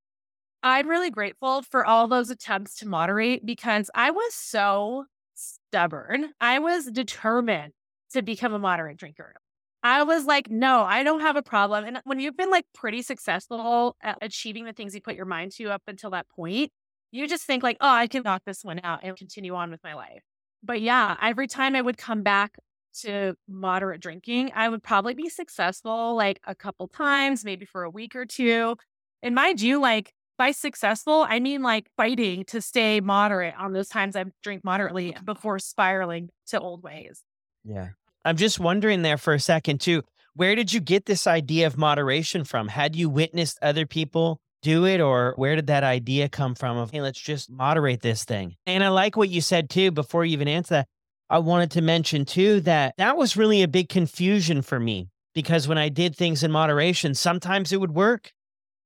I'm 0.64 0.88
really 0.88 1.10
grateful 1.10 1.60
for 1.60 1.84
all 1.84 2.08
those 2.08 2.30
attempts 2.30 2.76
to 2.76 2.88
moderate 2.88 3.44
because 3.44 3.90
I 3.94 4.10
was 4.10 4.32
so 4.32 5.04
stubborn. 5.34 6.30
I 6.40 6.58
was 6.58 6.86
determined 6.86 7.74
to 8.14 8.22
become 8.22 8.54
a 8.54 8.58
moderate 8.58 8.96
drinker. 8.96 9.34
I 9.82 10.04
was 10.04 10.24
like, 10.24 10.48
no, 10.50 10.80
I 10.80 11.02
don't 11.02 11.20
have 11.20 11.36
a 11.36 11.42
problem. 11.42 11.84
And 11.84 12.00
when 12.04 12.18
you've 12.18 12.38
been 12.38 12.50
like 12.50 12.64
pretty 12.72 13.02
successful 13.02 13.94
at 14.02 14.16
achieving 14.22 14.64
the 14.64 14.72
things 14.72 14.94
you 14.94 15.02
put 15.02 15.16
your 15.16 15.26
mind 15.26 15.52
to 15.52 15.66
up 15.66 15.82
until 15.86 16.08
that 16.10 16.30
point, 16.30 16.72
you 17.12 17.28
just 17.28 17.44
think 17.44 17.62
like, 17.62 17.76
oh, 17.82 17.88
I 17.90 18.06
can 18.06 18.22
knock 18.22 18.42
this 18.46 18.64
one 18.64 18.80
out 18.82 19.00
and 19.02 19.14
continue 19.18 19.54
on 19.54 19.70
with 19.70 19.84
my 19.84 19.92
life. 19.94 20.22
But 20.62 20.80
yeah, 20.80 21.16
every 21.20 21.46
time 21.46 21.76
I 21.76 21.82
would 21.82 21.98
come 21.98 22.22
back 22.22 22.56
to 23.02 23.34
moderate 23.46 24.00
drinking, 24.00 24.52
I 24.54 24.70
would 24.70 24.82
probably 24.82 25.12
be 25.12 25.28
successful 25.28 26.16
like 26.16 26.40
a 26.46 26.54
couple 26.54 26.88
times, 26.88 27.44
maybe 27.44 27.66
for 27.66 27.82
a 27.82 27.90
week 27.90 28.16
or 28.16 28.24
two. 28.24 28.76
And 29.22 29.34
mind 29.34 29.60
you, 29.60 29.78
like 29.78 30.14
by 30.36 30.50
successful, 30.50 31.26
I 31.28 31.40
mean 31.40 31.62
like 31.62 31.86
fighting 31.96 32.44
to 32.46 32.60
stay 32.60 33.00
moderate 33.00 33.54
on 33.58 33.72
those 33.72 33.88
times 33.88 34.16
I 34.16 34.24
drink 34.42 34.64
moderately 34.64 35.16
before 35.24 35.58
spiraling 35.58 36.30
to 36.48 36.60
old 36.60 36.82
ways. 36.82 37.22
Yeah. 37.64 37.88
I'm 38.24 38.36
just 38.36 38.58
wondering 38.58 39.02
there 39.02 39.18
for 39.18 39.34
a 39.34 39.40
second 39.40 39.80
too. 39.80 40.02
Where 40.34 40.54
did 40.54 40.72
you 40.72 40.80
get 40.80 41.06
this 41.06 41.26
idea 41.26 41.66
of 41.66 41.78
moderation 41.78 42.44
from? 42.44 42.68
Had 42.68 42.96
you 42.96 43.08
witnessed 43.08 43.58
other 43.62 43.86
people 43.86 44.40
do 44.62 44.86
it 44.86 45.00
or 45.00 45.34
where 45.36 45.54
did 45.56 45.66
that 45.66 45.84
idea 45.84 46.28
come 46.28 46.54
from 46.54 46.76
of 46.76 46.90
hey, 46.90 47.00
let's 47.00 47.20
just 47.20 47.50
moderate 47.50 48.00
this 48.00 48.24
thing? 48.24 48.56
And 48.66 48.82
I 48.82 48.88
like 48.88 49.16
what 49.16 49.28
you 49.28 49.40
said 49.40 49.70
too 49.70 49.90
before 49.90 50.24
you 50.24 50.32
even 50.32 50.48
answer 50.48 50.74
that. 50.74 50.88
I 51.30 51.38
wanted 51.38 51.70
to 51.72 51.82
mention 51.82 52.24
too 52.24 52.60
that 52.62 52.94
that 52.98 53.16
was 53.16 53.36
really 53.36 53.62
a 53.62 53.68
big 53.68 53.88
confusion 53.88 54.62
for 54.62 54.78
me 54.78 55.08
because 55.34 55.68
when 55.68 55.78
I 55.78 55.88
did 55.88 56.16
things 56.16 56.42
in 56.42 56.50
moderation, 56.50 57.14
sometimes 57.14 57.72
it 57.72 57.80
would 57.80 57.94
work 57.94 58.32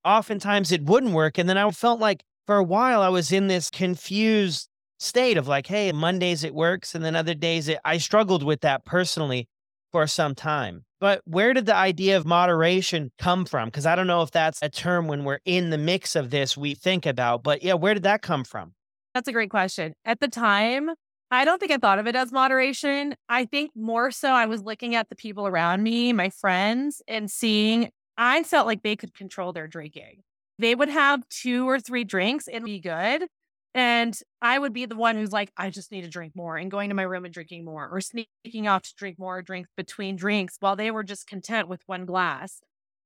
oftentimes 0.09 0.73
it 0.73 0.85
wouldn't 0.85 1.13
work. 1.13 1.39
And 1.39 1.49
then 1.49 1.59
I 1.59 1.71
felt 1.71 2.01
like 2.01 2.25
for 2.47 2.57
a 2.57 2.65
while 2.65 3.03
I 3.03 3.09
was 3.09 3.31
in 3.31 3.49
this 3.49 3.71
confused 3.71 4.69
state 4.99 5.37
of 5.37 5.47
like, 5.47 5.67
hey, 5.67 5.93
Mondays 5.93 6.43
it 6.45 6.55
works. 6.55 6.95
And 6.95 7.05
then 7.05 7.15
other 7.15 7.35
days 7.35 7.69
it, 7.69 7.79
I 7.85 7.99
struggled 7.99 8.43
with 8.43 8.63
that 8.63 8.85
personally 8.85 9.49
for 9.93 10.07
some 10.07 10.35
time. 10.35 10.85
But 11.01 11.21
where 11.25 11.55
did 11.55 11.67
the 11.67 11.77
idea 11.77 12.17
of 12.17 12.27
moderation 12.27 13.13
come 13.19 13.45
from? 13.45 13.69
Because 13.69 13.87
I 13.87 13.95
don't 13.95 14.09
know 14.09 14.23
if 14.23 14.33
that's 14.33 14.59
a 14.63 14.69
term 14.69 15.07
when 15.07 15.25
we're 15.25 15.39
in 15.45 15.71
the 15.71 15.79
mix 15.79 16.17
of 16.17 16.31
this 16.31 16.57
we 16.57 16.75
think 16.75 17.07
about. 17.07 17.45
But 17.45 17.63
yeah, 17.63 17.75
where 17.75 17.95
did 17.95 18.03
that 18.03 18.23
come 18.23 18.45
from? 18.45 18.73
That's 19.15 19.29
a 19.29 19.33
great 19.33 19.51
question. 19.51 19.95
At 20.05 20.21
the 20.21 20.29
time, 20.29 20.91
I 21.31 21.45
don't 21.45 21.61
think 21.61 21.71
I 21.71 21.77
thought 21.77 21.99
of 21.99 22.07
it 22.07 22.17
as 22.17 22.33
moderation. 22.33 23.15
I 23.29 23.45
think 23.45 23.71
more 23.77 24.11
so 24.11 24.31
I 24.31 24.47
was 24.47 24.63
looking 24.63 24.95
at 24.95 25.09
the 25.09 25.15
people 25.15 25.47
around 25.47 25.83
me, 25.83 26.13
my 26.13 26.31
friends, 26.31 27.03
and 27.07 27.31
seeing 27.31 27.91
I 28.19 28.43
felt 28.43 28.67
like 28.67 28.83
they 28.83 28.97
could 28.97 29.15
control 29.15 29.53
their 29.53 29.69
drinking. 29.69 30.23
They 30.59 30.75
would 30.75 30.89
have 30.89 31.27
two 31.29 31.69
or 31.69 31.79
three 31.79 32.05
drinks 32.05 32.49
and 32.49 32.65
be 32.65 32.81
good. 32.81 33.29
And 33.75 34.19
I 34.43 34.59
would 34.59 34.73
be 34.73 34.87
the 34.87 34.97
one 34.97 35.15
who's 35.17 35.31
like, 35.31 35.53
I 35.57 35.71
just 35.71 35.93
need 35.93 36.03
to 36.03 36.09
drink 36.09 36.33
more 36.35 36.57
and 36.57 36.71
going 36.71 36.89
to 36.89 36.97
my 36.97 37.05
room 37.05 37.25
and 37.25 37.33
drinking 37.33 37.65
more 37.65 37.89
or 37.89 38.01
sneaking 38.01 38.67
off 38.67 38.83
to 38.83 38.95
drink 38.97 39.19
more 39.21 39.41
drinks 39.41 39.71
between 39.77 40.17
drinks 40.17 40.57
while 40.59 40.75
they 40.75 40.91
were 40.91 41.05
just 41.05 41.29
content 41.29 41.69
with 41.69 41.83
one 41.87 42.07
glass. 42.07 42.61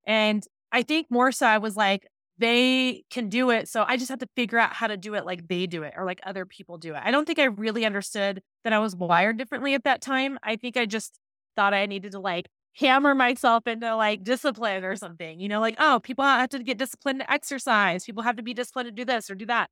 And 0.06 0.42
I 0.72 0.82
think 0.82 1.08
more 1.10 1.30
so 1.30 1.46
I 1.46 1.58
was 1.58 1.76
like, 1.76 2.06
they 2.38 3.04
can 3.10 3.28
do 3.28 3.50
it. 3.50 3.68
So 3.68 3.84
I 3.86 3.98
just 3.98 4.08
have 4.08 4.20
to 4.20 4.28
figure 4.34 4.58
out 4.58 4.72
how 4.72 4.86
to 4.86 4.96
do 4.96 5.14
it 5.14 5.26
like 5.26 5.46
they 5.46 5.66
do 5.66 5.82
it 5.82 5.92
or 5.96 6.06
like 6.06 6.20
other 6.24 6.46
people 6.46 6.78
do 6.78 6.94
it. 6.94 7.02
I 7.04 7.10
don't 7.10 7.26
think 7.26 7.38
I 7.38 7.44
really 7.44 7.84
understood 7.84 8.42
that 8.64 8.72
I 8.72 8.78
was 8.78 8.96
wired 8.96 9.36
differently 9.36 9.74
at 9.74 9.84
that 9.84 10.00
time. 10.00 10.38
I 10.42 10.56
think 10.56 10.76
I 10.78 10.86
just 10.86 11.18
thought 11.54 11.74
I 11.74 11.84
needed 11.84 12.12
to 12.12 12.18
like 12.20 12.48
hammer 12.74 13.14
myself 13.14 13.66
into 13.66 13.94
like 13.96 14.24
discipline 14.24 14.84
or 14.84 14.96
something. 14.96 15.40
You 15.40 15.48
know, 15.48 15.60
like, 15.60 15.76
oh, 15.78 16.00
people 16.02 16.24
have 16.24 16.50
to 16.50 16.62
get 16.62 16.78
disciplined 16.78 17.20
to 17.20 17.32
exercise. 17.32 18.04
People 18.04 18.22
have 18.22 18.36
to 18.36 18.42
be 18.42 18.54
disciplined 18.54 18.86
to 18.86 18.92
do 18.92 19.04
this 19.04 19.30
or 19.30 19.34
do 19.34 19.46
that. 19.46 19.70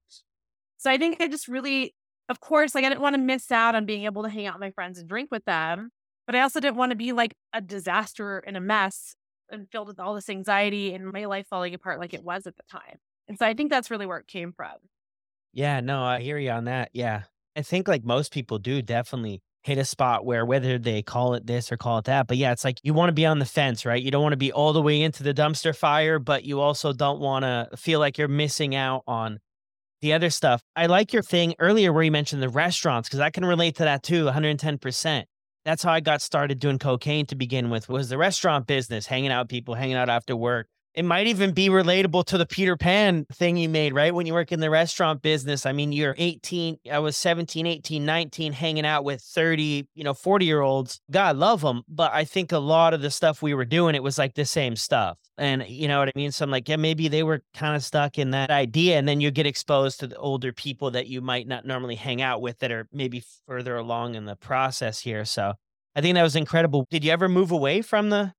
So 0.77 0.91
I 0.91 0.99
think 0.99 1.21
I 1.21 1.29
just 1.29 1.49
really, 1.49 1.95
of 2.29 2.41
course, 2.41 2.75
like 2.75 2.85
I 2.85 2.89
didn't 2.89 3.01
want 3.01 3.15
to 3.15 3.21
miss 3.21 3.51
out 3.51 3.75
on 3.75 3.87
being 3.87 4.05
able 4.05 4.23
to 4.23 4.29
hang 4.29 4.47
out 4.47 4.55
with 4.55 4.61
my 4.61 4.71
friends 4.71 4.99
and 4.99 5.09
drink 5.09 5.31
with 5.31 5.45
them. 5.45 5.91
But 6.27 6.37
I 6.37 6.43
also 6.43 6.61
didn't 6.61 6.77
want 6.77 6.91
to 6.91 6.97
be 6.97 7.13
like 7.13 7.35
a 7.53 7.61
disaster 7.61 8.39
and 8.39 8.57
a 8.57 8.61
mess 8.61 9.15
and 9.51 9.67
filled 9.71 9.89
with 9.89 9.99
all 9.99 10.15
this 10.15 10.29
anxiety 10.29 10.95
and 10.95 11.11
my 11.13 11.25
life 11.25 11.47
falling 11.49 11.75
apart 11.75 11.99
like 11.99 12.15
it 12.15 12.23
was 12.23 12.47
at 12.47 12.57
the 12.57 12.63
time. 12.71 12.99
And 13.29 13.39
so 13.39 13.47
I 13.47 13.55
think 13.55 13.71
that's 13.71 13.91
really 13.91 14.07
where 14.07 14.19
it 14.19 14.27
came 14.27 14.53
from. 14.53 14.75
Yeah, 15.53 15.81
no, 15.81 16.03
I 16.03 16.21
hear 16.21 16.39
you 16.39 16.51
on 16.51 16.65
that. 16.65 16.91
Yeah. 16.93 17.23
I 17.57 17.63
think 17.63 17.89
like 17.89 18.05
most 18.05 18.33
people 18.33 18.59
do 18.59 18.81
definitely 18.81 19.43
hit 19.63 19.79
a 19.79 19.85
spot 19.85 20.25
where 20.25 20.45
whether 20.47 20.79
they 20.79 21.03
call 21.03 21.35
it 21.35 21.47
this 21.47 21.71
or 21.71 21.77
call 21.77 21.99
it 21.99 22.07
that, 22.07 22.27
but 22.27 22.37
yeah, 22.37 22.53
it's 22.53 22.65
like 22.65 22.79
you 22.83 22.95
want 22.95 23.09
to 23.09 23.15
be 23.15 23.27
on 23.27 23.39
the 23.39 23.45
fence, 23.45 23.85
right? 23.85 24.03
You 24.03 24.11
don't 24.11 24.23
want 24.23 24.33
to 24.33 24.39
be 24.39 24.53
all 24.53 24.73
the 24.73 24.83
way 24.83 25.03
into 25.03 25.23
the 25.23 25.35
dumpster 25.35 25.77
fire, 25.77 26.19
but 26.19 26.45
you 26.45 26.61
also 26.61 26.93
don't 26.93 27.21
want 27.21 27.45
to 27.45 27.69
feel 27.77 28.01
like 28.01 28.17
you're 28.17 28.29
missing 28.29 28.75
out 28.75 29.03
on 29.07 29.39
the 30.01 30.13
other 30.13 30.31
stuff. 30.31 30.63
I 30.75 30.87
like 30.87 31.13
your 31.13 31.23
thing 31.23 31.55
earlier 31.59 31.93
where 31.93 32.03
you 32.03 32.11
mentioned 32.11 32.43
the 32.43 32.49
restaurants 32.49 33.09
because 33.09 33.21
I 33.21 33.31
can 33.31 33.45
relate 33.45 33.77
to 33.77 33.85
that 33.85 34.03
too, 34.03 34.27
110%. 34.27 35.25
That's 35.65 35.83
how 35.83 35.93
I 35.93 36.01
got 36.01 36.23
started 36.23 36.59
doing 36.59 36.79
cocaine 36.79 37.27
to 37.27 37.37
begin 37.37 37.69
with 37.69 37.89
was 37.89 38.09
the 38.09 38.17
restaurant 38.17 38.67
business, 38.67 39.07
hanging 39.07 39.31
out 39.31 39.51
people, 39.51 39.75
hanging 39.75 39.97
out 39.97 40.09
after 40.09 40.35
work, 40.35 40.69
it 40.95 41.05
might 41.05 41.29
even 41.29 41.53
be 41.53 41.69
relatable 41.69 42.25
to 42.27 42.39
the 42.39 42.47
Peter 42.47 42.77
Pan 42.77 43.25
thing 43.33 43.57
you 43.57 43.69
made, 43.69 43.95
right? 43.95 44.13
When 44.13 44.27
you 44.27 44.35
work 44.35 44.51
in 44.51 44.59
the 44.59 44.71
restaurant 44.71 45.23
business. 45.23 45.65
I 45.65 45.73
mean, 45.73 45.93
you're 45.93 46.17
18, 46.19 46.79
I 46.91 46.99
was 46.99 47.17
17, 47.17 47.65
18, 47.67 48.05
19, 48.05 48.53
hanging 48.53 48.85
out 48.85 49.05
with 49.05 49.21
30, 49.21 49.87
you 49.95 50.03
know, 50.03 50.15
40 50.15 50.47
year 50.47 50.61
olds. 50.61 51.01
God 51.11 51.37
love 51.37 51.61
them. 51.61 51.83
But 51.89 52.13
I 52.13 52.25
think 52.25 52.51
a 52.51 52.59
lot 52.59 52.93
of 52.93 53.03
the 53.03 53.11
stuff 53.11 53.41
we 53.41 53.55
were 53.55 53.65
doing, 53.65 53.95
it 53.95 54.03
was 54.03 54.19
like 54.19 54.35
the 54.35 54.45
same 54.45 54.75
stuff. 54.75 55.17
And 55.39 55.65
you 55.69 55.87
know 55.87 56.01
what 56.01 56.09
I 56.09 56.13
mean? 56.17 56.33
So 56.33 56.45
I'm 56.45 56.51
like, 56.51 56.69
yeah, 56.69 56.77
maybe 56.77 57.07
they 57.07 57.23
were 57.23 57.43
kind 57.55 57.77
of 57.77 57.85
stuck 57.85 58.19
in 58.19 58.33
that 58.33 58.51
idea. 58.51 58.99
And 58.99 59.09
then 59.09 59.21
you 59.21 59.31
get 59.31 59.47
exposed 59.47 60.01
to 60.01 60.09
the 60.09 60.17
older 60.17 60.53
people 60.53 60.91
that 60.91 61.07
you 61.07 61.21
might 61.21 61.47
not 61.47 61.65
normally 61.65 61.95
hang 61.95 62.21
out 62.21 62.43
with 62.43 62.59
that 62.59 62.73
are 62.73 62.89
maybe 62.93 63.23
further 63.47 63.77
along 63.77 64.17
in 64.17 64.25
the 64.25 64.37
process 64.37 65.01
here. 65.01 65.25
So 65.25 65.55
I 65.95 66.01
think 66.01 66.17
that 66.17 66.23
was 66.23 66.37
incredible. 66.37 66.87
Did 66.91 67.05
you 67.05 67.13
ever 67.13 67.29
move 67.29 67.53
away 67.53 67.81
from 67.81 68.11
the 68.11 68.35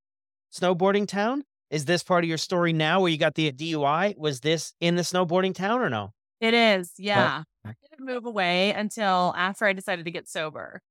snowboarding 0.53 1.07
town? 1.07 1.43
Is 1.71 1.85
this 1.85 2.03
part 2.03 2.25
of 2.25 2.27
your 2.27 2.37
story 2.37 2.73
now 2.73 2.99
where 2.99 3.09
you 3.09 3.17
got 3.17 3.35
the 3.35 3.49
DUI? 3.49 4.17
Was 4.17 4.41
this 4.41 4.73
in 4.81 4.97
the 4.97 5.03
snowboarding 5.03 5.55
town 5.55 5.79
or 5.79 5.89
no? 5.89 6.11
It 6.41 6.53
is. 6.53 6.91
Oh, 6.91 7.03
yeah. 7.03 7.43
I 7.65 7.73
didn't 7.89 8.05
move 8.05 8.25
away 8.25 8.73
until 8.73 9.33
after 9.37 9.65
I 9.65 9.71
decided 9.71 10.03
to 10.03 10.11
get 10.11 10.27
sober. 10.27 10.81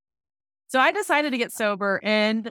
So 0.68 0.80
I 0.80 0.90
decided 0.90 1.32
to 1.32 1.38
get 1.38 1.52
sober 1.52 1.98
in 2.02 2.50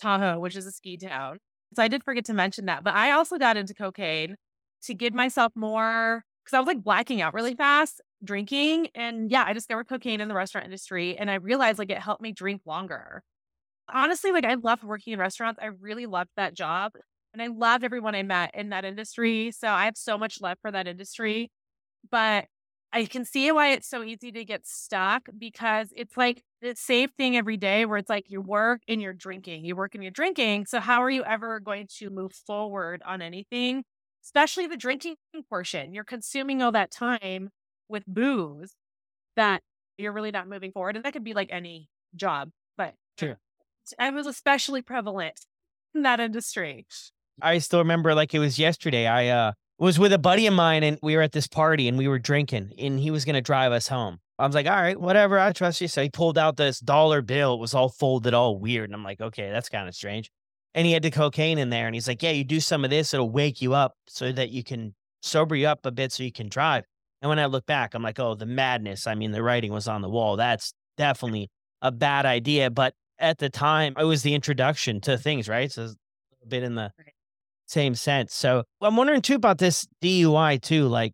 Tahoe, 0.00 0.40
which 0.40 0.56
is 0.56 0.66
a 0.66 0.72
ski 0.72 0.96
town. 0.96 1.38
So 1.76 1.82
I 1.82 1.86
did 1.88 2.02
forget 2.02 2.24
to 2.24 2.34
mention 2.34 2.66
that. 2.66 2.82
But 2.82 2.94
I 2.94 3.12
also 3.12 3.38
got 3.38 3.56
into 3.56 3.74
cocaine 3.74 4.34
to 4.82 4.94
give 4.94 5.14
myself 5.14 5.52
more 5.54 6.24
because 6.44 6.56
I 6.56 6.60
was 6.60 6.66
like 6.66 6.82
blacking 6.82 7.20
out 7.20 7.32
really 7.32 7.54
fast 7.54 8.00
drinking. 8.24 8.88
And 8.94 9.30
yeah, 9.30 9.44
I 9.46 9.52
discovered 9.52 9.86
cocaine 9.86 10.20
in 10.20 10.26
the 10.26 10.34
restaurant 10.34 10.64
industry 10.64 11.16
and 11.16 11.30
I 11.30 11.34
realized 11.34 11.78
like 11.78 11.90
it 11.90 11.98
helped 11.98 12.22
me 12.22 12.32
drink 12.32 12.62
longer. 12.66 13.22
Honestly, 13.92 14.32
like 14.32 14.44
I 14.44 14.54
love 14.54 14.82
working 14.82 15.12
in 15.12 15.18
restaurants. 15.20 15.60
I 15.62 15.66
really 15.66 16.06
loved 16.06 16.30
that 16.36 16.54
job. 16.54 16.92
And 17.38 17.42
I 17.52 17.54
loved 17.54 17.84
everyone 17.84 18.14
I 18.14 18.22
met 18.22 18.50
in 18.54 18.70
that 18.70 18.84
industry. 18.84 19.52
So 19.52 19.68
I 19.68 19.84
have 19.84 19.96
so 19.96 20.18
much 20.18 20.40
love 20.40 20.58
for 20.60 20.72
that 20.72 20.88
industry. 20.88 21.50
But 22.10 22.46
I 22.92 23.04
can 23.04 23.24
see 23.24 23.52
why 23.52 23.72
it's 23.72 23.88
so 23.88 24.02
easy 24.02 24.32
to 24.32 24.44
get 24.44 24.66
stuck 24.66 25.28
because 25.36 25.92
it's 25.94 26.16
like 26.16 26.42
the 26.62 26.74
same 26.74 27.10
thing 27.10 27.36
every 27.36 27.56
day 27.56 27.84
where 27.84 27.98
it's 27.98 28.08
like 28.08 28.30
you 28.30 28.40
work 28.40 28.80
and 28.88 29.00
you're 29.00 29.12
drinking, 29.12 29.64
you 29.64 29.76
work 29.76 29.94
and 29.94 30.02
you're 30.02 30.10
drinking. 30.10 30.66
So, 30.66 30.80
how 30.80 31.02
are 31.02 31.10
you 31.10 31.22
ever 31.24 31.60
going 31.60 31.86
to 31.98 32.10
move 32.10 32.32
forward 32.32 33.02
on 33.04 33.20
anything, 33.22 33.84
especially 34.24 34.66
the 34.66 34.76
drinking 34.76 35.16
portion? 35.48 35.92
You're 35.92 36.04
consuming 36.04 36.62
all 36.62 36.72
that 36.72 36.90
time 36.90 37.50
with 37.88 38.04
booze 38.06 38.74
that 39.36 39.62
you're 39.98 40.12
really 40.12 40.30
not 40.30 40.48
moving 40.48 40.72
forward. 40.72 40.96
And 40.96 41.04
that 41.04 41.12
could 41.12 41.24
be 41.24 41.34
like 41.34 41.50
any 41.52 41.88
job, 42.16 42.50
but 42.76 42.94
Sure. 43.18 43.38
I 43.98 44.10
was 44.10 44.26
especially 44.26 44.82
prevalent 44.82 45.40
in 45.94 46.02
that 46.02 46.20
industry. 46.20 46.86
I 47.40 47.58
still 47.58 47.80
remember 47.80 48.14
like 48.14 48.34
it 48.34 48.38
was 48.38 48.58
yesterday. 48.58 49.06
I 49.06 49.28
uh 49.28 49.52
was 49.78 49.98
with 49.98 50.12
a 50.12 50.18
buddy 50.18 50.46
of 50.46 50.54
mine 50.54 50.82
and 50.82 50.98
we 51.02 51.14
were 51.14 51.22
at 51.22 51.32
this 51.32 51.46
party 51.46 51.86
and 51.88 51.96
we 51.96 52.08
were 52.08 52.18
drinking 52.18 52.72
and 52.78 52.98
he 52.98 53.10
was 53.10 53.24
gonna 53.24 53.40
drive 53.40 53.72
us 53.72 53.88
home. 53.88 54.18
I 54.38 54.46
was 54.46 54.54
like, 54.54 54.66
all 54.66 54.80
right, 54.80 54.98
whatever, 55.00 55.38
I 55.38 55.52
trust 55.52 55.80
you. 55.80 55.88
So 55.88 56.02
he 56.02 56.10
pulled 56.10 56.38
out 56.38 56.56
this 56.56 56.78
dollar 56.78 57.22
bill. 57.22 57.54
It 57.54 57.60
was 57.60 57.74
all 57.74 57.88
folded, 57.88 58.34
all 58.34 58.56
weird. 58.56 58.88
And 58.88 58.94
I'm 58.94 59.02
like, 59.02 59.20
okay, 59.20 59.50
that's 59.50 59.68
kind 59.68 59.88
of 59.88 59.94
strange. 59.94 60.30
And 60.74 60.86
he 60.86 60.92
had 60.92 61.02
the 61.02 61.10
cocaine 61.10 61.58
in 61.58 61.70
there. 61.70 61.86
And 61.86 61.94
he's 61.94 62.06
like, 62.06 62.22
yeah, 62.22 62.30
you 62.30 62.44
do 62.44 62.60
some 62.60 62.84
of 62.84 62.90
this, 62.90 63.12
it'll 63.12 63.30
wake 63.30 63.60
you 63.60 63.74
up 63.74 63.94
so 64.06 64.30
that 64.30 64.50
you 64.50 64.62
can 64.62 64.94
sober 65.22 65.56
you 65.56 65.66
up 65.66 65.84
a 65.84 65.90
bit 65.90 66.12
so 66.12 66.22
you 66.22 66.32
can 66.32 66.48
drive. 66.48 66.84
And 67.20 67.28
when 67.28 67.40
I 67.40 67.46
look 67.46 67.66
back, 67.66 67.94
I'm 67.94 68.02
like, 68.02 68.20
oh, 68.20 68.36
the 68.36 68.46
madness. 68.46 69.08
I 69.08 69.16
mean, 69.16 69.32
the 69.32 69.42
writing 69.42 69.72
was 69.72 69.88
on 69.88 70.02
the 70.02 70.08
wall. 70.08 70.36
That's 70.36 70.72
definitely 70.96 71.50
a 71.82 71.90
bad 71.90 72.26
idea. 72.26 72.70
But 72.70 72.94
at 73.18 73.38
the 73.38 73.50
time, 73.50 73.94
it 73.98 74.04
was 74.04 74.22
the 74.22 74.34
introduction 74.34 75.00
to 75.02 75.18
things, 75.18 75.48
right? 75.48 75.72
So 75.72 75.88
a 76.42 76.46
bit 76.46 76.62
in 76.62 76.76
the 76.76 76.92
same 77.68 77.94
sense. 77.94 78.34
So 78.34 78.64
I'm 78.80 78.96
wondering 78.96 79.22
too 79.22 79.34
about 79.34 79.58
this 79.58 79.86
DUI 80.02 80.60
too. 80.60 80.88
Like 80.88 81.12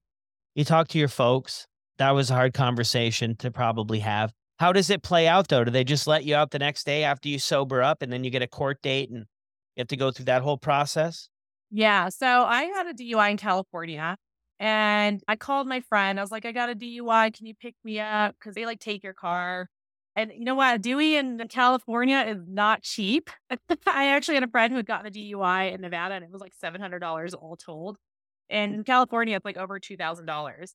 you 0.54 0.64
talk 0.64 0.88
to 0.88 0.98
your 0.98 1.08
folks. 1.08 1.66
That 1.98 2.12
was 2.12 2.30
a 2.30 2.34
hard 2.34 2.54
conversation 2.54 3.36
to 3.36 3.50
probably 3.50 4.00
have. 4.00 4.32
How 4.58 4.72
does 4.72 4.88
it 4.90 5.02
play 5.02 5.26
out 5.26 5.48
though? 5.48 5.64
Do 5.64 5.70
they 5.70 5.84
just 5.84 6.06
let 6.06 6.24
you 6.24 6.34
out 6.34 6.50
the 6.50 6.58
next 6.58 6.84
day 6.84 7.04
after 7.04 7.28
you 7.28 7.38
sober 7.38 7.82
up 7.82 8.02
and 8.02 8.12
then 8.12 8.24
you 8.24 8.30
get 8.30 8.42
a 8.42 8.46
court 8.46 8.80
date 8.82 9.10
and 9.10 9.26
you 9.76 9.80
have 9.80 9.88
to 9.88 9.96
go 9.96 10.10
through 10.10 10.26
that 10.26 10.42
whole 10.42 10.58
process? 10.58 11.28
Yeah. 11.70 12.08
So 12.08 12.26
I 12.26 12.64
had 12.64 12.86
a 12.86 12.94
DUI 12.94 13.32
in 13.32 13.36
California 13.36 14.16
and 14.60 15.20
I 15.26 15.36
called 15.36 15.66
my 15.66 15.80
friend. 15.80 16.18
I 16.20 16.22
was 16.22 16.30
like, 16.30 16.46
I 16.46 16.52
got 16.52 16.70
a 16.70 16.74
DUI. 16.74 17.36
Can 17.36 17.46
you 17.46 17.54
pick 17.54 17.74
me 17.82 17.98
up? 17.98 18.36
Because 18.38 18.54
they 18.54 18.64
like 18.64 18.78
take 18.78 19.02
your 19.02 19.14
car. 19.14 19.68
And 20.16 20.30
you 20.32 20.44
know 20.44 20.54
what? 20.54 20.80
Dewey 20.80 21.16
in 21.16 21.40
California 21.48 22.24
is 22.28 22.38
not 22.46 22.82
cheap. 22.82 23.30
I 23.86 24.08
actually 24.08 24.34
had 24.34 24.44
a 24.44 24.48
friend 24.48 24.72
who 24.72 24.76
had 24.76 24.86
gotten 24.86 25.06
a 25.06 25.10
DUI 25.10 25.72
in 25.72 25.80
Nevada 25.80 26.14
and 26.14 26.24
it 26.24 26.30
was 26.30 26.40
like 26.40 26.52
$700 26.62 27.34
all 27.34 27.56
told. 27.56 27.96
And 28.48 28.74
in 28.74 28.84
California, 28.84 29.36
it's 29.36 29.44
like 29.44 29.56
over 29.56 29.80
$2,000. 29.80 30.74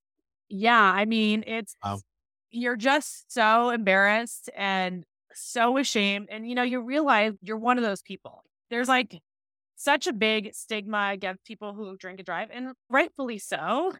Yeah. 0.50 0.82
I 0.82 1.06
mean, 1.06 1.44
it's, 1.48 1.76
Wow. 1.84 2.02
you're 2.52 2.76
just 2.76 3.32
so 3.32 3.70
embarrassed 3.70 4.50
and 4.56 5.06
so 5.34 5.78
ashamed. 5.78 6.28
And, 6.32 6.48
you 6.50 6.56
know, 6.56 6.64
you 6.64 6.82
realize 6.82 7.34
you're 7.42 7.58
one 7.58 7.78
of 7.78 7.84
those 7.84 8.02
people. 8.02 8.44
There's 8.70 8.88
like 8.90 9.20
such 9.76 10.08
a 10.08 10.14
big 10.14 10.54
stigma 10.54 11.12
against 11.14 11.46
people 11.46 11.74
who 11.74 11.96
drink 11.98 12.20
and 12.20 12.26
drive, 12.26 12.50
and 12.52 12.74
rightfully 12.90 13.38
so. 13.38 13.94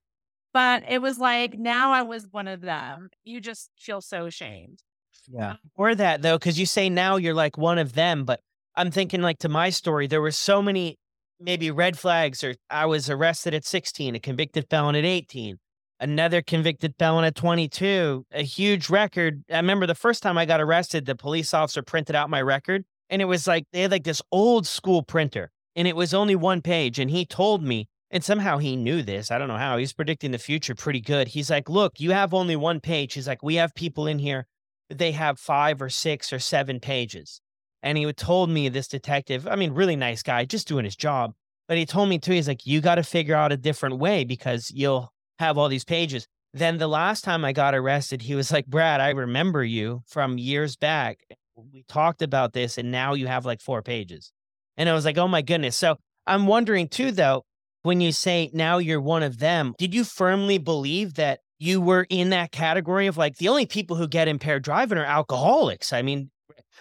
But 0.54 0.84
it 0.90 1.02
was 1.02 1.20
like, 1.20 1.58
now 1.58 1.92
I 1.92 2.02
was 2.02 2.28
one 2.32 2.48
of 2.48 2.62
them. 2.62 3.10
You 3.24 3.40
just 3.40 3.72
feel 3.78 4.02
so 4.02 4.26
ashamed. 4.26 4.84
Yeah. 5.32 5.56
Or 5.76 5.96
that 5.96 6.22
though, 6.22 6.38
because 6.38 6.60
you 6.60 6.66
say 6.66 6.90
now 6.90 7.18
you're 7.18 7.34
like 7.34 7.58
one 7.58 7.78
of 7.78 7.94
them, 7.94 8.26
but 8.26 8.42
I'm 8.76 8.92
thinking 8.92 9.22
like 9.22 9.40
to 9.40 9.50
my 9.50 9.70
story, 9.70 10.08
there 10.08 10.22
were 10.22 10.32
so 10.32 10.62
many 10.62 10.98
maybe 11.40 11.72
red 11.72 11.98
flags, 11.98 12.44
or 12.44 12.56
I 12.70 12.86
was 12.86 13.10
arrested 13.10 13.54
at 13.54 13.66
16, 13.66 14.16
a 14.16 14.20
convicted 14.20 14.68
felon 14.70 14.96
at 14.96 15.06
18, 15.06 15.58
another 16.00 16.42
convicted 16.42 16.96
felon 16.98 17.26
at 17.26 17.36
22, 17.36 18.26
a 18.32 18.44
huge 18.44 18.90
record. 18.90 19.44
I 19.52 19.58
remember 19.58 19.86
the 19.86 19.96
first 19.96 20.24
time 20.24 20.38
I 20.38 20.46
got 20.46 20.62
arrested, 20.62 21.06
the 21.06 21.16
police 21.16 21.54
officer 21.54 21.82
printed 21.82 22.16
out 22.16 22.30
my 22.30 22.42
record, 22.42 22.84
and 23.10 23.22
it 23.22 23.26
was 23.26 23.48
like 23.48 23.66
they 23.72 23.82
had 23.82 23.92
like 23.92 24.04
this 24.04 24.22
old 24.32 24.68
school 24.68 25.04
printer, 25.04 25.52
and 25.76 25.88
it 25.88 25.96
was 25.96 26.14
only 26.14 26.36
one 26.36 26.62
page. 26.62 27.00
And 27.00 27.10
he 27.12 27.26
told 27.26 27.64
me, 27.64 27.88
and 28.12 28.24
somehow 28.24 28.58
he 28.58 28.76
knew 28.76 29.04
this. 29.04 29.30
I 29.30 29.38
don't 29.38 29.48
know 29.48 29.58
how. 29.58 29.78
He's 29.78 29.94
predicting 29.94 30.32
the 30.32 30.40
future 30.40 30.74
pretty 30.74 31.02
good. 31.02 31.30
He's 31.30 31.50
like, 31.50 31.70
Look, 31.70 32.00
you 32.00 32.12
have 32.12 32.34
only 32.34 32.56
one 32.56 32.80
page. 32.80 33.14
He's 33.14 33.28
like, 33.28 33.44
We 33.44 33.56
have 33.56 33.76
people 33.76 34.08
in 34.08 34.20
here 34.20 34.48
they 34.90 35.12
have 35.12 35.40
five 35.40 35.82
or 35.82 35.90
six 35.90 36.34
or 36.34 36.40
seven 36.40 36.80
pages. 36.80 37.42
And 37.82 37.98
he 37.98 38.12
told 38.14 38.50
me, 38.50 38.70
this 38.70 38.88
detective, 38.88 39.48
I 39.48 39.56
mean, 39.56 39.72
really 39.72 39.96
nice 39.96 40.22
guy, 40.22 40.46
just 40.46 40.68
doing 40.68 40.86
his 40.86 40.96
job. 40.96 41.34
But 41.68 41.78
he 41.78 41.86
told 41.86 42.10
me 42.10 42.20
too, 42.20 42.34
he's 42.34 42.48
like, 42.48 42.66
you 42.66 42.82
got 42.82 42.96
to 42.96 43.04
figure 43.04 43.36
out 43.36 43.52
a 43.52 43.58
different 43.58 44.00
way 44.00 44.24
because 44.24 44.72
you'll 44.72 45.14
have 45.38 45.58
all 45.58 45.70
these 45.70 45.86
pages. 45.86 46.28
Then 46.54 46.78
the 46.78 46.88
last 46.88 47.24
time 47.24 47.46
I 47.46 47.54
got 47.54 47.76
arrested, 47.76 48.24
he 48.24 48.36
was 48.36 48.52
like, 48.52 48.66
Brad, 48.66 49.00
I 49.00 49.10
remember 49.10 49.64
you 49.64 50.02
from 50.08 50.38
years 50.38 50.76
back. 50.76 51.20
We 51.56 51.84
talked 51.88 52.22
about 52.22 52.54
this, 52.54 52.78
and 52.78 52.92
now 52.92 53.14
you 53.14 53.28
have 53.28 53.46
like 53.46 53.62
four 53.62 53.82
pages. 53.82 54.32
And 54.76 54.90
I 54.90 54.94
was 54.94 55.06
like, 55.06 55.18
oh 55.18 55.28
my 55.28 55.42
goodness. 55.42 55.76
So 55.76 55.98
I'm 56.26 56.48
wondering 56.48 56.88
too, 56.88 57.12
though, 57.12 57.44
when 57.84 58.02
you 58.02 58.12
say 58.12 58.50
now 58.54 58.78
you're 58.78 59.02
one 59.02 59.24
of 59.24 59.38
them, 59.40 59.76
did 59.78 59.94
you 59.94 60.04
firmly 60.04 60.58
believe 60.58 61.16
that 61.16 61.40
you 61.60 61.82
were 61.82 62.08
in 62.10 62.30
that 62.32 62.52
category 62.52 63.08
of 63.08 63.18
like 63.18 63.38
the 63.38 63.50
only 63.50 63.66
people 63.66 63.96
who 63.98 64.08
get 64.08 64.28
impaired 64.28 64.64
driving 64.64 64.98
are 64.98 65.06
alcoholics? 65.06 65.94
I 65.94 66.02
mean, 66.02 66.32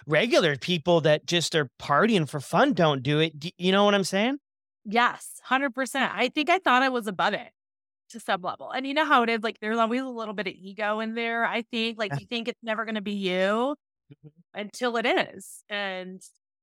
regular 0.07 0.55
people 0.55 1.01
that 1.01 1.25
just 1.25 1.55
are 1.55 1.69
partying 1.79 2.27
for 2.27 2.39
fun 2.39 2.73
don't 2.73 3.03
do 3.03 3.19
it. 3.19 3.37
Do 3.39 3.49
you 3.57 3.71
know 3.71 3.83
what 3.83 3.93
I'm 3.93 4.03
saying? 4.03 4.37
Yes, 4.85 5.39
100%. 5.49 6.09
I 6.13 6.29
think 6.29 6.49
I 6.49 6.59
thought 6.59 6.81
I 6.81 6.89
was 6.89 7.07
above 7.07 7.33
it 7.33 7.51
to 8.11 8.19
some 8.19 8.41
level. 8.41 8.71
And 8.71 8.87
you 8.87 8.93
know 8.93 9.05
how 9.05 9.23
it 9.23 9.29
is? 9.29 9.41
Like, 9.43 9.59
there's 9.59 9.77
always 9.77 10.01
a 10.01 10.09
little 10.09 10.33
bit 10.33 10.47
of 10.47 10.53
ego 10.53 10.99
in 10.99 11.13
there. 11.13 11.45
I 11.45 11.63
think, 11.63 11.97
like, 11.99 12.19
you 12.19 12.25
think 12.29 12.47
it's 12.47 12.63
never 12.63 12.85
going 12.85 12.95
to 12.95 13.01
be 13.01 13.13
you 13.13 13.75
mm-hmm. 14.11 14.27
until 14.53 14.97
it 14.97 15.05
is. 15.05 15.63
And 15.69 16.21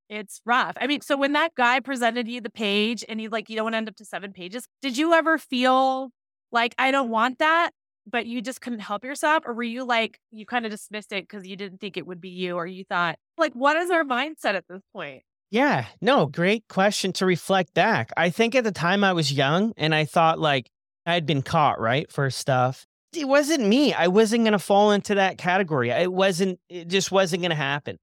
it's 0.09 0.41
rough. 0.45 0.75
I 0.79 0.87
mean, 0.87 1.01
so 1.01 1.17
when 1.17 1.33
that 1.33 1.55
guy 1.55 1.79
presented 1.79 2.27
you 2.27 2.41
the 2.41 2.49
page 2.49 3.03
and 3.07 3.19
he's 3.19 3.31
like, 3.31 3.49
you 3.49 3.55
don't 3.55 3.65
want 3.65 3.73
to 3.73 3.77
end 3.77 3.89
up 3.89 3.95
to 3.97 4.05
seven 4.05 4.33
pages, 4.33 4.67
did 4.81 4.97
you 4.97 5.13
ever 5.13 5.37
feel 5.37 6.09
like, 6.51 6.73
I 6.77 6.91
don't 6.91 7.09
want 7.09 7.39
that? 7.39 7.71
But 8.09 8.25
you 8.25 8.41
just 8.41 8.61
couldn't 8.61 8.79
help 8.79 9.03
yourself? 9.03 9.43
Or 9.45 9.53
were 9.53 9.63
you 9.63 9.83
like, 9.83 10.19
you 10.31 10.45
kind 10.45 10.65
of 10.65 10.71
dismissed 10.71 11.11
it 11.11 11.27
because 11.27 11.45
you 11.45 11.57
didn't 11.57 11.79
think 11.79 11.97
it 11.97 12.07
would 12.07 12.21
be 12.21 12.29
you? 12.29 12.55
Or 12.55 12.65
you 12.65 12.85
thought, 12.85 13.19
like, 13.37 13.53
what 13.53 13.75
is 13.75 13.91
our 13.91 14.03
mindset 14.03 14.55
at 14.55 14.63
this 14.69 14.81
point? 14.93 15.23
Yeah, 15.49 15.85
no, 16.01 16.25
great 16.25 16.67
question 16.67 17.13
to 17.13 17.25
reflect 17.25 17.73
back. 17.73 18.11
I 18.17 18.29
think 18.29 18.55
at 18.55 18.63
the 18.63 18.71
time 18.71 19.03
I 19.03 19.13
was 19.13 19.31
young 19.31 19.73
and 19.77 19.95
I 19.95 20.05
thought 20.05 20.39
like 20.39 20.69
I 21.05 21.13
had 21.13 21.25
been 21.25 21.41
caught, 21.41 21.79
right, 21.79 22.11
for 22.11 22.29
stuff. 22.29 22.85
It 23.13 23.27
wasn't 23.27 23.65
me. 23.65 23.93
I 23.93 24.07
wasn't 24.07 24.43
going 24.43 24.51
to 24.51 24.59
fall 24.59 24.91
into 24.91 25.15
that 25.15 25.37
category. 25.37 25.89
It 25.89 26.11
wasn't, 26.11 26.59
it 26.69 26.89
just 26.89 27.11
wasn't 27.11 27.43
going 27.43 27.51
to 27.51 27.55
happen. 27.55 27.97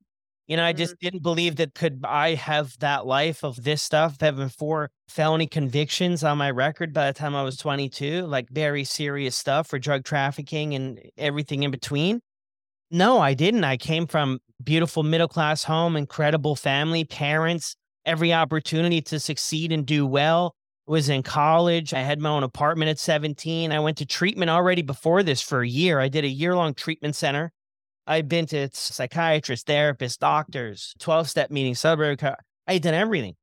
You 0.46 0.59
know, 0.59 0.64
I 0.64 0.72
mm-hmm. 0.72 0.78
just 0.78 0.98
didn't 1.00 1.22
believe 1.22 1.57
that 1.57 1.74
could 1.74 2.04
I 2.04 2.35
have 2.35 2.78
that 2.80 3.07
life 3.07 3.42
of 3.44 3.64
this 3.64 3.83
stuff, 3.83 4.16
having 4.20 4.50
four 4.50 4.90
felony 5.09 5.46
convictions 5.46 6.22
on 6.22 6.37
my 6.37 6.50
record 6.50 6.92
by 6.92 7.07
the 7.07 7.18
time 7.18 7.35
I 7.35 7.42
was 7.42 7.57
22, 7.57 8.26
like 8.26 8.48
very 8.50 8.85
serious 8.85 9.37
stuff 9.37 9.68
for 9.68 9.78
drug 9.78 10.04
trafficking 10.04 10.74
and 10.74 11.00
everything 11.16 11.62
in 11.62 11.70
between. 11.70 12.20
No, 12.90 13.20
I 13.20 13.33
didn't. 13.33 13.64
I 13.64 13.78
came 13.78 14.07
from 14.07 14.38
beautiful 14.62 15.02
middle 15.02 15.28
class 15.28 15.64
home, 15.64 15.96
incredible 15.96 16.57
family, 16.57 17.04
parents, 17.04 17.74
every 18.04 18.33
opportunity 18.33 19.00
to 19.02 19.18
succeed 19.18 19.72
and 19.72 19.87
do 19.87 20.07
well. 20.07 20.54
Was 20.87 21.09
in 21.09 21.22
college. 21.22 21.94
I 21.94 22.00
had 22.00 22.20
my 22.20 22.28
own 22.28 22.42
apartment 22.42 22.90
at 22.90 22.98
17. 22.98 23.72
I 23.72 23.80
went 23.80 23.96
to 23.96 24.04
treatment 24.04 24.50
already 24.50 24.83
before 24.83 25.22
this 25.22 25.40
for 25.40 25.62
a 25.62 25.66
year. 25.66 25.98
I 25.98 26.09
did 26.09 26.26
a 26.26 26.28
year 26.28 26.54
long 26.54 26.74
treatment 26.74 27.16
center. 27.16 27.54
I've 28.07 28.29
been 28.29 28.47
to 28.47 28.69
psychiatrists, 28.73 29.69
therapists, 29.69 30.19
doctors, 30.19 30.95
12 30.99 31.29
step 31.29 31.51
meetings, 31.51 31.81
suburb. 31.81 32.19
co- 32.19 32.35
I 32.67 32.79
done 32.79 32.95
everything. 32.95 33.35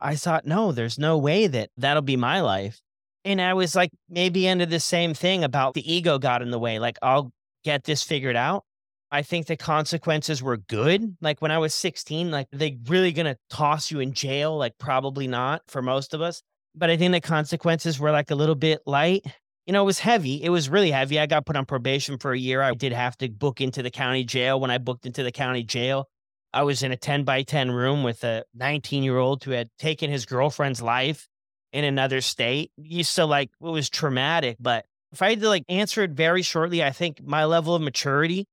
I 0.00 0.16
thought, 0.16 0.46
no, 0.46 0.72
there's 0.72 0.98
no 0.98 1.18
way 1.18 1.46
that 1.46 1.70
that'll 1.76 2.02
be 2.02 2.16
my 2.16 2.40
life. 2.40 2.80
And 3.24 3.40
I 3.40 3.54
was 3.54 3.74
like, 3.74 3.90
maybe 4.08 4.46
into 4.46 4.66
the 4.66 4.80
same 4.80 5.12
thing 5.14 5.44
about 5.44 5.74
the 5.74 5.92
ego 5.92 6.18
got 6.18 6.42
in 6.42 6.50
the 6.50 6.58
way. 6.58 6.78
Like, 6.78 6.98
I'll 7.02 7.32
get 7.64 7.84
this 7.84 8.02
figured 8.02 8.36
out. 8.36 8.64
I 9.10 9.22
think 9.22 9.46
the 9.46 9.56
consequences 9.56 10.42
were 10.42 10.58
good. 10.58 11.16
Like 11.20 11.40
when 11.40 11.50
I 11.50 11.58
was 11.58 11.74
16, 11.74 12.30
like 12.30 12.46
they 12.52 12.78
really 12.86 13.12
gonna 13.12 13.36
toss 13.48 13.90
you 13.90 14.00
in 14.00 14.12
jail? 14.12 14.56
Like 14.56 14.76
probably 14.78 15.26
not 15.26 15.62
for 15.66 15.80
most 15.80 16.12
of 16.12 16.20
us. 16.20 16.42
But 16.74 16.90
I 16.90 16.96
think 16.96 17.12
the 17.12 17.20
consequences 17.20 17.98
were 17.98 18.10
like 18.10 18.30
a 18.30 18.34
little 18.34 18.54
bit 18.54 18.80
light. 18.86 19.24
You 19.68 19.72
know, 19.72 19.82
it 19.82 19.86
was 19.86 20.00
heavy. 20.00 20.42
It 20.42 20.48
was 20.48 20.68
really 20.68 20.90
heavy. 20.90 21.20
I 21.20 21.26
got 21.26 21.46
put 21.46 21.54
on 21.54 21.66
probation 21.66 22.18
for 22.18 22.32
a 22.32 22.38
year. 22.38 22.62
I 22.62 22.74
did 22.74 22.92
have 22.92 23.16
to 23.18 23.28
book 23.28 23.60
into 23.60 23.82
the 23.82 23.90
county 23.90 24.24
jail. 24.24 24.58
When 24.58 24.70
I 24.70 24.78
booked 24.78 25.06
into 25.06 25.22
the 25.22 25.30
county 25.30 25.62
jail, 25.62 26.08
I 26.52 26.62
was 26.62 26.82
in 26.82 26.90
a 26.90 26.96
10 26.96 27.24
by 27.24 27.42
10 27.42 27.70
room 27.70 28.02
with 28.02 28.24
a 28.24 28.44
19 28.54 29.02
year 29.02 29.18
old 29.18 29.44
who 29.44 29.50
had 29.52 29.68
taken 29.78 30.10
his 30.10 30.26
girlfriend's 30.26 30.82
life 30.82 31.28
in 31.72 31.84
another 31.84 32.22
state. 32.22 32.72
Used 32.78 33.14
to 33.16 33.26
like, 33.26 33.50
it 33.60 33.64
was 33.64 33.90
traumatic. 33.90 34.56
But 34.58 34.86
if 35.12 35.20
I 35.20 35.30
had 35.30 35.40
to 35.42 35.48
like 35.48 35.64
answer 35.68 36.02
it 36.02 36.12
very 36.12 36.42
shortly, 36.42 36.82
I 36.82 36.90
think 36.90 37.22
my 37.22 37.44
level 37.44 37.74
of 37.74 37.82
maturity 37.82 38.48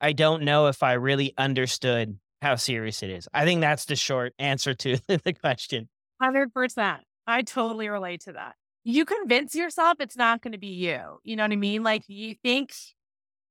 I 0.00 0.12
don't 0.12 0.42
know 0.42 0.66
if 0.66 0.82
I 0.82 0.94
really 0.94 1.32
understood 1.38 2.18
how 2.42 2.56
serious 2.56 3.02
it 3.02 3.08
is. 3.08 3.26
I 3.32 3.46
think 3.46 3.62
that's 3.62 3.86
the 3.86 3.96
short 3.96 4.34
answer 4.38 4.74
to 4.74 4.98
the 5.08 5.32
question. 5.32 5.88
100%. 6.22 6.98
I 7.26 7.40
totally 7.42 7.88
relate 7.88 8.20
to 8.22 8.32
that. 8.32 8.54
You 8.84 9.04
convince 9.06 9.54
yourself 9.54 9.96
it's 9.98 10.16
not 10.16 10.42
going 10.42 10.52
to 10.52 10.58
be 10.58 10.68
you. 10.68 11.18
You 11.24 11.36
know 11.36 11.42
what 11.42 11.52
I 11.52 11.56
mean? 11.56 11.82
Like 11.82 12.04
you 12.06 12.34
think 12.42 12.74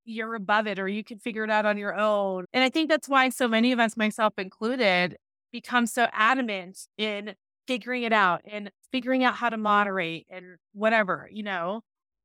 you're 0.05 0.35
above 0.35 0.67
it 0.67 0.79
or 0.79 0.87
you 0.87 1.03
can 1.03 1.17
figure 1.17 1.43
it 1.43 1.49
out 1.49 1.65
on 1.65 1.77
your 1.77 1.97
own. 1.97 2.45
And 2.53 2.63
I 2.63 2.69
think 2.69 2.89
that's 2.89 3.09
why 3.09 3.29
so 3.29 3.47
many 3.47 3.71
of 3.71 3.79
us, 3.79 3.97
myself 3.97 4.33
included, 4.37 5.17
become 5.51 5.87
so 5.87 6.07
adamant 6.13 6.87
in 6.97 7.33
figuring 7.67 8.03
it 8.03 8.13
out 8.13 8.41
and 8.45 8.69
figuring 8.91 9.23
out 9.23 9.35
how 9.35 9.49
to 9.49 9.57
moderate 9.57 10.27
and 10.29 10.57
whatever, 10.73 11.27
you 11.31 11.43
know? 11.43 11.81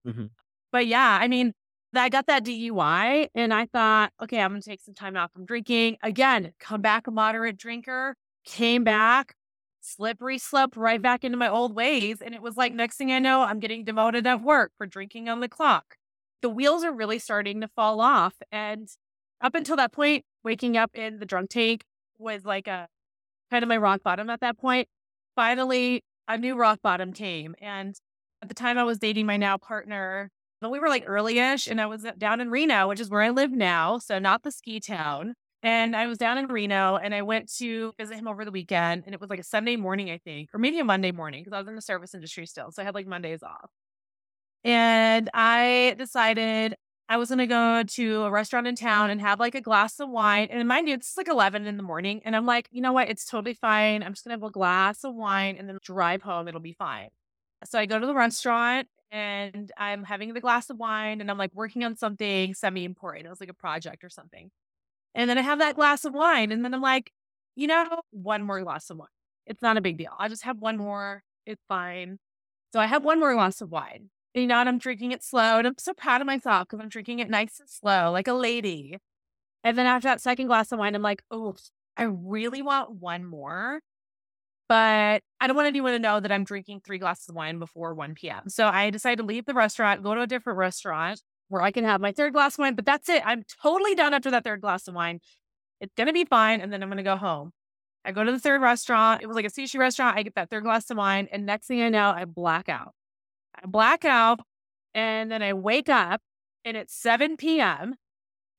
Mm-hmm. 0.07 0.27
But 0.71 0.87
yeah, 0.87 1.19
I 1.21 1.29
mean, 1.29 1.55
I 1.95 2.09
got 2.11 2.27
that 2.27 2.45
DUI 2.45 3.29
and 3.35 3.55
I 3.55 3.67
thought, 3.67 4.13
okay, 4.23 4.41
I'm 4.41 4.51
going 4.51 4.61
to 4.61 4.69
take 4.69 4.83
some 4.83 4.95
time 4.95 5.17
off 5.17 5.33
from 5.33 5.47
drinking. 5.47 5.97
Again, 6.03 6.53
come 6.59 6.83
back 6.83 7.07
a 7.07 7.11
moderate 7.11 7.57
drinker, 7.57 8.17
came 8.45 8.85
back, 8.85 9.35
slippery 9.89 10.39
slope 10.39 10.77
right 10.77 11.01
back 11.01 11.25
into 11.25 11.37
my 11.37 11.49
old 11.49 11.75
ways. 11.75 12.21
And 12.21 12.35
it 12.35 12.43
was 12.43 12.57
like, 12.57 12.73
next 12.73 12.97
thing 12.97 13.13
I 13.13 13.19
know, 13.19 13.43
I'm 13.43 13.61
getting 13.61 13.85
demoted 13.85 14.27
at 14.27 14.43
work 14.43 14.73
for 14.77 14.87
drinking 14.87 15.29
on 15.29 15.41
the 15.41 15.49
clock. 15.49 15.97
The 16.43 16.49
wheels 16.49 16.85
are 16.85 16.93
really 16.93 17.19
starting 17.19 17.61
to 17.61 17.69
fall 17.69 18.01
off. 18.01 18.35
And 18.53 18.89
up 19.41 19.55
until 19.55 19.77
that 19.77 19.93
point, 19.93 20.25
waking 20.45 20.77
up 20.77 20.91
in 20.95 21.19
the 21.19 21.27
drunk 21.27 21.51
tank 21.51 21.85
was 22.19 22.45
like 22.45 22.69
a 22.69 22.89
kind 23.51 23.63
of 23.63 23.69
my 23.69 23.77
rock 23.77 24.03
bottom 24.03 24.31
at 24.31 24.41
that 24.41 24.59
point. 24.59 24.89
Finally, 25.35 26.05
a 26.29 26.37
new 26.37 26.57
rock 26.57 26.81
bottom 26.83 27.13
came. 27.13 27.55
And 27.61 27.95
at 28.43 28.49
the 28.49 28.55
time 28.55 28.79
I 28.79 28.85
was 28.85 28.99
dating 28.99 29.27
my 29.27 29.37
now 29.37 29.57
partner, 29.57 30.31
but 30.61 30.71
we 30.71 30.79
were 30.81 30.89
like 30.89 31.05
early-ish 31.07 31.67
and 31.67 31.81
I 31.81 31.87
was 31.87 32.05
uh, 32.05 32.13
down 32.19 32.41
in 32.41 32.51
Reno, 32.51 32.89
which 32.89 33.01
is 33.01 33.11
where 33.11 33.23
I 33.23 33.31
live 33.31 33.51
now. 33.51 33.99
So 33.99 34.19
not 34.19 34.43
the 34.43 34.51
ski 34.51 34.81
town. 34.81 35.35
And 35.63 35.97
I 35.97 36.07
was 36.07 36.19
down 36.19 36.39
in 36.39 36.47
Reno 36.47 36.97
and 36.97 37.13
I 37.15 37.23
went 37.23 37.53
to 37.57 37.93
visit 37.99 38.15
him 38.15 38.29
over 38.29 38.45
the 38.45 38.51
weekend. 38.53 39.03
And 39.05 39.15
it 39.15 39.21
was 39.21 39.29
like 39.29 39.41
a 39.41 39.45
Sunday 39.45 39.77
morning, 39.77 40.11
I 40.11 40.19
think, 40.19 40.51
or 40.55 40.59
maybe 40.59 40.79
a 40.79 40.85
Monday 40.85 41.11
morning 41.11 41.43
because 41.43 41.57
I 41.57 41.59
was 41.59 41.69
in 41.69 41.75
the 41.75 41.83
service 41.83 42.15
industry 42.15 42.47
still. 42.47 42.71
So 42.71 42.83
I 42.83 42.85
had 42.85 42.95
like 42.95 43.07
Mondays 43.07 43.43
off. 43.43 43.71
And 44.65 45.29
I 45.35 45.97
decided 45.99 46.77
I 47.09 47.17
was 47.17 47.31
going 47.31 47.39
to 47.39 47.47
go 47.47 47.83
to 47.83 48.23
a 48.25 48.31
restaurant 48.31 48.67
in 48.67 48.77
town 48.77 49.11
and 49.11 49.21
have 49.21 49.41
like 49.41 49.55
a 49.55 49.61
glass 49.61 49.99
of 49.99 50.11
wine. 50.11 50.49
And 50.51 50.67
mind 50.69 50.89
you, 50.89 50.95
it's 50.95 51.17
like 51.17 51.29
11 51.29 51.67
in 51.67 51.77
the 51.77 51.83
morning. 51.83 52.21
And 52.25 52.37
I'm 52.37 52.47
like, 52.47 52.69
you 52.71 52.83
know 52.83 52.93
what? 52.93 53.09
It's 53.09 53.25
totally 53.25 53.55
fine. 53.55 54.03
I'm 54.03 54.13
just 54.13 54.25
going 54.25 54.39
to 54.39 54.45
have 54.45 54.49
a 54.49 54.53
glass 54.53 55.05
of 55.05 55.15
wine 55.15 55.57
and 55.59 55.69
then 55.69 55.79
drive 55.83 56.23
home. 56.23 56.49
It'll 56.49 56.61
be 56.61 56.75
fine. 56.75 57.09
So 57.65 57.79
I 57.79 57.87
go 57.87 57.99
to 57.99 58.07
the 58.07 58.15
restaurant 58.15 58.89
and 59.11 59.73
I'm 59.77 60.05
having 60.05 60.35
the 60.35 60.41
glass 60.41 60.71
of 60.71 60.77
wine 60.79 61.21
and 61.21 61.31
I'm 61.31 61.39
like 61.39 61.55
working 61.55 61.83
on 61.83 61.97
something 61.97 62.55
semi 62.55 62.85
important. 62.85 63.27
It 63.27 63.31
was 63.31 63.41
like 63.41 63.49
a 63.49 63.55
project 63.55 64.05
or 64.05 64.11
something. 64.11 64.51
And 65.15 65.29
then 65.29 65.39
I 65.39 65.43
have 65.43 65.59
that 65.59 65.77
glass 65.77 66.05
of 66.05 66.15
wine 66.15 66.53
and 66.53 66.65
then 66.65 66.75
I'm 66.75 66.81
like, 66.83 67.13
you 67.57 67.67
know, 67.67 68.01
one 68.11 68.43
more 68.43 68.63
glass 68.63 68.91
of 68.91 68.99
wine. 68.99 69.09
It's 69.47 69.63
not 69.63 69.77
a 69.77 69.81
big 69.81 69.99
deal. 69.99 70.13
I 70.19 70.29
just 70.29 70.45
have 70.45 70.59
one 70.59 70.77
more. 70.77 71.23
It's 71.47 71.63
fine. 71.69 72.19
So 72.73 72.81
I 72.81 72.87
have 72.87 73.05
one 73.05 73.21
more 73.21 73.35
glass 73.35 73.61
of 73.61 73.71
wine. 73.71 74.11
And, 74.35 74.43
you 74.43 74.47
know, 74.47 74.59
and 74.59 74.69
I'm 74.69 74.79
drinking 74.79 75.13
it 75.13 75.25
slow. 75.25 75.59
And 75.59 75.67
I'm 75.67 75.75
so 75.79 75.95
proud 75.95 76.21
of 76.21 76.27
myself 76.27 76.69
because 76.69 76.83
I'm 76.83 76.91
drinking 76.91 77.21
it 77.21 77.31
nice 77.31 77.59
and 77.61 77.69
slow, 77.69 78.13
like 78.13 78.29
a 78.29 78.35
lady. 78.35 78.99
And 79.65 79.79
then 79.79 79.87
after 79.87 80.09
that 80.09 80.21
second 80.21 80.49
glass 80.49 80.73
of 80.73 80.79
wine, 80.79 80.95
I'm 80.95 81.03
like, 81.03 81.23
oh, 81.31 81.57
I 81.97 82.05
really 82.05 82.63
want 82.63 82.93
one 82.93 83.25
more 83.25 83.81
but 84.69 85.23
I 85.41 85.47
don't 85.47 85.57
want 85.57 85.67
anyone 85.69 85.93
to 85.93 85.99
know 85.99 86.21
that 86.21 86.31
I'm 86.31 86.45
drinking 86.45 86.83
three 86.85 86.99
glasses 86.99 87.29
of 87.31 87.35
wine 87.35 87.59
before 87.59 87.95
1 87.95 88.15
p.m. 88.15 88.49
So 88.49 88.69
I 88.69 88.91
decided 88.91 89.19
to 89.19 89.25
leave 89.25 89.47
the 89.47 89.55
restaurant, 89.55 90.03
go 90.03 90.15
to 90.15 90.23
a 90.23 90.27
different 90.27 90.59
restaurant 90.59 91.23
where 91.49 91.63
I 91.63 91.71
can 91.71 91.85
have 91.85 92.01
my 92.01 92.13
third 92.13 92.33
glass 92.33 92.55
of 92.55 92.61
wine. 92.61 92.75
But 92.75 92.87
that's 92.87 93.09
it. 93.09 93.23
I'm 93.25 93.43
totally 93.63 93.95
done 93.95 94.15
after 94.15 94.31
that 94.31 94.45
third 94.45 94.61
glass 94.61 94.89
of 94.89 94.95
wine. 94.95 95.21
It's 95.81 95.95
going 95.97 96.07
to 96.07 96.13
be 96.13 96.25
fine. 96.25 96.61
And 96.61 96.73
then 96.73 96.83
I'm 96.83 96.89
going 96.89 96.99
to 96.99 97.03
go 97.03 97.17
home. 97.17 97.53
I 98.05 98.13
go 98.13 98.25
to 98.25 98.33
the 98.33 98.39
third 98.39 98.61
restaurant. 98.61 99.23
It 99.23 99.27
was 99.27 99.37
like 99.37 99.45
a 99.45 99.51
sushi 99.51 99.79
restaurant. 99.79 100.17
I 100.17 100.23
get 100.23 100.35
that 100.37 100.51
third 100.51 100.63
glass 100.63 100.91
of 100.91 100.97
wine. 100.97 101.29
And 101.31 101.47
next 101.47 101.67
thing 101.67 101.83
I 101.83 101.89
know, 101.89 102.11
I 102.11 102.25
black 102.25 102.69
out. 102.69 102.95
I 103.55 103.67
black 103.67 104.05
out. 104.05 104.41
And 104.95 105.31
then 105.31 105.43
I 105.43 105.53
wake 105.53 105.89
up 105.89 106.21
and 106.65 106.77
it's 106.77 106.95
7 106.95 107.37
p.m. 107.37 107.95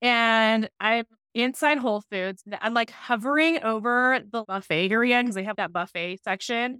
And 0.02 0.70
I'm 0.80 1.06
inside 1.34 1.80
Whole 1.80 2.02
Foods. 2.12 2.44
I'm 2.62 2.74
like 2.74 2.92
hovering 2.92 3.64
over 3.64 4.20
the 4.32 4.44
buffet 4.44 4.92
area 4.92 5.22
because 5.22 5.36
they 5.36 5.44
have 5.44 5.58
that 5.58 5.74
buffet 5.74 6.20
section. 6.24 6.80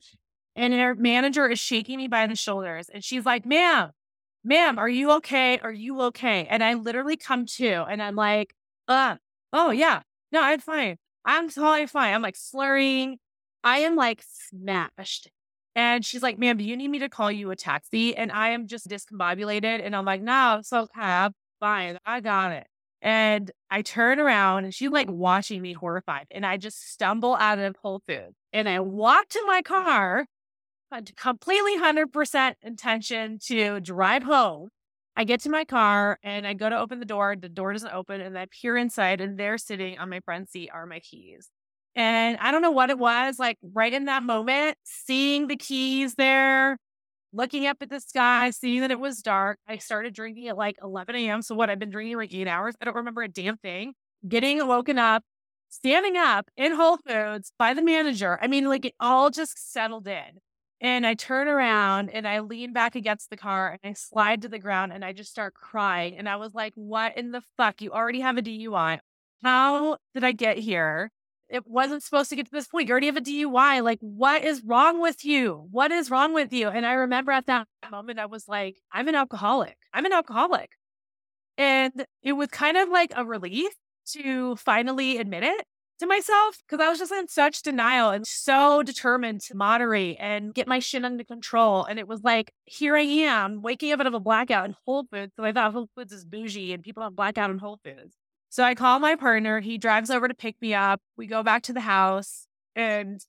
And 0.56 0.74
their 0.74 0.96
manager 0.96 1.48
is 1.48 1.60
shaking 1.60 1.98
me 1.98 2.08
by 2.08 2.28
the 2.28 2.36
shoulders. 2.36 2.90
And 2.90 3.04
she's 3.04 3.26
like, 3.26 3.46
ma'am, 3.46 3.92
ma'am, 4.44 4.80
are 4.80 4.90
you 4.90 5.12
okay? 5.14 5.60
Are 5.60 5.72
you 5.72 6.02
okay? 6.04 6.48
And 6.50 6.64
I 6.64 6.74
literally 6.74 7.18
come 7.18 7.46
to 7.58 7.86
and 7.90 8.02
I'm 8.02 8.16
like, 8.16 8.54
uh, 8.88 9.18
oh, 9.54 9.72
yeah, 9.72 10.02
no, 10.32 10.42
I'm 10.42 10.60
fine. 10.60 10.98
I'm 11.26 11.50
totally 11.50 11.88
fine. 11.88 12.14
I'm 12.14 12.22
like 12.22 12.36
slurring. 12.36 13.18
I 13.64 13.80
am 13.80 13.96
like 13.96 14.24
smashed. 14.26 15.30
And 15.76 16.06
she's 16.06 16.24
like, 16.24 16.40
ma'am, 16.40 16.58
do 16.58 16.64
you 16.64 16.76
need 16.76 16.90
me 16.90 17.00
to 17.00 17.10
call 17.10 17.32
you 17.32 17.52
a 17.52 17.56
taxi? 17.56 18.16
And 18.16 18.32
I 18.32 18.50
am 18.50 18.68
just 18.68 18.88
discombobulated. 18.88 19.86
And 19.86 19.96
I'm 19.96 20.06
like, 20.06 20.22
no, 20.22 20.58
it's 20.60 20.74
okay. 20.74 21.02
I'm 21.02 21.34
fine. 21.60 21.98
I 22.06 22.20
got 22.22 22.52
it. 22.52 22.68
And 23.02 23.52
I 23.70 23.82
turn 23.82 24.20
around 24.20 24.66
and 24.66 24.74
she's 24.74 24.90
like 24.90 25.10
watching 25.10 25.62
me 25.62 25.74
horrified. 25.74 26.28
And 26.32 26.46
I 26.46 26.58
just 26.58 26.92
stumble 26.92 27.36
out 27.36 27.60
of 27.60 27.76
Whole 27.82 28.02
Foods 28.08 28.36
and 28.52 28.68
I 28.68 28.80
walk 28.82 29.30
to 29.30 29.44
my 29.46 29.62
car, 29.62 30.26
completely 31.16 31.78
100% 31.78 32.54
intention 32.62 33.40
to 33.48 33.80
drive 33.80 34.24
home. 34.24 34.70
I 35.16 35.26
get 35.26 35.42
to 35.42 35.50
my 35.50 35.66
car 35.66 36.18
and 36.24 36.48
I 36.48 36.54
go 36.54 36.70
to 36.70 36.80
open 36.80 37.00
the 37.00 37.06
door. 37.06 37.36
The 37.36 37.50
door 37.50 37.74
doesn't 37.74 37.94
open 37.94 38.22
and 38.22 38.38
I 38.38 38.46
peer 38.46 38.78
inside 38.78 39.22
and 39.22 39.38
there 39.38 39.58
sitting 39.58 40.00
on 40.00 40.10
my 40.10 40.22
front 40.22 40.50
seat 40.50 40.70
are 40.74 40.86
my 40.86 41.00
keys. 41.00 41.50
And 41.96 42.38
I 42.40 42.52
don't 42.52 42.62
know 42.62 42.72
what 42.72 42.90
it 42.90 42.98
was 42.98 43.40
like 43.40 43.58
right 43.74 43.92
in 43.94 44.06
that 44.06 44.24
moment, 44.24 44.78
seeing 44.84 45.48
the 45.48 45.58
keys 45.58 46.16
there, 46.16 46.78
looking 47.34 47.68
up 47.68 47.78
at 47.82 47.90
the 47.90 48.00
sky, 48.00 48.52
seeing 48.52 48.82
that 48.82 48.92
it 48.92 49.00
was 49.00 49.22
dark. 49.22 49.60
I 49.68 49.78
started 49.78 50.14
drinking 50.14 50.48
at 50.48 50.58
like 50.58 50.78
11 50.82 51.16
a.m. 51.16 51.42
So, 51.42 51.56
what 51.56 51.70
I've 51.70 51.80
been 51.80 51.90
drinking 51.90 52.18
like 52.18 52.34
eight 52.34 52.48
hours. 52.48 52.76
I 52.80 52.86
don't 52.86 52.96
remember 52.96 53.22
a 53.22 53.28
damn 53.28 53.58
thing. 53.58 53.94
Getting 54.28 54.66
woken 54.66 54.98
up, 54.98 55.24
standing 55.70 56.16
up 56.16 56.50
in 56.56 56.76
Whole 56.76 56.98
Foods 56.98 57.52
by 57.60 57.74
the 57.74 57.82
manager. 57.82 58.40
I 58.42 58.48
mean, 58.48 58.66
like 58.70 58.86
it 58.86 58.94
all 59.00 59.30
just 59.30 59.72
settled 59.74 60.08
in. 60.08 60.40
And 60.82 61.06
I 61.06 61.14
turn 61.14 61.48
around 61.48 62.10
and 62.10 62.28
I 62.28 62.40
lean 62.40 62.72
back 62.72 62.96
against 62.96 63.30
the 63.30 63.38
car 63.38 63.72
and 63.72 63.92
I 63.92 63.94
slide 63.94 64.44
to 64.44 64.50
the 64.50 64.60
ground 64.60 64.94
and 64.94 65.04
I 65.04 65.12
just 65.12 65.30
start 65.30 65.54
crying. 65.54 66.18
And 66.18 66.30
I 66.30 66.38
was 66.38 66.54
like, 66.54 66.74
what 66.76 67.18
in 67.18 67.32
the 67.32 67.42
fuck? 67.58 67.82
You 67.82 67.92
already 67.92 68.22
have 68.22 68.38
a 68.38 68.42
DUI. 68.42 69.00
How 69.44 69.98
did 70.14 70.24
I 70.24 70.32
get 70.32 70.58
here? 70.58 71.12
it 71.50 71.66
wasn't 71.68 72.04
supposed 72.04 72.30
to 72.30 72.36
get 72.36 72.46
to 72.46 72.52
this 72.52 72.68
point. 72.68 72.88
You 72.88 72.92
already 72.92 73.08
have 73.08 73.18
a 73.18 73.22
DUI. 73.22 73.84
Like, 73.84 74.00
what 74.02 74.44
is 74.44 74.62
wrong 74.64 75.02
with 75.02 75.26
you? 75.26 75.68
What 75.72 75.92
is 75.92 76.12
wrong 76.12 76.34
with 76.34 76.54
you? 76.54 76.70
And 76.70 76.86
I 76.86 76.94
remember 76.94 77.32
at 77.32 77.48
that 77.48 77.68
moment, 77.90 78.20
I 78.20 78.28
was 78.28 78.48
like, 78.48 78.78
I'm 78.92 79.08
an 79.08 79.16
alcoholic. 79.16 79.78
I'm 79.94 80.06
an 80.06 80.14
alcoholic. 80.14 80.72
And 81.58 82.06
it 82.22 82.34
was 82.34 82.50
kind 82.50 82.78
of 82.78 82.90
like 82.90 83.12
a 83.16 83.26
relief 83.26 83.72
to 84.14 84.56
finally 84.58 85.18
admit 85.18 85.44
it 85.44 85.66
to 86.00 86.08
myself 86.08 86.58
because 86.60 86.84
I 86.84 86.90
was 86.90 87.00
just 87.00 87.12
in 87.12 87.28
such 87.28 87.62
denial 87.62 88.10
and 88.10 88.26
so 88.26 88.84
determined 88.84 89.42
to 89.42 89.56
moderate 89.56 90.18
and 90.20 90.54
get 90.54 90.68
my 90.68 90.80
shit 90.80 91.04
under 91.04 91.24
control. 91.24 91.84
And 91.84 92.00
it 92.00 92.08
was 92.08 92.24
like, 92.24 92.52
here 92.66 92.96
I 92.96 93.02
am 93.02 93.62
waking 93.62 93.92
up 93.92 94.00
out 94.00 94.08
of 94.08 94.14
a 94.14 94.20
blackout 94.20 94.66
in 94.66 94.76
Whole 94.86 95.06
Foods. 95.12 95.34
So 95.36 95.44
I 95.44 95.52
thought 95.52 95.74
Whole 95.74 95.90
Foods 95.96 96.14
is 96.14 96.26
bougie 96.26 96.74
and 96.74 96.84
people 96.84 97.04
have 97.04 97.16
blackout 97.16 97.52
in 97.52 97.60
Whole 97.60 97.80
Foods. 97.84 98.16
So 98.50 98.64
I 98.64 98.76
call 98.76 99.00
my 99.00 99.16
partner. 99.16 99.60
He 99.60 99.78
drives 99.78 100.10
over 100.10 100.28
to 100.28 100.34
pick 100.34 100.56
me 100.62 100.74
up. 100.74 101.02
We 101.18 101.28
go 101.28 101.44
back 101.44 101.64
to 101.64 101.74
the 101.74 101.82
house 101.82 102.48
and 102.76 103.20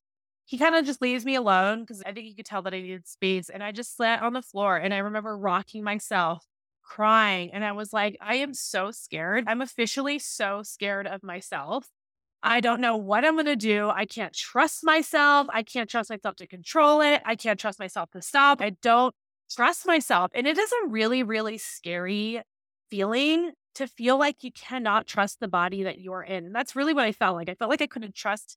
he 0.47 0.57
kind 0.57 0.75
of 0.75 0.85
just 0.85 1.03
leaves 1.03 1.25
me 1.25 1.35
alone 1.35 1.81
because 1.81 2.03
I 2.07 2.13
think 2.13 2.27
he 2.27 2.35
could 2.35 2.47
tell 2.47 2.63
that 2.63 2.75
I 2.75 2.81
needed 2.81 3.07
space. 3.07 3.49
And 3.49 3.63
I 3.63 3.73
just 3.73 3.97
sat 3.97 4.23
on 4.23 4.33
the 4.33 4.43
floor 4.43 4.77
and 4.77 4.95
I 4.95 4.99
remember 4.99 5.37
rocking 5.37 5.85
myself, 5.85 6.47
crying. 6.83 7.51
And 7.53 7.65
I 7.65 7.73
was 7.73 7.93
like, 7.93 8.17
I 8.21 8.37
am 8.37 8.55
so 8.55 8.91
scared. 8.91 9.45
I'm 9.47 9.61
officially 9.61 10.19
so 10.19 10.63
scared 10.63 11.07
of 11.07 11.23
myself. 11.23 11.87
I 12.43 12.61
don't 12.61 12.81
know 12.81 12.97
what 12.97 13.25
I'm 13.25 13.35
going 13.35 13.47
to 13.47 13.57
do. 13.57 13.91
I 13.91 14.07
can't 14.07 14.33
trust 14.33 14.83
myself. 14.83 15.47
I 15.53 15.63
can't 15.63 15.91
trust 15.91 16.11
myself 16.11 16.37
to 16.37 16.47
control 16.47 17.03
it. 17.03 17.21
I 17.25 17.37
can't 17.37 17.61
trust 17.61 17.79
myself 17.79 18.11
to 18.13 18.23
stop. 18.23 18.63
I 18.63 18.71
don't 18.83 19.15
trust 19.55 19.87
myself. 19.87 20.31
And 20.35 20.47
it 20.47 20.57
is 20.57 20.73
a 20.73 20.89
really, 20.89 21.23
really 21.23 21.59
scary 21.59 22.41
feeling 22.91 23.53
to 23.75 23.87
feel 23.87 24.19
like 24.19 24.43
you 24.43 24.51
cannot 24.53 25.07
trust 25.07 25.41
the 25.41 25.49
body 25.49 25.83
that 25.83 26.01
you're 26.01 26.23
in. 26.23 26.47
And 26.47 26.55
that's 26.55 26.75
really 26.75 26.95
what 26.95 27.05
I 27.05 27.13
felt 27.13 27.37
like. 27.37 27.49
I 27.49 27.55
felt 27.55 27.71
like 27.71 27.83
I 27.83 27.87
couldn't 27.87 28.15
trust 28.15 28.57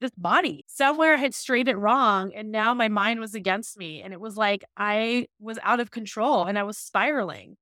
this 0.00 0.12
body. 0.16 0.64
Somewhere 0.66 1.14
I 1.14 1.18
had 1.18 1.34
strayed 1.34 1.68
it 1.68 1.76
wrong. 1.76 2.32
And 2.34 2.50
now 2.50 2.72
my 2.72 2.88
mind 2.88 3.20
was 3.20 3.34
against 3.34 3.76
me. 3.76 4.00
And 4.00 4.14
it 4.14 4.20
was 4.20 4.36
like 4.36 4.64
I 4.76 5.26
was 5.38 5.58
out 5.62 5.80
of 5.80 5.90
control 5.90 6.44
and 6.44 6.58
I 6.58 6.62
was 6.62 6.78
spiraling. 6.78 7.56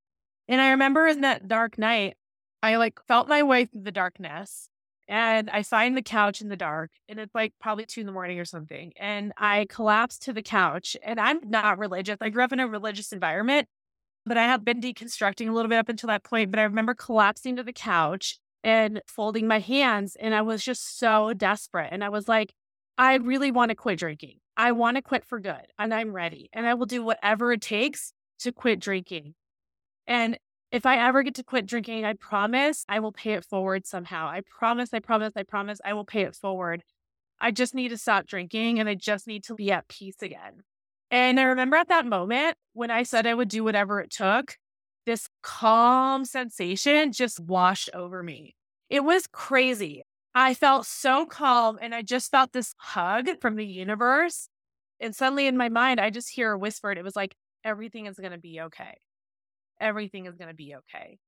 And 0.47 0.61
I 0.61 0.71
remember 0.71 1.09
in 1.09 1.23
that 1.23 1.49
dark 1.49 1.77
night, 1.77 2.17
I 2.63 2.77
like 2.77 3.01
felt 3.09 3.29
my 3.29 3.43
way 3.43 3.65
through 3.65 3.83
the 3.83 3.91
darkness 3.91 4.69
and 5.09 5.49
I 5.51 5.63
find 5.63 5.97
the 5.97 6.03
couch 6.03 6.41
in 6.41 6.49
the 6.49 6.57
dark 6.57 6.91
and 7.09 7.19
it's 7.21 7.35
like 7.35 7.53
probably 7.61 7.87
two 7.87 8.01
in 8.01 8.07
the 8.07 8.13
morning 8.13 8.39
or 8.39 8.45
something. 8.45 8.93
And 8.99 9.33
I 9.37 9.67
collapse 9.69 10.19
to 10.21 10.33
the 10.33 10.43
couch 10.43 10.97
and 11.03 11.21
I'm 11.21 11.41
not 11.49 11.79
religious. 11.79 12.17
I 12.21 12.31
grew 12.31 12.45
up 12.45 12.53
in 12.53 12.61
a 12.61 12.67
religious 12.67 13.13
environment 13.13 13.69
but 14.27 14.37
I 14.37 14.43
have 14.43 14.65
been 14.65 14.81
deconstructing 14.81 15.49
a 15.49 15.53
little 15.53 15.69
bit 15.69 15.79
up 15.79 15.89
until 15.89 16.09
that 16.09 16.25
point. 16.25 16.51
But 16.51 16.59
I 16.59 16.65
remember 16.65 16.95
collapsing 16.95 17.57
to 17.57 17.63
the 17.63 17.73
couch 17.73 18.39
and 18.65 19.01
folding 19.07 19.47
my 19.47 19.61
hands. 19.61 20.17
And 20.19 20.35
I 20.35 20.43
was 20.43 20.65
just 20.65 20.99
so 20.99 21.33
desperate. 21.33 21.91
And 21.93 22.03
I 22.03 22.09
was 22.09 22.27
like, 22.29 22.53
I 22.99 23.15
really 23.15 23.53
want 23.53 23.69
to 23.71 23.77
quit 23.77 24.01
drinking. 24.01 24.39
I 24.57 24.73
want 24.73 24.97
to 24.97 25.03
quit 25.03 25.25
for 25.25 25.39
good 25.39 25.67
and 25.79 25.93
I'm 25.93 26.13
ready 26.13 26.49
and 26.53 26.67
I 26.67 26.75
will 26.75 26.87
do 26.87 27.05
whatever 27.05 27.53
it 27.53 27.61
takes 27.61 28.13
to 28.41 28.53
quit 28.53 28.81
drinking. 28.81 29.35
And 30.07 30.39
if 30.73 30.85
I 30.85 30.99
ever 30.99 31.23
get 31.23 31.35
to 31.37 31.45
quit 31.45 31.67
drinking, 31.67 32.05
I 32.05 32.15
promise 32.15 32.85
I 32.89 32.99
will 33.01 33.13
pay 33.13 33.33
it 33.33 33.45
forward 33.45 33.87
somehow. 33.87 34.27
I 34.27 34.43
promise, 34.59 34.93
I 34.93 34.99
promise, 34.99 35.33
I 35.37 35.43
promise 35.43 35.81
I 35.85 35.93
will 35.95 36.05
pay 36.05 36.23
it 36.23 36.35
forward. 36.35 36.83
I 37.41 37.51
just 37.51 37.75
need 37.75 37.89
to 37.89 37.99
stop 37.99 38.27
drinking 38.27 38.81
and 38.81 38.89
I 38.89 38.95
just 38.95 39.27
need 39.27 39.45
to 39.45 39.55
be 39.55 39.71
at 39.71 39.89
peace 39.89 40.23
again. 40.23 40.63
And 41.11 41.39
I 41.39 41.45
remember 41.45 41.77
at 41.77 41.89
that 41.89 42.07
moment 42.07 42.57
when 42.73 42.91
I 42.91 43.05
said 43.05 43.27
I 43.27 43.35
would 43.35 43.49
do 43.49 43.63
whatever 43.63 44.01
it 44.01 44.11
took, 44.11 44.57
this 45.05 45.29
calm 45.43 46.25
sensation 46.25 47.13
just 47.13 47.39
washed 47.39 47.91
over 47.95 48.23
me. 48.23 48.57
It 48.91 49.05
was 49.05 49.27
crazy. 49.29 50.03
I 50.35 50.55
felt 50.55 50.85
so 50.85 51.27
calm 51.27 51.79
and 51.81 51.95
I 51.95 52.03
just 52.03 52.31
felt 52.31 52.53
this 52.53 52.75
hug 52.79 53.29
from 53.41 53.57
the 53.57 53.67
universe. 53.67 54.49
And 54.99 55.15
suddenly 55.15 55.47
in 55.47 55.57
my 55.57 55.69
mind, 55.69 56.01
I 56.01 56.11
just 56.11 56.31
hear 56.31 56.53
a 56.53 56.59
whisper. 56.59 56.91
It 56.91 57.05
was 57.05 57.17
like, 57.17 57.35
everything 57.65 58.07
is 58.07 58.19
going 58.19 58.33
to 58.33 58.39
be 58.39 58.61
okay. 58.63 58.97
Everything 59.81 60.27
is 60.27 60.37
going 60.37 60.49
to 60.49 60.55
be 60.55 60.75
okay. 60.77 61.19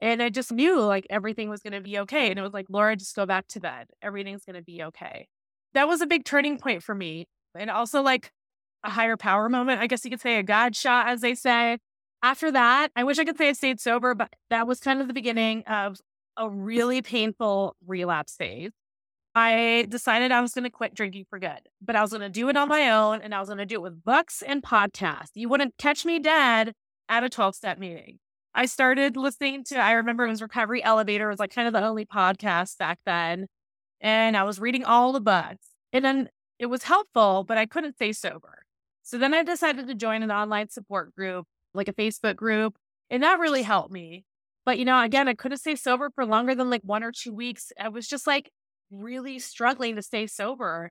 And 0.00 0.22
I 0.22 0.28
just 0.28 0.52
knew 0.52 0.80
like 0.80 1.06
everything 1.10 1.50
was 1.50 1.60
going 1.60 1.72
to 1.72 1.80
be 1.80 1.98
okay. 2.00 2.30
And 2.30 2.38
it 2.38 2.42
was 2.42 2.52
like, 2.52 2.66
Laura, 2.68 2.96
just 2.96 3.16
go 3.16 3.26
back 3.26 3.48
to 3.48 3.60
bed. 3.60 3.88
Everything's 4.00 4.44
going 4.44 4.56
to 4.56 4.62
be 4.62 4.82
okay. 4.84 5.26
That 5.74 5.88
was 5.88 6.00
a 6.00 6.06
big 6.06 6.24
turning 6.24 6.58
point 6.58 6.82
for 6.82 6.94
me. 6.94 7.26
And 7.54 7.70
also 7.70 8.02
like 8.02 8.30
a 8.84 8.90
higher 8.90 9.16
power 9.16 9.48
moment. 9.48 9.80
I 9.80 9.86
guess 9.86 10.04
you 10.04 10.10
could 10.10 10.20
say 10.20 10.38
a 10.38 10.42
God 10.42 10.76
shot, 10.76 11.08
as 11.08 11.20
they 11.20 11.34
say. 11.34 11.78
After 12.22 12.50
that, 12.52 12.90
I 12.96 13.04
wish 13.04 13.18
I 13.18 13.24
could 13.24 13.38
say 13.38 13.48
I 13.48 13.52
stayed 13.52 13.80
sober, 13.80 14.14
but 14.14 14.32
that 14.50 14.66
was 14.66 14.80
kind 14.80 15.00
of 15.00 15.08
the 15.08 15.14
beginning 15.14 15.62
of 15.64 15.98
a 16.36 16.48
really 16.48 17.02
painful 17.02 17.76
relapse 17.86 18.34
phase. 18.36 18.72
I 19.34 19.86
decided 19.88 20.32
I 20.32 20.40
was 20.40 20.52
going 20.52 20.64
to 20.64 20.70
quit 20.70 20.94
drinking 20.94 21.26
for 21.30 21.38
good, 21.38 21.60
but 21.80 21.94
I 21.94 22.02
was 22.02 22.10
going 22.10 22.22
to 22.22 22.28
do 22.28 22.48
it 22.48 22.56
on 22.56 22.68
my 22.68 22.90
own 22.90 23.20
and 23.22 23.34
I 23.34 23.40
was 23.40 23.48
going 23.48 23.58
to 23.58 23.66
do 23.66 23.76
it 23.76 23.82
with 23.82 24.02
books 24.02 24.42
and 24.42 24.62
podcasts. 24.62 25.30
You 25.34 25.48
wouldn't 25.48 25.76
catch 25.78 26.04
me 26.04 26.18
dead 26.18 26.72
at 27.08 27.24
a 27.24 27.28
12 27.28 27.54
step 27.54 27.78
meeting. 27.78 28.18
I 28.54 28.66
started 28.66 29.16
listening 29.16 29.64
to, 29.64 29.78
I 29.78 29.92
remember 29.92 30.24
it 30.24 30.30
was 30.30 30.42
Recovery 30.42 30.82
Elevator, 30.82 31.28
it 31.28 31.32
was 31.32 31.38
like 31.38 31.54
kind 31.54 31.68
of 31.68 31.74
the 31.74 31.84
only 31.84 32.04
podcast 32.04 32.78
back 32.78 32.98
then. 33.06 33.46
And 34.00 34.36
I 34.36 34.44
was 34.44 34.58
reading 34.58 34.84
all 34.84 35.12
the 35.12 35.20
books. 35.20 35.66
And 35.92 36.04
then 36.04 36.28
it 36.58 36.66
was 36.66 36.84
helpful, 36.84 37.44
but 37.44 37.58
I 37.58 37.66
couldn't 37.66 37.94
stay 37.94 38.12
sober. 38.12 38.62
So 39.02 39.16
then 39.16 39.32
I 39.32 39.42
decided 39.42 39.86
to 39.86 39.94
join 39.94 40.22
an 40.22 40.30
online 40.30 40.68
support 40.68 41.14
group, 41.14 41.46
like 41.72 41.88
a 41.88 41.92
Facebook 41.92 42.36
group. 42.36 42.76
And 43.10 43.22
that 43.22 43.38
really 43.38 43.62
helped 43.62 43.92
me. 43.92 44.24
But, 44.66 44.78
you 44.78 44.84
know, 44.84 45.00
again, 45.00 45.28
I 45.28 45.34
couldn't 45.34 45.58
stay 45.58 45.76
sober 45.76 46.10
for 46.14 46.26
longer 46.26 46.54
than 46.54 46.68
like 46.68 46.82
one 46.82 47.02
or 47.02 47.12
two 47.12 47.32
weeks. 47.32 47.72
I 47.80 47.88
was 47.88 48.06
just 48.06 48.26
like 48.26 48.50
really 48.90 49.38
struggling 49.38 49.96
to 49.96 50.02
stay 50.02 50.26
sober. 50.26 50.90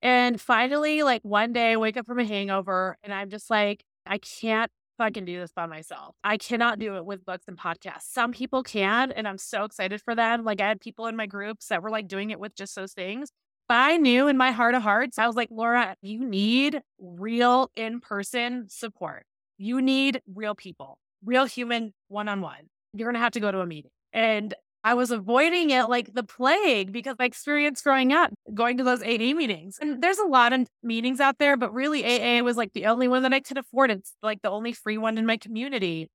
And 0.00 0.40
finally, 0.40 1.02
like 1.02 1.22
one 1.22 1.52
day, 1.52 1.72
I 1.72 1.76
wake 1.76 1.96
up 1.96 2.06
from 2.06 2.18
a 2.18 2.24
hangover 2.24 2.96
and 3.02 3.12
I'm 3.12 3.28
just 3.28 3.50
like, 3.50 3.84
I 4.06 4.18
can't 4.18 4.70
fucking 5.00 5.24
do 5.24 5.38
this 5.38 5.52
by 5.52 5.66
myself. 5.66 6.14
I 6.22 6.36
cannot 6.36 6.78
do 6.78 6.96
it 6.96 7.04
with 7.04 7.24
books 7.24 7.44
and 7.48 7.58
podcasts. 7.58 8.12
Some 8.12 8.32
people 8.32 8.62
can, 8.62 9.12
and 9.12 9.26
I'm 9.26 9.38
so 9.38 9.64
excited 9.64 10.00
for 10.02 10.14
them. 10.14 10.44
Like 10.44 10.60
I 10.60 10.68
had 10.68 10.80
people 10.80 11.06
in 11.06 11.16
my 11.16 11.26
groups 11.26 11.68
that 11.68 11.82
were 11.82 11.90
like 11.90 12.06
doing 12.06 12.30
it 12.30 12.38
with 12.38 12.54
just 12.54 12.76
those 12.76 12.92
things. 12.92 13.30
But 13.68 13.78
I 13.78 13.96
knew 13.96 14.28
in 14.28 14.36
my 14.36 14.50
heart 14.50 14.74
of 14.74 14.82
hearts, 14.82 15.18
I 15.18 15.26
was 15.26 15.36
like, 15.36 15.48
Laura, 15.50 15.96
you 16.02 16.24
need 16.24 16.82
real 16.98 17.70
in 17.76 18.00
person 18.00 18.66
support. 18.68 19.24
You 19.58 19.80
need 19.80 20.22
real 20.34 20.54
people, 20.54 20.98
real 21.24 21.44
human 21.44 21.94
one 22.08 22.28
on 22.28 22.40
one 22.40 22.68
you're 22.92 23.06
going 23.06 23.14
to 23.14 23.20
have 23.20 23.32
to 23.32 23.40
go 23.40 23.50
to 23.50 23.60
a 23.60 23.66
meeting. 23.66 23.90
And 24.12 24.54
I 24.82 24.94
was 24.94 25.10
avoiding 25.10 25.70
it 25.70 25.90
like 25.90 26.14
the 26.14 26.22
plague 26.22 26.90
because 26.90 27.16
my 27.18 27.26
experience 27.26 27.82
growing 27.82 28.12
up, 28.12 28.32
going 28.54 28.78
to 28.78 28.84
those 28.84 29.02
AA 29.02 29.34
meetings. 29.34 29.78
And 29.80 30.02
there's 30.02 30.18
a 30.18 30.24
lot 30.24 30.54
of 30.54 30.66
meetings 30.82 31.20
out 31.20 31.36
there, 31.38 31.56
but 31.56 31.74
really 31.74 32.04
AA 32.04 32.42
was 32.42 32.56
like 32.56 32.72
the 32.72 32.86
only 32.86 33.06
one 33.06 33.22
that 33.24 33.34
I 33.34 33.40
could 33.40 33.58
afford. 33.58 33.90
It's 33.90 34.14
like 34.22 34.40
the 34.42 34.50
only 34.50 34.72
free 34.72 34.96
one 34.96 35.18
in 35.18 35.26
my 35.26 35.36
community. 35.36 36.08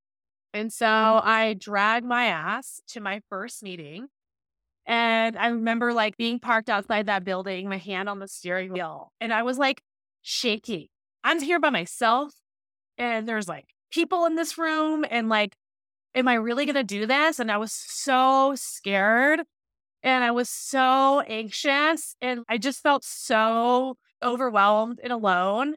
And 0.54 0.74
so 0.74 0.86
mm. 0.88 1.22
I 1.24 1.54
dragged 1.54 2.06
my 2.06 2.26
ass 2.26 2.82
to 2.90 3.02
my 3.02 3.22
first 3.30 3.62
meeting. 3.62 4.08
And 4.88 5.38
I 5.38 5.48
remember 5.48 5.94
like 5.94 6.18
being 6.18 6.40
parked 6.40 6.70
outside 6.70 7.06
that 7.06 7.24
building, 7.24 7.70
my 7.70 7.78
hand 7.78 8.10
on 8.10 8.20
the 8.20 8.28
steering 8.28 8.72
wheel. 8.72 9.12
And 9.20 9.32
I 9.34 9.44
was 9.44 9.60
like 9.60 9.82
shaking. 10.24 10.88
I'm 11.24 11.40
here 11.42 11.60
by 11.60 11.70
myself. 11.70 12.34
And 12.98 13.28
there's 13.28 13.48
like 13.48 13.66
people 13.92 14.26
in 14.26 14.36
this 14.36 14.58
room 14.58 15.06
and 15.10 15.30
like 15.30 15.56
am 16.16 16.28
I 16.28 16.36
really 16.36 16.66
going 16.66 16.76
to 16.76 16.84
do 16.84 17.06
this? 17.06 17.40
And 17.40 17.52
I 17.52 17.58
was 17.58 17.72
so 17.72 18.54
scared 18.56 19.42
and 20.02 20.24
I 20.24 20.32
was 20.32 20.50
so 20.50 21.20
anxious 21.22 22.16
and 22.22 22.44
I 22.48 22.58
just 22.58 22.82
felt 22.82 23.04
so 23.04 23.98
overwhelmed 24.24 25.00
and 25.04 25.12
alone. 25.12 25.76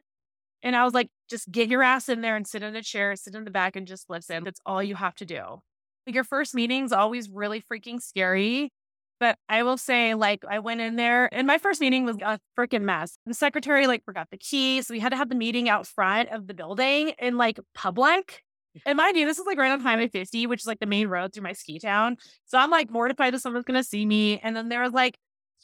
And 0.63 0.75
I 0.75 0.83
was 0.83 0.93
like, 0.93 1.09
just 1.29 1.51
get 1.51 1.69
your 1.69 1.83
ass 1.83 2.09
in 2.09 2.21
there 2.21 2.35
and 2.35 2.47
sit 2.47 2.63
in 2.63 2.75
a 2.75 2.81
chair, 2.81 3.15
sit 3.15 3.35
in 3.35 3.43
the 3.43 3.51
back 3.51 3.75
and 3.75 3.85
just 3.85 4.09
listen. 4.09 4.43
That's 4.43 4.61
all 4.65 4.81
you 4.81 4.95
have 4.95 5.15
to 5.15 5.25
do. 5.25 5.61
Like 6.07 6.15
your 6.15 6.23
first 6.23 6.55
meeting's 6.55 6.91
always 6.91 7.29
really 7.29 7.61
freaking 7.61 8.01
scary. 8.01 8.71
But 9.19 9.37
I 9.49 9.63
will 9.63 9.75
say, 9.75 10.13
like, 10.13 10.45
I 10.49 10.59
went 10.59 10.79
in 10.79 10.95
there 10.95 11.27
and 11.33 11.45
my 11.45 11.57
first 11.57 11.81
meeting 11.81 12.05
was 12.05 12.15
a 12.21 12.39
freaking 12.57 12.83
mess. 12.83 13.17
The 13.25 13.33
secretary, 13.33 13.85
like, 13.85 14.05
forgot 14.05 14.29
the 14.31 14.37
keys. 14.37 14.87
So 14.87 14.93
we 14.93 15.01
had 15.01 15.09
to 15.09 15.17
have 15.17 15.27
the 15.27 15.35
meeting 15.35 15.67
out 15.67 15.85
front 15.85 16.29
of 16.29 16.47
the 16.47 16.53
building 16.53 17.09
in 17.19 17.35
like 17.35 17.59
public. 17.75 18.43
And 18.85 18.97
mind 18.97 19.17
you, 19.17 19.25
this 19.25 19.39
is 19.39 19.45
like 19.45 19.57
right 19.57 19.71
on 19.71 19.79
Highway 19.79 20.07
50, 20.07 20.47
which 20.47 20.61
is 20.61 20.67
like 20.67 20.79
the 20.79 20.85
main 20.85 21.07
road 21.07 21.33
through 21.33 21.43
my 21.43 21.53
ski 21.53 21.79
town. 21.79 22.17
So 22.45 22.57
I'm 22.57 22.69
like 22.69 22.89
mortified 22.89 23.33
that 23.33 23.39
someone's 23.39 23.65
gonna 23.65 23.83
see 23.83 24.05
me. 24.05 24.39
And 24.39 24.55
then 24.55 24.69
there 24.69 24.81
was 24.81 24.93
like 24.93 25.17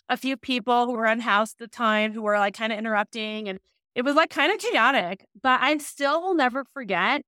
a 0.09 0.17
few 0.17 0.37
people 0.37 0.85
who 0.85 0.93
were 0.93 1.05
unhoused 1.05 1.55
at 1.59 1.71
the 1.71 1.75
time 1.75 2.13
who 2.13 2.21
were 2.21 2.37
like 2.37 2.55
kind 2.55 2.71
of 2.71 2.79
interrupting. 2.79 3.49
And 3.49 3.59
it 3.95 4.03
was 4.03 4.15
like 4.15 4.29
kind 4.29 4.51
of 4.51 4.59
chaotic. 4.59 5.25
But 5.41 5.61
I 5.61 5.77
still 5.77 6.21
will 6.21 6.35
never 6.35 6.65
forget 6.73 7.21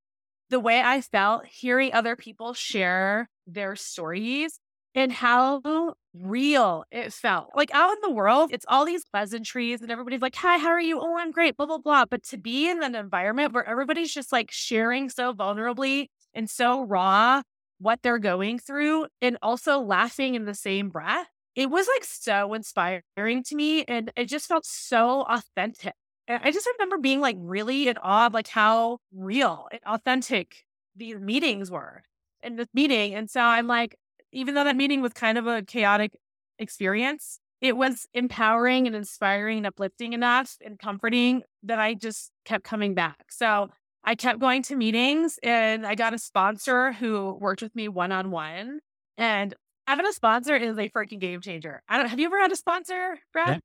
the 0.50 0.60
way 0.60 0.82
I 0.82 1.02
felt 1.02 1.46
hearing 1.46 1.94
other 1.94 2.16
people 2.16 2.54
share 2.54 3.30
their 3.46 3.76
stories 3.76 4.60
and 4.96 5.12
how 5.12 5.94
real 6.22 6.84
it 6.92 7.14
felt. 7.14 7.50
Like 7.56 7.74
out 7.74 7.92
in 7.92 8.02
the 8.02 8.12
world, 8.12 8.52
it's 8.54 8.66
all 8.68 8.86
these 8.86 9.06
pleasantries 9.06 9.82
and 9.82 9.92
everybody's 9.92 10.22
like, 10.22 10.36
Hi, 10.36 10.58
how 10.58 10.70
are 10.70 10.82
you? 10.82 11.00
Oh, 11.00 11.18
I'm 11.18 11.32
great, 11.32 11.58
blah, 11.58 11.66
blah, 11.66 11.78
blah. 11.78 12.06
But 12.06 12.24
to 12.26 12.38
be 12.38 12.70
in 12.70 12.84
an 12.84 12.96
environment 12.96 13.54
where 13.54 13.68
everybody's 13.68 14.14
just 14.14 14.32
like 14.32 14.52
sharing 14.52 15.10
so 15.10 15.34
vulnerably 15.34 16.08
and 16.34 16.50
so 16.50 16.84
raw 16.84 17.42
what 17.80 18.02
they're 18.02 18.20
going 18.20 18.60
through 18.60 19.08
and 19.22 19.38
also 19.42 19.80
laughing 19.80 20.36
in 20.36 20.46
the 20.46 20.56
same 20.56 20.90
breath, 20.90 21.28
it 21.56 21.70
was 21.70 21.88
like 21.88 22.04
so 22.04 22.54
inspiring 22.54 23.44
to 23.46 23.56
me. 23.56 23.84
And 23.84 24.12
it 24.16 24.26
just 24.26 24.48
felt 24.48 24.66
so 24.66 25.22
authentic. 25.30 25.94
And 26.28 26.42
I 26.44 26.52
just 26.52 26.68
remember 26.78 26.98
being 26.98 27.22
like 27.22 27.38
really 27.40 27.88
in 27.88 27.98
awe 27.98 28.28
of 28.28 28.34
like 28.34 28.48
how 28.48 29.00
real 29.14 29.68
and 29.72 29.82
authentic 29.86 30.66
these 30.96 31.20
meetings 31.20 31.72
were 31.72 32.04
in 32.44 32.56
this 32.56 32.68
meeting. 32.74 33.16
And 33.16 33.30
so 33.30 33.42
I'm 33.42 33.68
like, 33.68 33.96
even 34.32 34.56
though 34.56 34.64
that 34.64 34.76
meeting 34.76 35.02
was 35.02 35.14
kind 35.14 35.38
of 35.38 35.48
a 35.48 35.62
chaotic 35.62 36.14
experience, 36.60 37.40
it 37.62 37.76
was 37.76 38.06
empowering 38.14 38.88
and 38.88 38.96
inspiring 38.96 39.58
and 39.58 39.68
uplifting 39.68 40.14
enough 40.14 40.58
and 40.64 40.78
comforting 40.78 41.42
that 41.64 41.80
I 41.80 41.94
just 41.96 42.32
kept 42.46 42.64
coming 42.64 42.94
back. 42.94 43.32
So 43.32 43.70
I 44.04 44.16
kept 44.16 44.40
going 44.40 44.62
to 44.64 44.76
meetings 44.76 45.40
and 45.42 45.86
I 45.86 45.96
got 45.96 46.14
a 46.14 46.20
sponsor 46.20 46.92
who 46.94 47.38
worked 47.42 47.62
with 47.62 47.76
me 47.76 47.88
one 47.88 48.12
on 48.12 48.32
one. 48.32 48.80
And 49.18 49.54
having 49.88 50.06
a 50.06 50.14
sponsor 50.14 50.56
is 50.56 50.78
a 50.78 50.90
freaking 50.90 51.20
game 51.20 51.42
changer. 51.42 51.82
I 51.90 51.98
don't 51.98 52.08
have 52.08 52.20
you 52.20 52.28
ever 52.28 52.40
had 52.40 52.52
a 52.52 52.56
sponsor, 52.56 53.20
Brad? 53.34 53.60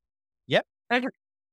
Yep. 0.46 0.66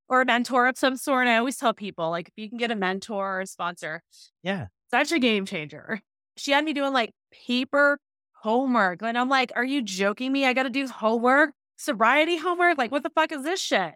Or 0.08 0.22
a 0.22 0.26
mentor 0.26 0.68
of 0.68 0.78
some 0.78 0.98
sort. 0.98 1.28
I 1.28 1.38
always 1.38 1.58
tell 1.58 1.74
people 1.74 2.10
like 2.10 2.30
if 2.30 2.34
you 2.36 2.50
can 2.50 2.58
get 2.58 2.72
a 2.72 2.76
mentor 2.76 3.38
or 3.38 3.42
a 3.42 3.48
sponsor. 3.48 4.02
Yeah. 4.44 4.68
Such 4.90 5.12
a 5.12 5.20
game 5.20 5.46
changer. 5.46 6.02
She 6.38 6.52
had 6.52 6.64
me 6.66 6.74
doing 6.74 6.94
like 6.94 7.12
paper 7.32 8.00
homework. 8.42 9.02
And 9.02 9.18
I'm 9.18 9.30
like, 9.30 9.52
are 9.56 9.66
you 9.66 9.82
joking 9.82 10.32
me? 10.32 10.46
I 10.46 10.54
got 10.54 10.64
to 10.64 10.70
do 10.70 10.88
homework, 10.88 11.52
sobriety 11.78 12.38
homework. 12.38 12.78
Like, 12.78 12.92
what 12.92 13.04
the 13.04 13.10
fuck 13.10 13.32
is 13.32 13.44
this 13.44 13.62
shit? 13.62 13.94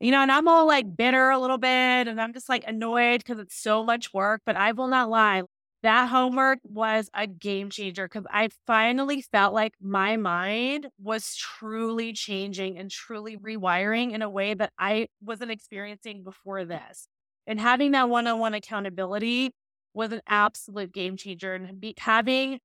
You 0.00 0.10
know, 0.10 0.22
and 0.22 0.32
I'm 0.32 0.48
all 0.48 0.66
like 0.66 0.96
bitter 0.96 1.30
a 1.30 1.38
little 1.38 1.58
bit 1.58 1.68
and 2.08 2.20
I'm 2.20 2.32
just 2.32 2.48
like 2.48 2.64
annoyed 2.66 3.18
because 3.18 3.38
it's 3.38 3.56
so 3.56 3.84
much 3.84 4.14
work. 4.14 4.42
But 4.46 4.56
I 4.56 4.72
will 4.72 4.88
not 4.88 5.10
lie. 5.10 5.42
That 5.82 6.08
homework 6.08 6.60
was 6.64 7.10
a 7.12 7.26
game 7.26 7.68
changer 7.68 8.06
because 8.08 8.24
I 8.30 8.48
finally 8.66 9.20
felt 9.20 9.52
like 9.52 9.74
my 9.82 10.16
mind 10.16 10.86
was 10.98 11.36
truly 11.36 12.14
changing 12.14 12.78
and 12.78 12.90
truly 12.90 13.36
rewiring 13.36 14.12
in 14.12 14.22
a 14.22 14.30
way 14.30 14.54
that 14.54 14.72
I 14.78 15.08
wasn't 15.22 15.50
experiencing 15.50 16.24
before 16.24 16.64
this. 16.64 17.06
And 17.46 17.60
having 17.60 17.90
that 17.90 18.08
one 18.08 18.26
on 18.26 18.38
one 18.38 18.54
accountability 18.54 19.50
was 19.92 20.10
an 20.12 20.22
absolute 20.26 20.90
game 20.90 21.18
changer. 21.18 21.52
And 21.52 21.78
be, 21.78 21.92
having 21.98 22.60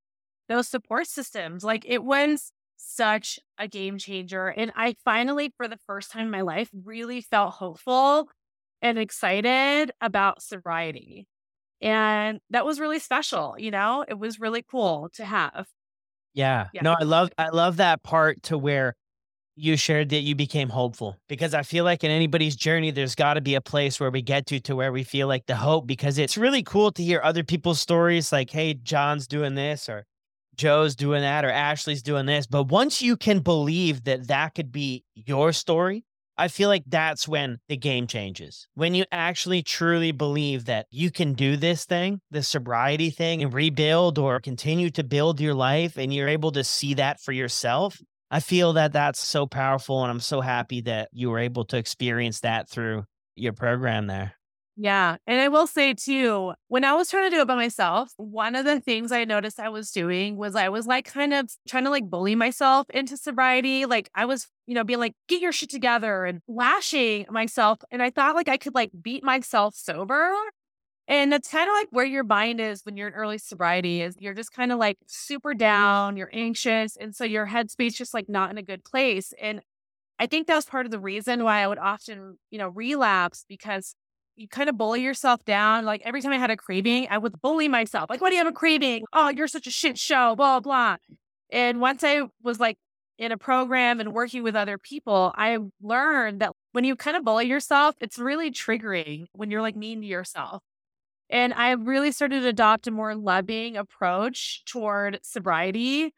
those 0.49 0.67
support 0.67 1.07
systems. 1.07 1.63
Like 1.63 1.85
it 1.87 2.03
was 2.03 2.51
such 2.75 3.39
a 3.57 3.67
game 3.67 3.97
changer. 3.97 4.47
And 4.47 4.71
I 4.75 4.95
finally, 5.05 5.53
for 5.55 5.67
the 5.67 5.79
first 5.87 6.11
time 6.11 6.25
in 6.25 6.31
my 6.31 6.41
life, 6.41 6.69
really 6.73 7.21
felt 7.21 7.53
hopeful 7.53 8.29
and 8.81 8.97
excited 8.97 9.91
about 10.01 10.41
sobriety. 10.41 11.27
And 11.81 12.39
that 12.49 12.65
was 12.65 12.79
really 12.79 12.99
special, 12.99 13.55
you 13.57 13.71
know? 13.71 14.03
It 14.07 14.17
was 14.17 14.39
really 14.39 14.63
cool 14.69 15.09
to 15.13 15.23
have. 15.23 15.67
Yeah. 16.33 16.67
yeah. 16.73 16.81
No, 16.81 16.95
I 16.99 17.03
love 17.03 17.31
I 17.37 17.49
love 17.49 17.77
that 17.77 18.03
part 18.03 18.43
to 18.43 18.57
where 18.57 18.95
you 19.55 19.75
shared 19.75 20.09
that 20.09 20.21
you 20.21 20.35
became 20.35 20.69
hopeful 20.69 21.17
because 21.27 21.53
I 21.53 21.63
feel 21.63 21.83
like 21.83 22.03
in 22.03 22.11
anybody's 22.11 22.55
journey, 22.55 22.91
there's 22.91 23.15
got 23.15 23.33
to 23.33 23.41
be 23.41 23.55
a 23.55 23.61
place 23.61 23.99
where 23.99 24.11
we 24.11 24.21
get 24.21 24.45
to 24.47 24.59
to 24.61 24.75
where 24.75 24.91
we 24.91 25.03
feel 25.03 25.27
like 25.27 25.47
the 25.47 25.55
hope 25.55 25.85
because 25.85 26.17
it's 26.17 26.37
really 26.37 26.63
cool 26.63 26.91
to 26.93 27.03
hear 27.03 27.19
other 27.23 27.43
people's 27.43 27.81
stories 27.81 28.31
like, 28.31 28.49
hey, 28.49 28.73
John's 28.73 29.27
doing 29.27 29.55
this 29.55 29.89
or 29.89 30.05
Joe's 30.59 30.93
doing 30.95 31.21
that 31.21 31.45
or 31.45 31.49
Ashley's 31.49 32.03
doing 32.03 32.25
this. 32.25 32.45
But 32.45 32.65
once 32.65 33.01
you 33.01 33.15
can 33.15 33.39
believe 33.39 34.03
that 34.03 34.27
that 34.27 34.55
could 34.55 34.73
be 34.73 35.05
your 35.15 35.53
story, 35.53 36.03
I 36.37 36.49
feel 36.49 36.67
like 36.67 36.83
that's 36.85 37.27
when 37.27 37.59
the 37.69 37.77
game 37.77 38.07
changes. 38.07 38.67
When 38.75 38.93
you 38.93 39.05
actually 39.09 39.63
truly 39.63 40.11
believe 40.11 40.65
that 40.65 40.87
you 40.91 41.11
can 41.11 41.33
do 41.33 41.55
this 41.55 41.85
thing, 41.85 42.19
the 42.29 42.43
sobriety 42.43 43.09
thing, 43.09 43.41
and 43.41 43.53
rebuild 43.53 44.19
or 44.19 44.41
continue 44.41 44.89
to 44.91 45.03
build 45.03 45.39
your 45.39 45.53
life, 45.53 45.97
and 45.97 46.13
you're 46.13 46.27
able 46.27 46.51
to 46.51 46.63
see 46.63 46.93
that 46.95 47.21
for 47.21 47.31
yourself. 47.31 47.97
I 48.29 48.41
feel 48.41 48.73
that 48.73 48.91
that's 48.93 49.19
so 49.19 49.47
powerful. 49.47 50.03
And 50.03 50.11
I'm 50.11 50.19
so 50.19 50.41
happy 50.41 50.81
that 50.81 51.09
you 51.13 51.29
were 51.29 51.39
able 51.39 51.65
to 51.65 51.77
experience 51.77 52.41
that 52.41 52.69
through 52.69 53.05
your 53.35 53.53
program 53.53 54.07
there. 54.07 54.38
Yeah. 54.81 55.17
And 55.27 55.41
I 55.41 55.49
will 55.49 55.67
say 55.67 55.93
too, 55.93 56.53
when 56.69 56.85
I 56.85 56.93
was 56.93 57.09
trying 57.09 57.29
to 57.29 57.35
do 57.35 57.41
it 57.41 57.47
by 57.49 57.55
myself, 57.55 58.13
one 58.15 58.55
of 58.55 58.63
the 58.63 58.79
things 58.79 59.11
I 59.11 59.25
noticed 59.25 59.59
I 59.59 59.67
was 59.67 59.91
doing 59.91 60.37
was 60.37 60.55
I 60.55 60.69
was 60.69 60.87
like 60.87 61.03
kind 61.03 61.33
of 61.33 61.51
trying 61.67 61.83
to 61.83 61.89
like 61.89 62.09
bully 62.09 62.33
myself 62.33 62.89
into 62.91 63.17
sobriety. 63.17 63.85
Like 63.85 64.09
I 64.15 64.23
was, 64.23 64.47
you 64.67 64.75
know, 64.75 64.85
being 64.85 64.99
like, 64.99 65.15
get 65.27 65.41
your 65.41 65.51
shit 65.51 65.69
together 65.69 66.23
and 66.23 66.39
lashing 66.47 67.25
myself. 67.29 67.79
And 67.91 68.01
I 68.01 68.09
thought 68.09 68.35
like 68.35 68.47
I 68.47 68.55
could 68.55 68.73
like 68.73 68.91
beat 69.01 69.21
myself 69.21 69.75
sober. 69.75 70.31
And 71.09 71.33
that's 71.33 71.51
kind 71.51 71.69
of 71.69 71.73
like 71.73 71.89
where 71.91 72.05
your 72.05 72.23
mind 72.23 72.61
is 72.61 72.85
when 72.85 72.95
you're 72.95 73.09
in 73.09 73.15
early 73.15 73.37
sobriety 73.37 74.01
is 74.01 74.15
you're 74.17 74.33
just 74.33 74.53
kind 74.53 74.71
of 74.71 74.79
like 74.79 74.97
super 75.07 75.53
down, 75.53 76.15
you're 76.15 76.29
anxious. 76.31 76.95
And 76.95 77.13
so 77.13 77.25
your 77.25 77.47
headspace 77.47 77.95
just 77.95 78.13
like 78.13 78.29
not 78.29 78.49
in 78.49 78.57
a 78.57 78.63
good 78.63 78.85
place. 78.85 79.33
And 79.41 79.59
I 80.19 80.25
think 80.27 80.47
that 80.47 80.55
was 80.55 80.65
part 80.65 80.85
of 80.85 80.91
the 80.93 80.99
reason 80.99 81.43
why 81.43 81.63
I 81.63 81.67
would 81.67 81.79
often, 81.79 82.37
you 82.49 82.59
know, 82.59 82.69
relapse 82.69 83.43
because 83.49 83.93
you 84.39 84.47
kind 84.47 84.69
of 84.69 84.77
bully 84.77 85.01
yourself 85.01 85.43
down. 85.43 85.85
Like 85.85 86.01
every 86.05 86.21
time 86.21 86.31
I 86.31 86.37
had 86.37 86.49
a 86.49 86.57
craving, 86.57 87.07
I 87.09 87.17
would 87.17 87.41
bully 87.41 87.67
myself. 87.67 88.09
Like, 88.09 88.21
why 88.21 88.29
do 88.29 88.35
you 88.35 88.43
have 88.43 88.51
a 88.51 88.55
craving? 88.55 89.03
Oh, 89.11 89.29
you're 89.29 89.47
such 89.47 89.67
a 89.67 89.71
shit 89.71 89.97
show, 89.97 90.35
blah, 90.35 90.59
blah. 90.59 90.97
And 91.51 91.81
once 91.81 92.03
I 92.03 92.21
was 92.41 92.59
like 92.59 92.77
in 93.17 93.31
a 93.31 93.37
program 93.37 93.99
and 93.99 94.13
working 94.13 94.43
with 94.43 94.55
other 94.55 94.77
people, 94.77 95.33
I 95.35 95.57
learned 95.81 96.39
that 96.39 96.53
when 96.71 96.85
you 96.85 96.95
kind 96.95 97.17
of 97.17 97.25
bully 97.25 97.47
yourself, 97.47 97.95
it's 97.99 98.17
really 98.17 98.49
triggering 98.49 99.25
when 99.33 99.51
you're 99.51 99.61
like 99.61 99.75
mean 99.75 100.01
to 100.01 100.07
yourself. 100.07 100.63
And 101.29 101.53
I 101.53 101.71
really 101.71 102.11
started 102.11 102.41
to 102.41 102.47
adopt 102.47 102.87
a 102.87 102.91
more 102.91 103.15
loving 103.15 103.77
approach 103.77 104.63
toward 104.65 105.19
sobriety 105.21 106.13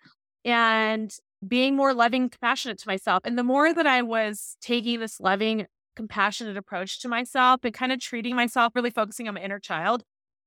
and 0.46 1.14
being 1.46 1.76
more 1.76 1.94
loving, 1.94 2.30
compassionate 2.30 2.78
to 2.80 2.88
myself. 2.88 3.24
And 3.26 3.38
the 3.38 3.44
more 3.44 3.74
that 3.74 3.88
I 3.88 4.04
was 4.04 4.58
taking 4.62 5.00
this 5.00 5.20
loving 5.20 5.66
compassionate 5.96 6.58
approach 6.58 7.00
to 7.02 7.08
myself 7.08 7.62
and 7.64 7.74
kind 7.74 7.92
of 7.92 8.00
treating 8.00 8.36
myself, 8.36 8.74
really 8.76 8.92
focusing 8.92 9.28
on 9.28 9.36
my 9.36 9.42
inner 9.42 9.60
child, 9.60 10.04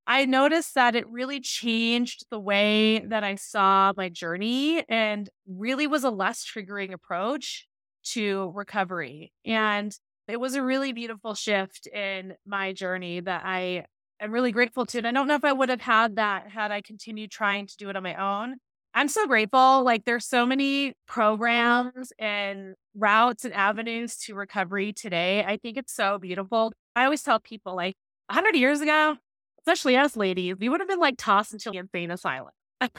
I 0.07 0.25
noticed 0.25 0.75
that 0.75 0.95
it 0.95 1.07
really 1.07 1.39
changed 1.39 2.25
the 2.29 2.39
way 2.39 2.99
that 2.99 3.23
I 3.23 3.35
saw 3.35 3.91
my 3.97 4.09
journey 4.09 4.83
and 4.87 5.29
really 5.47 5.87
was 5.87 6.03
a 6.03 6.11
less 6.11 6.45
triggering 6.45 6.93
approach 6.93 7.67
to 8.11 8.51
recovery. 8.53 9.33
And 9.45 9.97
it 10.27 10.39
was 10.39 10.55
a 10.55 10.61
really 10.61 10.93
beautiful 10.93 11.33
shift 11.33 11.87
in 11.87 12.35
my 12.45 12.73
journey 12.73 13.19
that 13.19 13.43
I 13.45 13.85
am 14.19 14.31
really 14.31 14.51
grateful 14.51 14.85
to. 14.87 14.99
And 14.99 15.07
I 15.07 15.11
don't 15.11 15.27
know 15.27 15.35
if 15.35 15.43
I 15.43 15.53
would 15.53 15.69
have 15.69 15.81
had 15.81 16.17
that 16.17 16.49
had 16.49 16.71
I 16.71 16.81
continued 16.81 17.31
trying 17.31 17.65
to 17.67 17.77
do 17.77 17.89
it 17.89 17.95
on 17.95 18.03
my 18.03 18.15
own. 18.15 18.57
I'm 18.93 19.07
so 19.07 19.27
grateful. 19.27 19.83
Like 19.83 20.05
there's 20.05 20.25
so 20.25 20.45
many 20.45 20.93
programs 21.07 22.13
and 22.19 22.75
routes 22.95 23.45
and 23.45 23.53
avenues 23.53 24.17
to 24.17 24.35
recovery 24.35 24.93
today. 24.93 25.43
I 25.43 25.57
think 25.57 25.77
it's 25.77 25.93
so 25.93 26.17
beautiful. 26.17 26.73
I 26.95 27.05
always 27.05 27.21
tell 27.21 27.39
people 27.39 27.75
like 27.75 27.95
100 28.27 28.55
years 28.55 28.81
ago, 28.81 29.17
especially 29.59 29.97
us 29.97 30.15
ladies, 30.15 30.55
we 30.59 30.69
would 30.69 30.79
have 30.79 30.89
been 30.89 30.99
like 30.99 31.15
tossed 31.17 31.53
into 31.53 31.71
the 31.71 31.77
insane 31.77 32.11
asylum. 32.11 32.51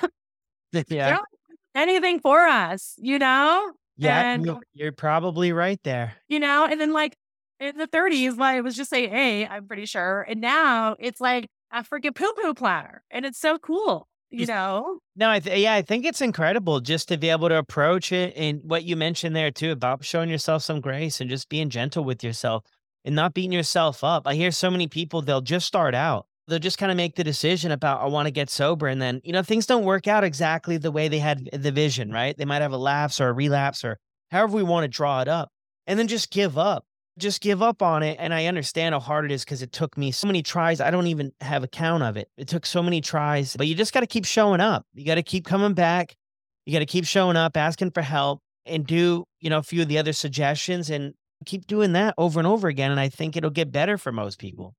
yeah. 0.89 1.19
Anything 1.75 2.21
for 2.21 2.41
us, 2.41 2.95
you 2.99 3.19
know? 3.19 3.73
Yeah, 3.99 4.33
and, 4.33 4.45
you're, 4.45 4.61
you're 4.75 4.93
probably 4.93 5.53
right 5.53 5.81
there. 5.83 6.15
You 6.29 6.41
know, 6.41 6.67
and 6.67 6.81
then 6.81 6.93
like 6.93 7.17
in 7.61 7.77
the 7.79 7.89
30s, 7.89 8.37
like 8.37 8.59
it 8.59 8.63
was 8.63 8.77
just 8.77 8.91
say, 8.91 9.09
hey, 9.09 9.47
I'm 9.47 9.67
pretty 9.67 9.87
sure. 9.87 10.23
And 10.23 10.41
now 10.41 10.97
it's 10.99 11.21
like 11.21 11.49
a 11.73 11.83
freaking 11.83 12.15
poo 12.15 12.33
poo 12.41 12.55
platter. 12.55 13.03
And 13.11 13.25
it's 13.25 13.39
so 13.39 13.59
cool 13.59 14.09
you 14.31 14.47
know? 14.47 14.99
No 15.15 15.31
i 15.31 15.39
th- 15.41 15.59
yeah 15.59 15.75
i 15.75 15.83
think 15.83 16.05
it's 16.05 16.21
incredible 16.21 16.81
just 16.81 17.09
to 17.09 17.17
be 17.17 17.31
able 17.31 17.49
to 17.49 17.57
approach 17.57 18.13
it 18.13 18.35
and 18.37 18.61
what 18.65 18.85
you 18.85 18.97
mentioned 18.97 19.35
there 19.35 19.51
too 19.51 19.71
about 19.71 20.05
showing 20.05 20.29
yourself 20.29 20.63
some 20.63 20.81
grace 20.81 21.21
and 21.21 21.31
just 21.31 21.49
being 21.49 21.71
gentle 21.71 22.05
with 22.05 22.23
yourself 22.23 22.65
and 23.05 23.15
not 23.15 23.35
beating 23.35 23.53
yourself 23.53 24.03
up. 24.03 24.27
I 24.27 24.35
hear 24.35 24.51
so 24.51 24.71
many 24.71 24.89
people 24.89 25.23
they'll 25.23 25.41
just 25.41 25.67
start 25.67 25.95
out. 25.95 26.27
They'll 26.49 26.59
just 26.59 26.79
kind 26.79 26.91
of 26.91 26.97
make 26.97 27.17
the 27.17 27.25
decision 27.25 27.73
about 27.73 28.03
i 28.03 28.07
want 28.07 28.27
to 28.27 28.31
get 28.31 28.51
sober 28.51 28.87
and 28.87 29.03
then 29.03 29.21
you 29.25 29.33
know 29.33 29.43
things 29.43 29.67
don't 29.67 29.85
work 29.85 30.07
out 30.07 30.23
exactly 30.23 30.77
the 30.77 30.93
way 30.93 31.09
they 31.09 31.19
had 31.19 31.49
the 31.53 31.73
vision 31.73 32.13
right? 32.13 32.37
They 32.37 32.45
might 32.45 32.63
have 32.63 32.73
a 32.73 32.77
lapse 32.77 33.21
or 33.21 33.29
a 33.29 33.33
relapse 33.33 33.85
or 33.85 33.99
however 34.31 34.57
we 34.57 34.63
want 34.63 34.85
to 34.85 34.89
draw 34.89 35.21
it 35.21 35.29
up 35.29 35.51
and 35.87 35.99
then 35.99 36.09
just 36.09 36.31
give 36.31 36.59
up 36.59 36.85
just 37.19 37.41
give 37.41 37.63
up 37.63 37.83
on 37.83 38.03
it. 38.03 38.17
And 38.21 38.35
I 38.35 38.47
understand 38.47 38.95
how 38.95 39.01
hard 39.01 39.25
it 39.25 39.33
is 39.33 39.45
because 39.45 39.63
it 39.63 39.73
took 39.73 39.97
me 39.97 40.11
so 40.11 40.27
many 40.27 40.43
tries. 40.43 40.81
I 40.81 40.91
don't 40.91 41.07
even 41.07 41.33
have 41.41 41.65
a 41.65 41.69
count 41.69 42.03
of 42.03 42.17
it. 42.17 42.29
It 42.37 42.49
took 42.49 42.67
so 42.67 42.83
many 42.83 43.01
tries, 43.01 43.57
but 43.57 43.67
you 43.67 43.75
just 43.75 43.93
got 43.93 44.01
to 44.01 44.07
keep 44.07 44.25
showing 44.25 44.61
up. 44.61 44.87
You 44.95 45.05
got 45.05 45.17
to 45.17 45.23
keep 45.23 45.45
coming 45.45 45.75
back. 45.75 46.15
You 46.65 46.73
got 46.73 46.81
to 46.81 46.87
keep 46.87 47.05
showing 47.05 47.37
up, 47.37 47.57
asking 47.57 47.93
for 47.93 48.03
help, 48.03 48.41
and 48.67 48.87
do, 48.87 49.25
you 49.41 49.51
know, 49.51 49.59
a 49.59 49.63
few 49.63 49.83
of 49.83 49.89
the 49.89 49.99
other 49.99 50.13
suggestions 50.13 50.91
and 50.91 51.15
keep 51.45 51.67
doing 51.67 51.93
that 51.93 52.15
over 52.19 52.41
and 52.41 52.47
over 52.47 52.69
again. 52.69 52.91
And 52.91 53.01
I 53.01 53.09
think 53.09 53.37
it'll 53.37 53.51
get 53.51 53.71
better 53.71 53.97
for 53.97 54.13
most 54.13 54.39
people. 54.39 54.75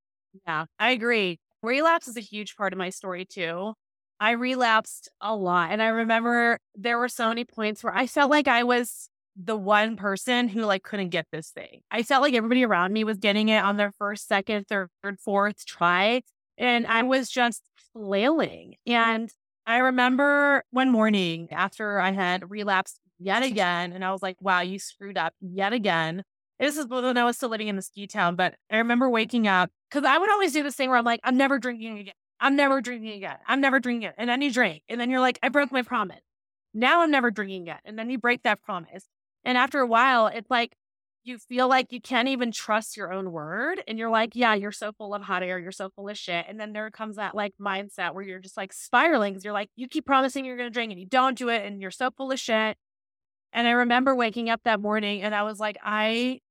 Yeah, 0.46 0.66
I 0.80 0.92
agree. 0.92 1.40
Relapse 1.64 2.08
is 2.08 2.18
a 2.18 2.22
huge 2.22 2.56
part 2.56 2.74
of 2.74 2.80
my 2.80 2.90
story 2.90 3.26
too. 3.26 3.74
I 4.20 4.32
relapsed 4.32 5.10
a 5.22 5.36
lot. 5.36 5.72
And 5.72 5.82
I 5.82 5.88
remember 5.88 6.60
there 6.76 6.98
were 6.98 7.10
so 7.10 7.30
many 7.30 7.46
points 7.46 7.84
where 7.84 7.96
I 7.96 8.08
felt 8.08 8.30
like 8.30 8.48
I 8.48 8.64
was 8.64 9.10
the 9.42 9.58
one 9.58 9.96
person 9.96 10.48
who 10.48 10.66
like 10.66 10.84
couldn't 10.84 11.10
get 11.10 11.28
this 11.32 11.50
thing. 11.50 11.82
I 11.92 12.04
felt 12.04 12.24
like 12.24 12.34
everybody 12.34 12.66
around 12.66 12.92
me 12.92 13.04
was 13.04 13.18
getting 13.18 13.50
it 13.50 13.64
on 13.64 13.78
their 13.78 13.92
first, 13.98 14.28
second, 14.28 14.66
third, 14.68 14.90
fourth 15.24 15.66
try. 15.66 16.22
And 16.58 16.88
I 16.88 17.04
was 17.04 17.30
just 17.30 17.62
flailing. 17.94 18.76
And 18.86 19.30
I 19.66 19.78
remember 19.78 20.64
one 20.72 20.90
morning 20.90 21.50
after 21.52 22.00
I 22.00 22.12
had 22.12 22.50
relapsed 22.50 23.00
yet 23.20 23.44
again, 23.44 23.92
and 23.92 24.04
I 24.06 24.12
was 24.12 24.22
like, 24.22 24.38
wow, 24.40 24.62
you 24.62 24.80
screwed 24.80 25.18
up 25.18 25.34
yet 25.42 25.74
again. 25.74 26.24
This 26.60 26.78
is 26.78 26.88
when 26.88 27.18
I 27.18 27.24
was 27.26 27.36
still 27.36 27.50
living 27.50 27.68
in 27.68 27.76
the 27.76 27.82
ski 27.82 28.08
town, 28.08 28.36
but 28.36 28.56
I 28.72 28.78
remember 28.78 29.10
waking 29.10 29.48
up 29.48 29.70
because 29.90 30.06
I 30.06 30.18
would 30.18 30.32
always 30.32 30.54
do 30.54 30.64
this 30.64 30.76
thing 30.76 30.90
where 30.90 30.98
I'm 30.98 31.06
like, 31.06 31.20
I'm 31.24 31.38
never 31.38 31.60
drinking 31.60 32.00
again. 32.00 32.14
I'm 32.40 32.56
never 32.56 32.82
drinking 32.82 33.12
again. 33.12 33.38
I'm 33.48 33.62
never 33.62 33.80
drinking 33.80 34.06
again. 34.06 34.16
And 34.18 34.30
then 34.30 34.42
you 34.42 34.52
drink. 34.52 34.84
And 34.90 35.00
then 35.00 35.12
you're 35.12 35.20
like, 35.20 35.38
I 35.44 35.50
broke 35.50 35.72
my 35.72 35.82
promise. 35.82 36.22
Now 36.74 37.02
I'm 37.02 37.12
never 37.12 37.30
drinking 37.30 37.64
again. 37.64 37.80
And 37.86 37.98
then 37.98 38.10
you 38.10 38.18
break 38.18 38.44
that 38.44 38.62
promise. 38.64 39.06
And 39.48 39.58
after 39.58 39.80
a 39.80 39.88
while, 39.88 40.28
it's 40.28 40.52
like 40.52 40.76
you 41.24 41.38
feel 41.38 41.70
like 41.70 41.94
you 41.94 42.02
can't 42.02 42.28
even 42.28 42.52
trust 42.52 42.98
your 42.98 43.14
own 43.14 43.32
word. 43.32 43.82
And 43.88 43.98
you're 43.98 44.10
like, 44.10 44.32
yeah, 44.36 44.54
you're 44.56 44.74
so 44.74 44.92
full 44.92 45.16
of 45.16 45.22
hot 45.22 45.42
air. 45.42 45.58
You're 45.58 45.72
so 45.72 45.90
full 45.90 46.10
of 46.10 46.18
shit. 46.18 46.46
And 46.50 46.60
then 46.60 46.74
there 46.74 46.92
comes 46.92 47.16
that 47.16 47.34
like 47.34 47.54
mindset 47.60 48.14
where 48.14 48.26
you're 48.26 48.40
just 48.40 48.58
like 48.58 48.74
spiraling 48.74 49.40
you're 49.42 49.54
like, 49.54 49.70
you 49.78 49.88
keep 49.88 50.06
promising 50.06 50.44
you're 50.44 50.58
going 50.58 50.70
to 50.70 50.74
drink 50.74 50.92
and 50.92 51.00
you 51.00 51.08
don't 51.08 51.38
do 51.38 51.48
it. 51.48 51.66
And 51.66 51.82
you're 51.82 51.92
so 51.92 52.12
full 52.12 52.32
of 52.32 52.40
shit. 52.40 52.76
And 53.54 53.68
I 53.68 53.72
remember 53.72 54.14
waking 54.14 54.50
up 54.50 54.62
that 54.66 54.82
morning 54.82 55.22
and 55.22 55.34
I 55.34 55.44
was 55.44 55.62
like, 55.62 55.78
I 55.82 56.42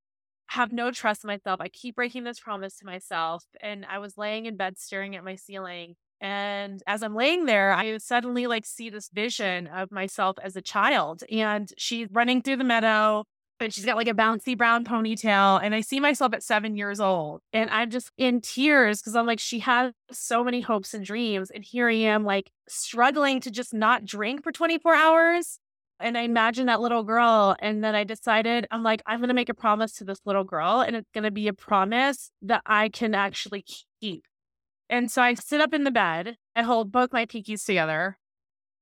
have 0.47 0.72
no 0.72 0.90
trust 0.90 1.22
in 1.22 1.28
myself. 1.28 1.61
I 1.61 1.68
keep 1.68 1.97
breaking 1.97 2.24
this 2.24 2.40
promise 2.40 2.78
to 2.78 2.86
myself. 2.86 3.44
And 3.61 3.84
I 3.84 3.99
was 3.99 4.16
laying 4.16 4.47
in 4.47 4.57
bed 4.57 4.78
staring 4.78 5.16
at 5.16 5.24
my 5.24 5.34
ceiling. 5.34 5.97
And 6.21 6.83
as 6.87 7.03
I'm 7.03 7.14
laying 7.14 7.47
there, 7.47 7.73
I 7.73 7.99
suddenly 7.99 8.47
like 8.47 8.64
see 8.64 8.91
this 8.91 9.09
vision 9.12 9.67
of 9.67 9.93
myself 9.93 10.37
as 10.43 10.57
a 10.57 10.62
child. 10.62 11.23
And 11.31 11.71
she's 11.77 12.09
running 12.11 12.43
through 12.43 12.57
the 12.57 12.64
meadow 12.64 13.25
and 13.61 13.73
she's 13.73 13.85
got 13.87 13.97
like 13.97 14.09
a 14.09 14.14
bouncy 14.14 14.57
brown 14.57 14.85
ponytail. 14.85 15.61
And 15.62 15.75
I 15.75 15.81
see 15.81 16.01
myself 16.01 16.35
at 16.35 16.43
seven 16.43 16.77
years 16.77 17.01
old. 17.01 17.41
And 17.53 17.71
I'm 17.71 17.91
just 17.91 18.11
in 18.19 18.41
tears 18.41 19.01
because 19.01 19.17
I'm 19.17 19.27
like, 19.27 19.41
she 19.41 19.61
has 19.61 19.93
so 20.11 20.45
many 20.45 20.61
hopes 20.61 20.95
and 20.95 21.05
dreams. 21.05 21.51
And 21.51 21.64
here 21.64 21.89
I 21.89 21.95
am, 21.95 22.25
like 22.25 22.51
struggling 22.69 23.41
to 23.41 23.51
just 23.51 23.73
not 23.73 24.05
drink 24.05 24.43
for 24.43 24.53
24 24.53 24.95
hours. 24.95 25.59
And 25.99 26.19
I 26.19 26.23
imagine 26.23 26.67
that 26.67 26.81
little 26.81 27.05
girl. 27.05 27.57
And 27.59 27.83
then 27.83 27.95
I 27.95 28.05
decided, 28.05 28.67
I'm 28.71 28.83
like, 28.83 29.03
I'm 29.07 29.21
going 29.21 29.29
to 29.29 29.35
make 29.35 29.49
a 29.49 29.55
promise 29.55 29.93
to 29.95 30.05
this 30.05 30.21
little 30.27 30.45
girl. 30.45 30.81
And 30.81 30.95
it's 30.95 31.11
going 31.14 31.25
to 31.25 31.31
be 31.31 31.49
a 31.49 31.55
promise 31.55 32.31
that 32.43 32.62
I 32.67 32.91
can 32.91 33.14
actually 33.14 33.64
keep. 34.01 34.25
And 34.89 35.11
so 35.11 35.22
I 35.22 35.34
sit 35.34 35.61
up 35.61 35.74
in 35.74 35.84
the 35.84 35.91
bed, 35.91 36.37
I 36.55 36.62
hold 36.62 36.93
both 36.93 37.12
my 37.12 37.26
pinkies 37.26 37.64
together, 37.64 38.18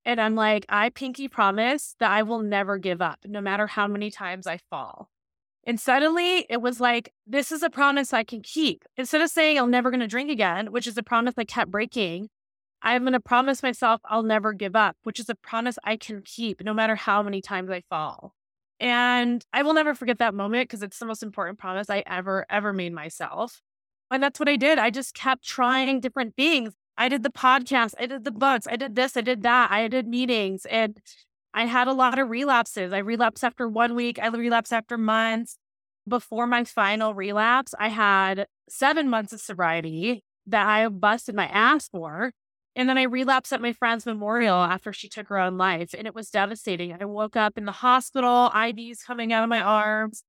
and 0.05 0.20
I'm 0.20 0.34
like, 0.34 0.66
I 0.68 0.90
pinky 0.90 1.28
promise 1.28 1.96
that 1.98 2.11
I 2.11 2.22
will 2.22 2.40
never 2.40 2.76
give 2.76 3.00
up, 3.00 3.20
no 3.24 3.40
matter 3.40 3.66
how 3.66 3.86
many 3.86 4.11
times 4.11 4.46
I 4.46 4.59
fall. 4.70 5.09
And 5.66 5.80
suddenly 5.80 6.46
it 6.50 6.61
was 6.61 6.78
like, 6.78 7.12
this 7.26 7.50
is 7.50 7.62
a 7.62 7.70
promise 7.70 8.12
I 8.12 8.22
can 8.22 8.42
keep. 8.42 8.84
Instead 8.98 9.22
of 9.22 9.30
saying 9.30 9.59
I'm 9.59 9.70
never 9.70 9.90
going 9.90 10.00
to 10.00 10.07
drink 10.07 10.30
again, 10.30 10.72
which 10.72 10.86
is 10.86 10.98
a 10.98 11.02
promise 11.02 11.34
I 11.38 11.44
kept 11.44 11.70
breaking, 11.70 12.28
I'm 12.82 13.02
going 13.02 13.14
to 13.14 13.20
promise 13.20 13.62
myself 13.62 14.02
I'll 14.05 14.22
never 14.22 14.52
give 14.52 14.76
up, 14.76 14.96
which 15.05 15.18
is 15.18 15.30
a 15.30 15.34
promise 15.34 15.78
I 15.84 15.96
can 15.96 16.20
keep 16.22 16.62
no 16.62 16.74
matter 16.74 16.96
how 16.96 17.22
many 17.22 17.40
times 17.40 17.70
I 17.70 17.82
fall. 17.88 18.34
And 18.78 19.42
I 19.55 19.62
will 19.62 19.72
never 19.72 19.94
forget 19.94 20.18
that 20.18 20.34
moment 20.34 20.68
because 20.68 20.82
it's 20.82 20.98
the 20.98 21.07
most 21.07 21.22
important 21.22 21.59
promise 21.59 21.88
I 21.88 22.02
ever, 22.07 22.44
ever 22.50 22.74
made 22.74 22.92
myself. 22.92 23.62
And 24.14 24.22
that's 24.22 24.38
what 24.38 24.48
I 24.48 24.54
did. 24.54 24.78
I 24.78 24.90
just 24.90 25.12
kept 25.12 25.44
trying 25.44 25.98
different 25.98 26.36
things. 26.36 26.74
I 26.96 27.08
did 27.08 27.24
the 27.24 27.30
podcast, 27.30 27.94
I 27.98 28.06
did 28.06 28.22
the 28.22 28.30
books, 28.30 28.68
I 28.70 28.76
did 28.76 28.94
this, 28.94 29.16
I 29.16 29.22
did 29.22 29.42
that, 29.42 29.72
I 29.72 29.88
did 29.88 30.06
meetings, 30.06 30.64
and 30.66 30.96
I 31.52 31.64
had 31.64 31.88
a 31.88 31.92
lot 31.92 32.20
of 32.20 32.30
relapses. 32.30 32.92
I 32.92 32.98
relapsed 32.98 33.42
after 33.42 33.68
one 33.68 33.96
week, 33.96 34.20
I 34.22 34.28
relapsed 34.28 34.72
after 34.72 34.96
months. 34.96 35.58
Before 36.06 36.46
my 36.46 36.62
final 36.62 37.12
relapse, 37.12 37.74
I 37.80 37.88
had 37.88 38.46
seven 38.68 39.10
months 39.10 39.32
of 39.32 39.40
sobriety 39.40 40.22
that 40.46 40.64
I 40.64 40.86
busted 40.86 41.34
my 41.34 41.46
ass 41.46 41.88
for. 41.88 42.30
And 42.76 42.88
then 42.88 42.98
I 42.98 43.04
relapsed 43.04 43.52
at 43.52 43.62
my 43.62 43.72
friend's 43.72 44.06
memorial 44.06 44.56
after 44.56 44.92
she 44.92 45.08
took 45.08 45.28
her 45.28 45.38
own 45.38 45.58
life. 45.58 45.92
And 45.96 46.06
it 46.06 46.14
was 46.14 46.30
devastating. 46.30 46.92
I 46.92 47.04
woke 47.04 47.34
up 47.34 47.58
in 47.58 47.64
the 47.64 47.72
hospital, 47.72 48.50
IVs 48.54 49.04
coming 49.04 49.32
out 49.32 49.42
of 49.42 49.48
my 49.48 49.60
arms. 49.60 50.22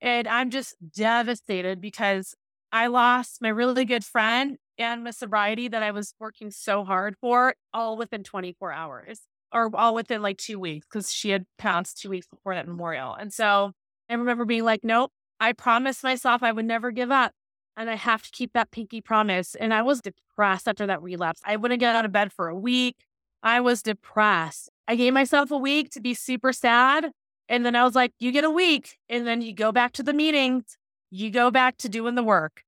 And 0.00 0.26
I'm 0.28 0.48
just 0.48 0.76
devastated 0.94 1.80
because 1.80 2.34
I 2.72 2.86
lost 2.86 3.42
my 3.42 3.48
really 3.48 3.84
good 3.84 4.04
friend 4.04 4.56
and 4.78 5.04
my 5.04 5.10
sobriety 5.10 5.68
that 5.68 5.82
I 5.82 5.90
was 5.90 6.14
working 6.20 6.50
so 6.50 6.84
hard 6.84 7.16
for 7.20 7.54
all 7.74 7.96
within 7.96 8.22
24 8.22 8.72
hours 8.72 9.20
or 9.52 9.70
all 9.74 9.94
within 9.94 10.22
like 10.22 10.38
two 10.38 10.58
weeks 10.58 10.86
because 10.90 11.12
she 11.12 11.30
had 11.30 11.44
passed 11.58 12.00
two 12.00 12.10
weeks 12.10 12.26
before 12.26 12.54
that 12.54 12.68
memorial. 12.68 13.14
And 13.14 13.32
so 13.32 13.72
I 14.08 14.14
remember 14.14 14.44
being 14.44 14.64
like, 14.64 14.84
nope, 14.84 15.10
I 15.40 15.52
promised 15.52 16.02
myself 16.02 16.42
I 16.42 16.52
would 16.52 16.64
never 16.64 16.90
give 16.90 17.10
up 17.10 17.32
and 17.76 17.90
I 17.90 17.96
have 17.96 18.22
to 18.22 18.30
keep 18.30 18.52
that 18.52 18.70
pinky 18.70 19.00
promise. 19.00 19.54
And 19.54 19.72
I 19.74 19.82
was 19.82 20.00
depressed 20.00 20.68
after 20.68 20.86
that 20.86 21.02
relapse. 21.02 21.40
I 21.44 21.56
wouldn't 21.56 21.80
get 21.80 21.96
out 21.96 22.04
of 22.04 22.12
bed 22.12 22.32
for 22.32 22.48
a 22.48 22.56
week. 22.56 22.96
I 23.42 23.60
was 23.60 23.82
depressed. 23.82 24.70
I 24.86 24.96
gave 24.96 25.12
myself 25.14 25.50
a 25.50 25.56
week 25.56 25.90
to 25.90 26.00
be 26.00 26.14
super 26.14 26.52
sad. 26.52 27.10
And 27.48 27.64
then 27.64 27.74
I 27.74 27.84
was 27.84 27.94
like, 27.94 28.12
you 28.20 28.32
get 28.32 28.44
a 28.44 28.50
week. 28.50 28.98
And 29.08 29.26
then 29.26 29.40
you 29.42 29.54
go 29.54 29.72
back 29.72 29.92
to 29.92 30.02
the 30.02 30.12
meetings, 30.12 30.76
you 31.10 31.30
go 31.30 31.50
back 31.50 31.76
to 31.78 31.88
doing 31.88 32.14
the 32.14 32.22
work. 32.22 32.62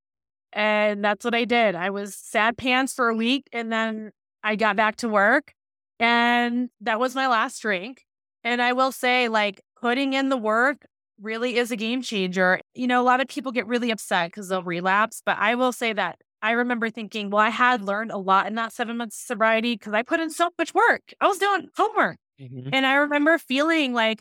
And 0.53 1.03
that's 1.05 1.25
what 1.25 1.35
I 1.35 1.45
did. 1.45 1.75
I 1.75 1.91
was 1.91 2.15
sad 2.15 2.57
pants 2.57 2.93
for 2.93 3.09
a 3.09 3.15
week. 3.15 3.49
And 3.53 3.73
then 3.73 4.11
I 4.43 4.57
got 4.57 4.77
back 4.77 4.97
to 4.97 5.09
work. 5.09 5.55
And 5.99 6.69
that 6.81 7.01
was 7.01 7.15
my 7.15 7.29
last 7.29 7.61
drink. 7.63 8.05
And 8.45 8.61
I 8.61 8.73
will 8.73 8.93
say, 8.93 9.29
like, 9.29 9.61
putting 9.81 10.13
in 10.13 10.29
the 10.29 10.37
work 10.37 10.87
really 11.21 11.57
is 11.57 11.71
a 11.71 11.77
game 11.77 12.03
changer. 12.03 12.61
You 12.75 12.87
know, 12.87 13.01
a 13.01 13.05
lot 13.05 13.21
of 13.21 13.29
people 13.29 13.53
get 13.53 13.67
really 13.67 13.91
upset 13.91 14.31
because 14.31 14.49
they'll 14.49 14.63
relapse, 14.63 15.23
but 15.25 15.39
I 15.39 15.55
will 15.55 15.73
say 15.73 15.93
that 15.93 16.19
I 16.43 16.53
remember 16.53 16.91
thinking, 16.91 17.31
well, 17.31 17.41
I 17.41 17.51
had 17.51 17.85
learned 17.85 18.11
a 18.11 18.19
lot 18.19 18.49
in 18.49 18.57
that 18.57 18.73
seven 18.73 18.97
months 18.97 19.17
of 19.23 19.27
sobriety 19.27 19.75
because 19.75 19.93
I 19.93 20.03
put 20.03 20.19
in 20.19 20.31
so 20.31 20.51
much 20.59 20.75
work. 20.75 21.15
I 21.21 21.29
was 21.29 21.39
doing 21.39 21.69
homework. 21.77 22.19
Mm-hmm. 22.41 22.71
And 22.73 22.85
I 22.85 22.95
remember 22.95 23.39
feeling 23.39 23.93
like 23.93 24.21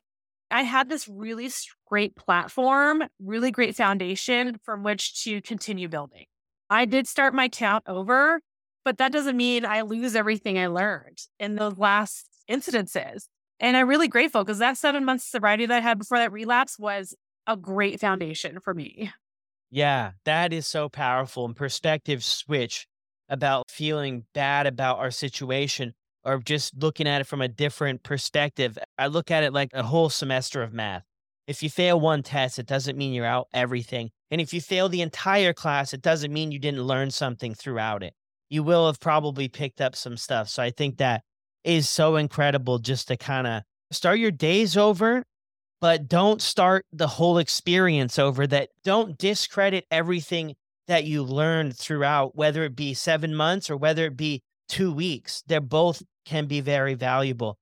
I 0.52 0.62
had 0.62 0.88
this 0.88 1.08
really 1.08 1.50
great 1.92 2.16
platform, 2.16 3.04
really 3.20 3.52
great 3.52 3.76
foundation 3.76 4.58
from 4.64 4.82
which 4.82 5.24
to 5.24 5.42
continue 5.42 5.90
building. 5.90 6.26
I 6.70 6.86
did 6.86 7.06
start 7.06 7.34
my 7.34 7.50
count 7.50 7.84
over, 7.86 8.40
but 8.86 8.98
that 8.98 9.12
doesn't 9.12 9.36
mean 9.36 9.66
I 9.66 9.82
lose 9.82 10.16
everything 10.16 10.58
I 10.58 10.68
learned 10.68 11.20
in 11.38 11.56
those 11.56 11.78
last 11.78 12.30
incidences. 12.50 13.26
And 13.60 13.76
I'm 13.76 13.90
really 13.90 14.08
grateful 14.08 14.44
because 14.44 14.60
that 14.60 14.78
seven 14.78 15.04
months 15.04 15.26
sobriety 15.26 15.66
that 15.66 15.78
I 15.78 15.82
had 15.82 16.00
before 16.00 16.18
that 16.18 16.32
relapse 16.32 16.80
was 16.80 17.14
a 17.46 17.58
great 17.58 18.00
foundation 18.00 18.60
for 18.62 18.74
me. 18.74 19.12
Yeah, 19.70 20.12
that 20.26 20.54
is 20.54 20.66
so 20.68 20.88
powerful. 20.88 21.46
And 21.46 21.56
perspective 21.56 22.24
switch 22.24 22.88
about 23.28 23.70
feeling 23.70 24.26
bad 24.34 24.66
about 24.66 25.00
our 25.00 25.12
situation 25.12 25.94
or 26.24 26.40
just 26.40 26.74
looking 26.78 27.08
at 27.08 27.22
it 27.22 27.26
from 27.26 27.42
a 27.42 27.48
different 27.48 28.04
perspective. 28.04 28.78
I 28.98 29.08
look 29.08 29.30
at 29.30 29.44
it 29.44 29.54
like 29.54 29.70
a 29.74 29.84
whole 29.84 30.10
semester 30.10 30.62
of 30.64 30.74
math. 30.74 31.04
If 31.48 31.64
you 31.64 31.70
fail 31.70 32.00
one 32.00 32.24
test, 32.24 32.60
it 32.60 32.66
doesn't 32.66 32.98
mean 32.98 33.14
you're 33.14 33.26
out 33.26 33.48
everything. 33.54 34.12
And 34.30 34.40
if 34.40 34.54
you 34.54 34.62
fail 34.62 34.90
the 34.90 35.02
entire 35.02 35.54
class, 35.54 35.94
it 35.94 36.02
doesn't 36.02 36.32
mean 36.32 36.52
you 36.52 36.60
didn't 36.60 36.84
learn 36.84 37.12
something 37.12 37.54
throughout 37.54 38.04
it. 38.04 38.14
You 38.50 38.64
will 38.64 38.86
have 38.86 39.00
probably 39.00 39.48
picked 39.48 39.82
up 39.82 39.96
some 39.96 40.18
stuff. 40.18 40.50
So 40.50 40.62
I 40.62 40.72
think 40.72 40.98
that 40.98 41.24
is 41.64 41.90
so 41.90 42.16
incredible 42.16 42.80
just 42.80 43.08
to 43.10 43.18
kind 43.18 43.48
of 43.48 43.64
start 43.92 44.20
your 44.20 44.32
days 44.32 44.78
over, 44.78 45.24
but 45.80 46.08
don't 46.08 46.42
start 46.42 46.86
the 46.92 47.08
whole 47.08 47.38
experience 47.38 48.20
over 48.20 48.48
that. 48.48 48.70
Don't 48.84 49.18
discredit 49.18 49.86
everything 49.92 50.56
that 50.88 51.06
you 51.06 51.24
learned 51.24 51.78
throughout, 51.78 52.36
whether 52.36 52.64
it 52.64 52.76
be 52.76 52.94
seven 52.94 53.36
months 53.36 53.70
or 53.70 53.78
whether 53.78 54.06
it 54.06 54.18
be 54.18 54.42
two 54.70 54.92
weeks. 54.92 55.44
They're 55.48 55.62
both 55.62 56.02
can 56.26 56.48
be 56.48 56.62
very 56.62 56.94
valuable. 56.94 57.58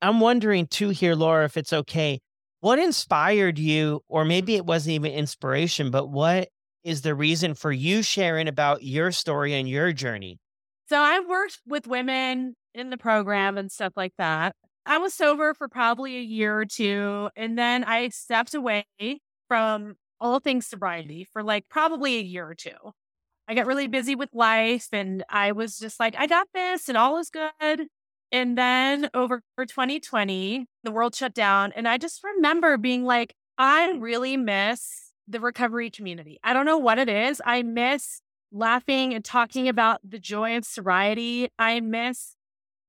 I'm 0.00 0.20
wondering 0.20 0.66
too 0.66 0.90
here, 0.90 1.14
Laura, 1.14 1.44
if 1.44 1.56
it's 1.56 1.72
okay. 1.72 2.20
What 2.62 2.78
inspired 2.78 3.58
you, 3.58 4.04
or 4.06 4.24
maybe 4.24 4.54
it 4.54 4.64
wasn't 4.64 4.92
even 4.94 5.10
inspiration, 5.10 5.90
but 5.90 6.10
what 6.10 6.48
is 6.84 7.02
the 7.02 7.12
reason 7.12 7.54
for 7.54 7.72
you 7.72 8.02
sharing 8.02 8.46
about 8.46 8.84
your 8.84 9.10
story 9.10 9.52
and 9.54 9.68
your 9.68 9.92
journey? 9.92 10.38
So 10.88 10.96
I've 10.96 11.26
worked 11.26 11.58
with 11.66 11.88
women 11.88 12.54
in 12.72 12.90
the 12.90 12.96
program 12.96 13.58
and 13.58 13.68
stuff 13.68 13.94
like 13.96 14.12
that. 14.18 14.54
I 14.86 14.98
was 14.98 15.12
sober 15.12 15.54
for 15.54 15.66
probably 15.66 16.16
a 16.18 16.22
year 16.22 16.56
or 16.56 16.64
two. 16.64 17.30
And 17.34 17.58
then 17.58 17.82
I 17.82 18.10
stepped 18.10 18.54
away 18.54 18.86
from 19.48 19.94
all 20.20 20.38
things 20.38 20.68
sobriety 20.68 21.26
for 21.32 21.42
like 21.42 21.64
probably 21.68 22.18
a 22.18 22.22
year 22.22 22.48
or 22.48 22.54
two. 22.54 22.92
I 23.48 23.54
got 23.54 23.66
really 23.66 23.88
busy 23.88 24.14
with 24.14 24.28
life 24.32 24.86
and 24.92 25.24
I 25.28 25.50
was 25.50 25.78
just 25.80 25.98
like, 25.98 26.14
I 26.16 26.28
got 26.28 26.46
this 26.54 26.88
and 26.88 26.96
all 26.96 27.18
is 27.18 27.28
good. 27.28 27.88
And 28.32 28.56
then 28.56 29.10
over 29.12 29.42
for 29.54 29.66
2020, 29.66 30.66
the 30.82 30.90
world 30.90 31.14
shut 31.14 31.34
down. 31.34 31.72
And 31.76 31.86
I 31.86 31.98
just 31.98 32.24
remember 32.24 32.78
being 32.78 33.04
like, 33.04 33.34
I 33.58 33.90
really 33.98 34.38
miss 34.38 35.12
the 35.28 35.38
recovery 35.38 35.90
community. 35.90 36.40
I 36.42 36.54
don't 36.54 36.66
know 36.66 36.78
what 36.78 36.98
it 36.98 37.10
is. 37.10 37.42
I 37.44 37.62
miss 37.62 38.22
laughing 38.50 39.14
and 39.14 39.24
talking 39.24 39.68
about 39.68 40.00
the 40.02 40.18
joy 40.18 40.56
of 40.56 40.64
sobriety. 40.64 41.48
I 41.58 41.80
miss 41.80 42.34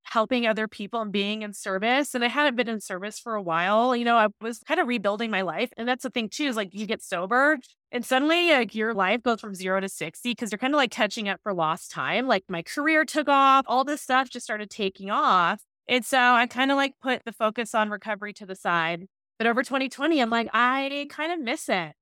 helping 0.03 0.45
other 0.45 0.67
people 0.67 1.01
and 1.01 1.11
being 1.11 1.41
in 1.41 1.53
service. 1.53 2.13
And 2.13 2.23
I 2.23 2.27
hadn't 2.27 2.55
been 2.55 2.69
in 2.69 2.79
service 2.79 3.19
for 3.19 3.35
a 3.35 3.41
while. 3.41 3.95
You 3.95 4.05
know, 4.05 4.17
I 4.17 4.27
was 4.41 4.59
kind 4.59 4.79
of 4.79 4.87
rebuilding 4.87 5.31
my 5.31 5.41
life. 5.41 5.71
And 5.77 5.87
that's 5.87 6.03
the 6.03 6.09
thing 6.09 6.29
too, 6.29 6.45
is 6.45 6.55
like 6.55 6.69
you 6.73 6.85
get 6.85 7.01
sober 7.01 7.57
and 7.91 8.05
suddenly 8.05 8.51
like 8.51 8.75
your 8.75 8.93
life 8.93 9.23
goes 9.23 9.39
from 9.39 9.55
zero 9.55 9.79
to 9.79 9.89
60 9.89 10.31
because 10.31 10.51
you're 10.51 10.59
kind 10.59 10.73
of 10.73 10.77
like 10.77 10.91
catching 10.91 11.29
up 11.29 11.39
for 11.43 11.53
lost 11.53 11.91
time. 11.91 12.27
Like 12.27 12.43
my 12.49 12.61
career 12.61 13.05
took 13.05 13.29
off, 13.29 13.65
all 13.67 13.83
this 13.83 14.01
stuff 14.01 14.29
just 14.29 14.45
started 14.45 14.69
taking 14.69 15.09
off. 15.09 15.61
And 15.87 16.05
so 16.05 16.17
I 16.17 16.47
kind 16.47 16.71
of 16.71 16.77
like 16.77 16.93
put 17.01 17.23
the 17.25 17.33
focus 17.33 17.75
on 17.75 17.89
recovery 17.89 18.33
to 18.33 18.45
the 18.45 18.55
side. 18.55 19.07
But 19.37 19.47
over 19.47 19.63
2020, 19.63 20.21
I'm 20.21 20.29
like, 20.29 20.49
I 20.53 21.07
kind 21.09 21.31
of 21.31 21.39
miss 21.39 21.67
it. 21.69 21.93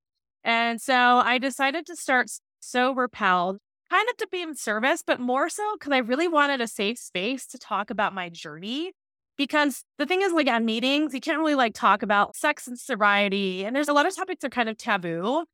And 0.43 0.81
so 0.81 0.93
I 0.93 1.37
decided 1.37 1.85
to 1.87 1.95
start 1.95 2.29
Sober 2.59 3.07
Pal, 3.07 3.57
kind 3.91 4.07
of 4.09 4.17
to 4.17 4.27
be 4.31 4.41
in 4.41 4.55
service, 4.55 5.03
but 5.05 5.19
more 5.19 5.49
so 5.49 5.75
because 5.77 5.91
I 5.91 5.97
really 5.97 6.27
wanted 6.27 6.61
a 6.61 6.67
safe 6.67 6.97
space 6.97 7.45
to 7.47 7.57
talk 7.57 7.89
about 7.89 8.13
my 8.13 8.29
journey. 8.29 8.93
Because 9.37 9.83
the 9.97 10.05
thing 10.05 10.21
is, 10.21 10.33
like 10.33 10.47
at 10.47 10.63
meetings, 10.63 11.13
you 11.13 11.19
can't 11.19 11.39
really 11.39 11.55
like 11.55 11.73
talk 11.73 12.03
about 12.03 12.35
sex 12.35 12.67
and 12.67 12.77
sobriety. 12.79 13.65
And 13.65 13.75
there's 13.75 13.87
a 13.87 13.93
lot 13.93 14.05
of 14.05 14.15
topics 14.15 14.43
are 14.43 14.49
kind 14.49 14.69
of 14.69 14.77
taboo. 14.77 15.45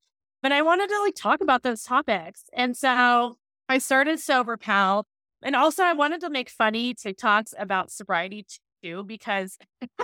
But 0.43 0.51
I 0.51 0.61
wanted 0.61 0.89
to 0.89 0.99
like 1.01 1.15
talk 1.15 1.41
about 1.41 1.63
those 1.63 1.83
topics. 1.83 2.43
And 2.53 2.75
so 2.77 3.37
I 3.69 3.77
started 3.79 4.19
Sober 4.19 4.57
Pal. 4.57 5.05
And 5.41 5.55
also, 5.55 5.83
I 5.83 5.93
wanted 5.93 6.21
to 6.21 6.29
make 6.29 6.49
funny 6.49 6.93
TikToks 6.93 7.53
about 7.57 7.91
sobriety 7.91 8.45
too, 8.83 9.03
because 9.03 9.57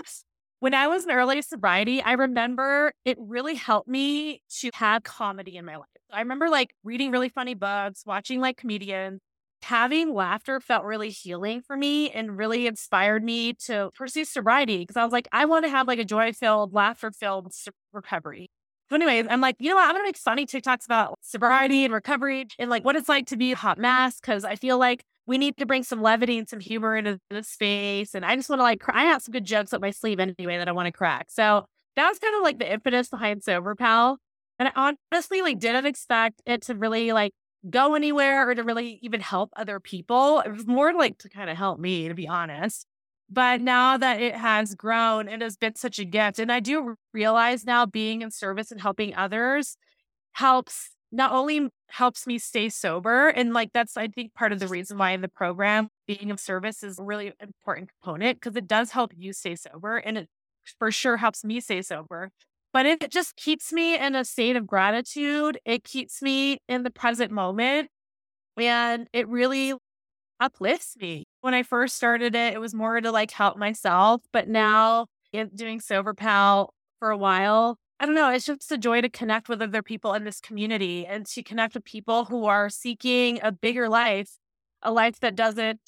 when 0.63 0.73
I 0.73 0.87
was 0.87 1.03
in 1.03 1.11
early 1.11 1.41
sobriety, 1.41 2.01
I 2.01 2.13
remember 2.13 2.93
it 3.03 3.17
really 3.19 3.55
helped 3.55 3.89
me 3.89 4.41
to 4.61 4.69
have 4.75 5.03
comedy 5.03 5.57
in 5.57 5.65
my 5.65 5.75
life. 5.75 5.89
I 6.09 6.21
remember 6.21 6.47
like 6.47 6.73
reading 6.85 7.11
really 7.11 7.27
funny 7.27 7.53
books, 7.53 8.03
watching 8.05 8.39
like 8.39 8.55
comedians. 8.55 9.19
Having 9.63 10.13
laughter 10.13 10.61
felt 10.61 10.85
really 10.85 11.09
healing 11.09 11.61
for 11.61 11.75
me 11.75 12.11
and 12.11 12.37
really 12.37 12.65
inspired 12.65 13.25
me 13.25 13.55
to 13.65 13.89
pursue 13.93 14.23
sobriety 14.23 14.77
because 14.77 14.95
I 14.95 15.03
was 15.03 15.11
like, 15.11 15.27
I 15.33 15.43
want 15.43 15.65
to 15.65 15.69
have 15.69 15.85
like 15.85 15.99
a 15.99 16.05
joy 16.05 16.31
filled, 16.31 16.73
laughter 16.73 17.11
filled 17.11 17.51
recovery. 17.91 18.49
So, 18.89 18.95
anyways, 18.95 19.25
I'm 19.29 19.41
like, 19.41 19.57
you 19.59 19.69
know 19.69 19.75
what? 19.75 19.89
I'm 19.89 19.95
gonna 19.95 20.05
make 20.05 20.17
funny 20.17 20.45
TikToks 20.45 20.85
about 20.85 21.19
sobriety 21.21 21.83
and 21.83 21.93
recovery 21.93 22.47
and 22.57 22.69
like 22.69 22.85
what 22.85 22.95
it's 22.95 23.09
like 23.09 23.27
to 23.27 23.35
be 23.37 23.51
a 23.51 23.57
hot 23.57 23.77
mess 23.77 24.21
because 24.21 24.45
I 24.45 24.55
feel 24.55 24.77
like 24.77 25.03
we 25.25 25.37
need 25.37 25.57
to 25.57 25.65
bring 25.65 25.83
some 25.83 26.01
levity 26.01 26.37
and 26.37 26.49
some 26.49 26.59
humor 26.59 26.95
into 26.97 27.19
the 27.29 27.43
space. 27.43 28.13
And 28.13 28.25
I 28.25 28.35
just 28.35 28.49
want 28.49 28.59
to 28.59 28.63
like, 28.63 28.81
I 28.89 29.05
have 29.05 29.21
some 29.21 29.31
good 29.31 29.45
jokes 29.45 29.73
up 29.73 29.81
my 29.81 29.91
sleeve 29.91 30.19
anyway 30.19 30.57
that 30.57 30.67
I 30.67 30.73
want 30.73 30.87
to 30.87 30.91
crack. 30.91 31.27
So 31.29 31.65
that 31.95 32.09
was 32.09 32.19
kind 32.19 32.35
of 32.35 32.43
like 32.43 32.59
the 32.59 32.71
impetus 32.71 33.09
behind 33.09 33.43
Sober 33.43 33.75
Pal. 33.75 34.17
And 34.59 34.69
I 34.75 34.95
honestly 35.11 35.41
like 35.41 35.59
didn't 35.59 35.85
expect 35.85 36.41
it 36.45 36.63
to 36.63 36.75
really 36.75 37.13
like 37.13 37.33
go 37.69 37.95
anywhere 37.95 38.49
or 38.49 38.55
to 38.55 38.63
really 38.63 38.99
even 39.01 39.21
help 39.21 39.51
other 39.55 39.79
people. 39.79 40.41
It 40.41 40.51
was 40.51 40.67
more 40.67 40.93
like 40.93 41.17
to 41.19 41.29
kind 41.29 41.49
of 41.49 41.57
help 41.57 41.79
me, 41.79 42.07
to 42.07 42.13
be 42.13 42.27
honest. 42.27 42.85
But 43.29 43.61
now 43.61 43.97
that 43.97 44.21
it 44.21 44.35
has 44.35 44.75
grown, 44.75 45.27
it 45.27 45.41
has 45.41 45.55
been 45.55 45.75
such 45.75 45.97
a 45.97 46.05
gift. 46.05 46.39
And 46.39 46.51
I 46.51 46.59
do 46.59 46.95
realize 47.13 47.65
now 47.65 47.85
being 47.85 48.21
in 48.21 48.31
service 48.31 48.71
and 48.71 48.81
helping 48.81 49.15
others 49.15 49.77
helps 50.33 50.91
not 51.13 51.31
only 51.31 51.69
helps 51.87 52.27
me 52.27 52.37
stay 52.37 52.67
sober 52.67 53.27
and 53.27 53.53
like 53.53 53.69
that's 53.73 53.95
i 53.97 54.07
think 54.07 54.33
part 54.33 54.51
of 54.51 54.59
the 54.59 54.67
reason 54.67 54.97
why 54.97 55.11
in 55.11 55.21
the 55.21 55.29
program 55.29 55.87
being 56.07 56.31
of 56.31 56.39
service 56.39 56.83
is 56.83 56.99
a 56.99 57.03
really 57.03 57.31
important 57.39 57.89
component 58.01 58.39
because 58.39 58.55
it 58.55 58.67
does 58.67 58.91
help 58.91 59.13
you 59.15 59.31
stay 59.31 59.55
sober 59.55 59.97
and 59.97 60.17
it 60.17 60.27
for 60.77 60.91
sure 60.91 61.17
helps 61.17 61.43
me 61.43 61.59
stay 61.59 61.81
sober. 61.81 62.29
But 62.71 62.85
it 62.85 63.11
just 63.11 63.35
keeps 63.35 63.71
me 63.71 63.95
in 63.97 64.15
a 64.15 64.25
state 64.25 64.55
of 64.55 64.65
gratitude. 64.65 65.59
It 65.63 65.83
keeps 65.83 66.21
me 66.21 66.57
in 66.67 66.83
the 66.83 66.89
present 66.89 67.31
moment. 67.31 67.89
And 68.57 69.07
it 69.13 69.27
really 69.27 69.73
uplifts 70.39 70.95
me. 70.97 71.25
When 71.41 71.53
I 71.53 71.63
first 71.63 71.95
started 71.95 72.35
it, 72.35 72.53
it 72.53 72.59
was 72.59 72.73
more 72.73 72.99
to 72.99 73.11
like 73.11 73.31
help 73.31 73.57
myself. 73.57 74.21
But 74.31 74.47
now 74.47 75.07
doing 75.55 75.79
Sober 75.79 76.13
Pal 76.13 76.73
for 76.99 77.11
a 77.11 77.17
while, 77.17 77.77
I 78.03 78.05
don't 78.05 78.15
know, 78.15 78.31
it's 78.31 78.45
just 78.45 78.69
a 78.69 78.77
joy 78.77 78.99
to 78.99 79.07
connect 79.07 79.47
with 79.47 79.61
other 79.61 79.81
people 79.81 80.13
in 80.13 80.25
this 80.25 80.41
community 80.41 81.05
and 81.07 81.25
to 81.27 81.41
connect 81.41 81.73
with 81.73 81.85
people 81.85 82.25
who 82.25 82.43
are 82.43 82.69
seeking 82.69 83.39
a 83.41 83.49
bigger 83.49 83.87
life, 83.87 84.29
a 84.81 84.91
life 84.91 85.21
that 85.21 85.37
doesn't 85.37 85.79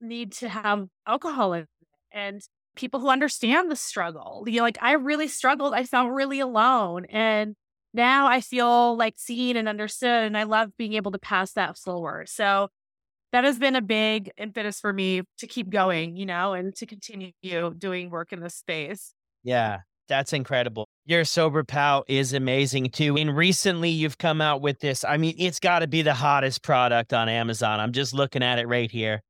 need 0.00 0.30
to 0.34 0.48
have 0.48 0.86
alcohol 1.04 1.54
in 1.54 1.62
it. 1.62 1.68
And 2.12 2.40
people 2.76 3.00
who 3.00 3.08
understand 3.08 3.72
the 3.72 3.74
struggle. 3.74 4.44
You 4.46 4.58
know, 4.58 4.62
like 4.62 4.78
I 4.80 4.92
really 4.92 5.26
struggled. 5.26 5.74
I 5.74 5.82
felt 5.82 6.12
really 6.12 6.38
alone. 6.38 7.06
And 7.06 7.56
now 7.92 8.28
I 8.28 8.40
feel 8.40 8.96
like 8.96 9.14
seen 9.16 9.56
and 9.56 9.68
understood. 9.68 10.26
And 10.26 10.38
I 10.38 10.44
love 10.44 10.76
being 10.76 10.92
able 10.92 11.10
to 11.10 11.18
pass 11.18 11.54
that 11.54 11.76
forward. 11.76 12.28
So 12.28 12.68
that 13.32 13.42
has 13.42 13.58
been 13.58 13.74
a 13.74 13.82
big 13.82 14.30
impetus 14.38 14.78
for 14.78 14.92
me 14.92 15.22
to 15.38 15.48
keep 15.48 15.70
going, 15.70 16.16
you 16.16 16.24
know, 16.24 16.52
and 16.52 16.72
to 16.76 16.86
continue 16.86 17.32
doing 17.76 18.10
work 18.10 18.32
in 18.32 18.38
this 18.38 18.54
space. 18.54 19.12
Yeah, 19.42 19.78
that's 20.08 20.32
incredible. 20.32 20.86
Your 21.04 21.24
Sober 21.24 21.64
Pal 21.64 22.04
is 22.08 22.32
amazing 22.32 22.90
too. 22.90 23.16
And 23.16 23.36
recently 23.36 23.90
you've 23.90 24.18
come 24.18 24.40
out 24.40 24.60
with 24.60 24.80
this. 24.80 25.04
I 25.04 25.16
mean, 25.16 25.34
it's 25.38 25.60
got 25.60 25.80
to 25.80 25.86
be 25.86 26.02
the 26.02 26.14
hottest 26.14 26.62
product 26.62 27.12
on 27.12 27.28
Amazon. 27.28 27.80
I'm 27.80 27.92
just 27.92 28.14
looking 28.14 28.42
at 28.42 28.58
it 28.58 28.66
right 28.66 28.90
here. 28.90 29.22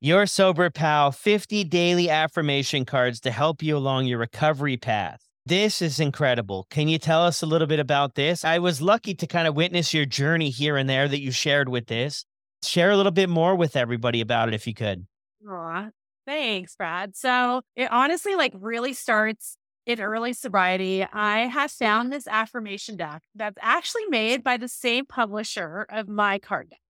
Your 0.00 0.26
Sober 0.26 0.70
Pal 0.70 1.12
50 1.12 1.64
daily 1.64 2.08
affirmation 2.08 2.84
cards 2.84 3.20
to 3.20 3.30
help 3.30 3.62
you 3.62 3.76
along 3.76 4.06
your 4.06 4.18
recovery 4.18 4.76
path. 4.76 5.20
This 5.44 5.82
is 5.82 6.00
incredible. 6.00 6.66
Can 6.70 6.88
you 6.88 6.98
tell 6.98 7.22
us 7.22 7.42
a 7.42 7.46
little 7.46 7.66
bit 7.66 7.80
about 7.80 8.14
this? 8.14 8.44
I 8.44 8.58
was 8.58 8.80
lucky 8.80 9.14
to 9.14 9.26
kind 9.26 9.46
of 9.46 9.54
witness 9.54 9.92
your 9.92 10.06
journey 10.06 10.50
here 10.50 10.76
and 10.76 10.88
there 10.88 11.08
that 11.08 11.20
you 11.20 11.32
shared 11.32 11.68
with 11.68 11.86
this 11.86 12.24
share 12.62 12.90
a 12.90 12.96
little 12.96 13.12
bit 13.12 13.28
more 13.28 13.54
with 13.54 13.76
everybody 13.76 14.20
about 14.20 14.48
it 14.48 14.54
if 14.54 14.66
you 14.66 14.74
could. 14.74 15.06
Aw, 15.48 15.88
thanks, 16.26 16.76
Brad. 16.76 17.16
So 17.16 17.62
it 17.76 17.90
honestly 17.90 18.34
like 18.34 18.52
really 18.54 18.92
starts 18.92 19.56
in 19.90 20.00
early 20.00 20.32
sobriety. 20.32 21.04
I 21.12 21.40
have 21.46 21.70
found 21.70 22.12
this 22.12 22.26
affirmation 22.26 22.96
deck 22.96 23.22
that's 23.34 23.58
actually 23.60 24.06
made 24.08 24.42
by 24.42 24.56
the 24.56 24.68
same 24.68 25.06
publisher 25.06 25.86
of 25.88 26.08
my 26.08 26.38
card 26.38 26.70
deck. 26.70 26.80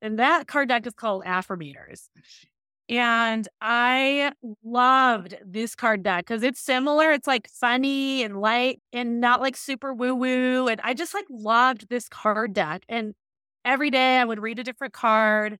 And 0.00 0.18
that 0.18 0.48
card 0.48 0.68
deck 0.68 0.86
is 0.86 0.94
called 0.94 1.24
Affirmators. 1.24 2.08
And 2.88 3.48
I 3.60 4.32
loved 4.64 5.36
this 5.46 5.74
card 5.74 6.02
deck 6.02 6.26
because 6.26 6.42
it's 6.42 6.60
similar. 6.60 7.12
It's 7.12 7.28
like 7.28 7.48
funny 7.48 8.22
and 8.22 8.40
light 8.40 8.80
and 8.92 9.20
not 9.20 9.40
like 9.40 9.56
super 9.56 9.94
woo 9.94 10.14
woo. 10.14 10.68
And 10.68 10.80
I 10.82 10.92
just 10.92 11.14
like 11.14 11.24
loved 11.30 11.88
this 11.88 12.08
card 12.08 12.52
deck. 12.52 12.82
And 12.88 13.14
every 13.64 13.90
day 13.90 14.18
I 14.18 14.24
would 14.24 14.40
read 14.40 14.58
a 14.58 14.64
different 14.64 14.92
card. 14.92 15.58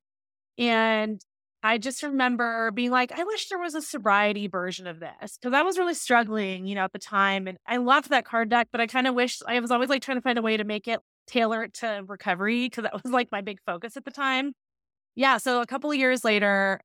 And 0.59 1.22
I 1.63 1.79
just 1.79 2.03
remember 2.03 2.73
being 2.73 2.91
like, 2.91 3.13
I 3.13 3.23
wish 3.23 3.49
there 3.49 3.59
was 3.59 3.75
a 3.75 3.83
sobriety 3.83 4.49
version 4.49 4.87
of 4.89 4.99
this 4.99 5.39
because 5.41 5.55
I 5.55 5.63
was 5.63 5.79
really 5.79 5.95
struggling, 5.95 6.67
you 6.67 6.75
know, 6.75 6.83
at 6.83 6.93
the 6.93 6.99
time. 6.99 7.47
And 7.47 7.57
I 7.67 7.77
loved 7.77 8.11
that 8.11 8.25
card 8.25 8.49
deck, 8.49 8.69
but 8.73 8.81
I 8.81 8.89
kind 8.89 9.07
of 9.07 9.15
wish 9.15 9.39
I 9.47 9.61
was 9.61 9.71
always 9.71 9.89
like 9.89 10.03
trying 10.03 10.17
to 10.17 10.23
find 10.23 10.39
a 10.39 10.43
way 10.43 10.57
to 10.57 10.65
make 10.65 10.89
it 10.89 11.01
tailor 11.29 11.63
it 11.63 11.75
to 11.75 12.03
recovery 12.07 12.67
because 12.67 12.83
that 12.83 12.93
was 12.93 13.13
like 13.13 13.29
my 13.31 13.43
big 13.43 13.59
focus 13.65 13.97
at 13.97 14.05
the 14.05 14.11
time. 14.11 14.53
Yeah. 15.15 15.37
So 15.37 15.61
a 15.61 15.67
couple 15.67 15.91
of 15.91 15.97
years 15.97 16.25
later, 16.25 16.81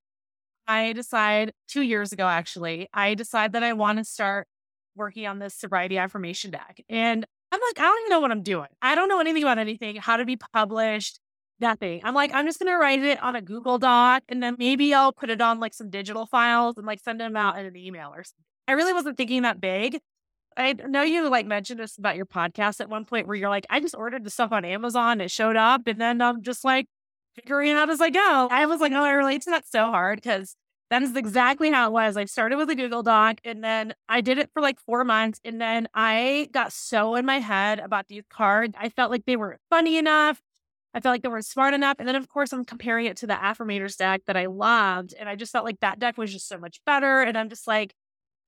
I 0.68 0.94
decide 0.94 1.54
two 1.68 1.82
years 1.82 2.12
ago, 2.12 2.28
actually, 2.28 2.88
I 2.94 3.16
decide 3.16 3.54
that 3.54 3.64
I 3.64 3.74
want 3.74 3.98
to 3.98 4.04
start 4.04 4.48
working 4.96 5.26
on 5.26 5.40
this 5.40 5.56
sobriety 5.56 5.98
affirmation 5.98 6.52
deck. 6.52 6.84
And 6.90 7.26
I'm 7.52 7.62
like, 7.62 7.80
I 7.80 7.84
don't 7.84 8.00
even 8.02 8.10
know 8.10 8.20
what 8.20 8.32
I'm 8.32 8.44
doing. 8.44 8.68
I 8.82 8.94
don't 8.94 9.08
know 9.08 9.20
anything 9.20 9.44
about 9.44 9.58
anything, 9.58 9.96
how 9.96 10.18
to 10.18 10.26
be 10.26 10.36
published, 10.36 11.20
nothing. 11.60 12.02
I'm 12.04 12.14
like, 12.14 12.32
I'm 12.34 12.46
just 12.46 12.60
going 12.60 12.72
to 12.72 12.78
write 12.78 13.04
it 13.04 13.22
on 13.22 13.36
a 13.36 13.42
Google 13.42 13.78
Doc 13.78 14.24
and 14.30 14.42
then 14.42 14.56
maybe 14.58 14.94
I'll 14.94 15.12
put 15.12 15.30
it 15.30 15.42
on 15.42 15.60
like 15.60 15.74
some 15.74 15.90
digital 15.90 16.26
files 16.26 16.78
and 16.78 16.86
like 16.86 17.00
send 17.00 17.20
them 17.20 17.36
out 17.36 17.58
in 17.58 17.66
an 17.66 17.76
email 17.76 18.10
or 18.10 18.24
something. 18.24 18.46
I 18.68 18.74
really 18.74 18.94
wasn't 18.94 19.18
thinking 19.18 19.44
that 19.44 19.62
big. 19.62 20.00
I 20.58 20.74
know 20.74 21.04
you 21.04 21.30
like 21.30 21.46
mentioned 21.46 21.80
this 21.80 21.98
about 21.98 22.16
your 22.16 22.26
podcast 22.26 22.82
at 22.82 22.90
one 22.90 23.06
point 23.06 23.28
where 23.28 23.36
you're 23.36 23.50
like, 23.50 23.66
I 23.70 23.80
just 23.80 23.96
ordered 23.96 24.24
the 24.24 24.30
stuff 24.30 24.52
on 24.52 24.66
Amazon, 24.66 25.22
it 25.22 25.30
showed 25.30 25.56
up, 25.56 25.86
and 25.86 26.02
then 26.02 26.20
I'm 26.20 26.42
just 26.42 26.66
like 26.66 26.88
figuring 27.36 27.72
out 27.72 27.90
as 27.90 28.02
I 28.02 28.10
go. 28.10 28.48
I 28.50 28.66
was 28.66 28.82
like, 28.82 28.92
oh, 28.92 29.04
I 29.04 29.12
relate 29.12 29.44
to 29.44 29.52
that 29.52 29.68
so 29.68 29.86
hard 29.86 30.20
because 30.20 30.56
that 30.90 31.04
is 31.04 31.16
exactly 31.16 31.70
how 31.70 31.88
it 31.88 31.92
was. 31.92 32.18
I 32.18 32.26
started 32.26 32.58
with 32.58 32.70
a 32.70 32.76
Google 32.76 33.04
Doc 33.04 33.40
and 33.44 33.64
then 33.64 33.94
I 34.08 34.22
did 34.22 34.38
it 34.38 34.50
for 34.54 34.62
like 34.62 34.80
four 34.80 35.04
months. 35.04 35.40
And 35.44 35.60
then 35.60 35.88
I 35.94 36.50
got 36.54 36.72
so 36.72 37.16
in 37.16 37.26
my 37.26 37.40
head 37.40 37.80
about 37.80 38.08
these 38.08 38.24
cards. 38.30 38.74
I 38.80 38.90
felt 38.90 39.12
like 39.12 39.26
they 39.26 39.36
weren't 39.36 39.60
funny 39.70 39.98
enough. 39.98 40.42
I 40.98 41.00
felt 41.00 41.14
like 41.14 41.22
they 41.22 41.30
were 41.30 41.44
smart 41.44 41.76
enough. 41.76 41.98
And 42.00 42.08
then, 42.08 42.16
of 42.16 42.28
course, 42.28 42.52
I'm 42.52 42.66
comparing 42.66 43.06
it 43.06 43.18
to 43.18 43.28
the 43.28 43.36
Affirmators 43.36 43.98
deck 43.98 44.24
that 44.26 44.36
I 44.36 44.48
loved. 44.48 45.14
And 45.18 45.30
I 45.30 45.36
just 45.36 45.52
felt 45.52 45.64
like 45.64 45.80
that 45.82 46.00
deck 46.00 46.18
was 46.18 46.34
just 46.34 46.48
so 46.48 46.58
much 46.58 46.82
better. 46.88 47.22
And 47.22 47.38
I'm 47.38 47.50
just 47.50 47.68
like, 47.68 47.94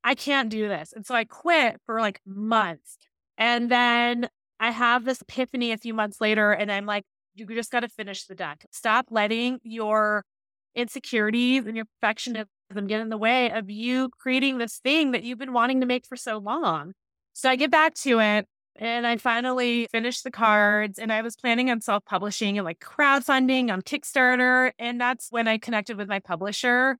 I 0.04 0.16
can't 0.16 0.50
do 0.50 0.68
this. 0.68 0.92
And 0.92 1.06
so 1.06 1.14
I 1.14 1.26
quit 1.26 1.80
for 1.86 2.02
like 2.02 2.20
months. 2.26 2.98
And 3.38 3.70
then 3.70 4.30
I 4.60 4.72
have 4.72 5.06
this 5.06 5.22
epiphany 5.22 5.74
a 5.74 5.78
few 5.78 5.94
months 5.94 6.20
later. 6.20 6.52
And 6.52 6.72
I'm 6.72 6.88
like, 6.88 7.04
you 7.36 7.46
just 7.46 7.72
got 7.72 7.82
to 7.82 7.88
finish 7.88 8.26
the 8.26 8.34
deck. 8.34 8.66
Stop 8.72 9.06
letting 9.12 9.60
your 9.62 10.26
insecurities 10.74 11.68
and 11.68 11.76
your 11.76 11.86
perfectionism 12.02 12.48
get 12.88 13.00
in 13.00 13.10
the 13.10 13.18
way 13.18 13.52
of 13.52 13.70
you 13.70 14.10
creating 14.20 14.58
this 14.58 14.80
thing 14.80 15.12
that 15.12 15.22
you've 15.22 15.38
been 15.38 15.54
wanting 15.54 15.82
to 15.82 15.86
make 15.86 16.04
for 16.04 16.16
so 16.16 16.40
long. 16.40 16.94
So 17.34 17.48
I 17.48 17.56
get 17.56 17.70
back 17.70 17.94
to 17.96 18.20
it 18.20 18.48
and 18.80 19.06
I 19.06 19.18
finally 19.18 19.88
finished 19.92 20.24
the 20.24 20.32
cards 20.32 21.00
and 21.00 21.12
I 21.12 21.22
was 21.22 21.36
planning 21.36 21.70
on 21.70 21.82
self 21.82 22.06
publishing 22.06 22.58
and 22.58 22.64
like 22.64 22.80
crowdfunding 22.80 23.72
on 23.72 23.82
Kickstarter. 23.82 24.72
And 24.80 25.00
that's 25.00 25.28
when 25.32 25.50
I 25.50 25.58
connected 25.58 25.98
with 25.98 26.08
my 26.08 26.20
publisher. 26.20 26.98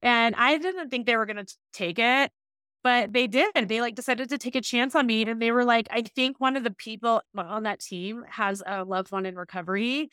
And 0.00 0.34
I 0.36 0.56
didn't 0.56 0.88
think 0.88 1.04
they 1.04 1.16
were 1.16 1.26
going 1.26 1.44
to 1.44 1.54
take 1.74 1.98
it, 1.98 2.32
but 2.82 3.12
they 3.12 3.26
did. 3.26 3.68
They 3.68 3.82
like 3.82 3.94
decided 3.94 4.30
to 4.30 4.38
take 4.38 4.56
a 4.56 4.62
chance 4.62 4.94
on 4.94 5.06
me. 5.06 5.22
And 5.22 5.42
they 5.42 5.52
were 5.52 5.64
like, 5.64 5.86
I 5.90 6.00
think 6.02 6.40
one 6.40 6.56
of 6.56 6.64
the 6.64 6.70
people 6.70 7.20
on 7.36 7.64
that 7.64 7.80
team 7.80 8.24
has 8.30 8.62
a 8.66 8.84
loved 8.84 9.12
one 9.12 9.26
in 9.26 9.36
recovery. 9.36 10.08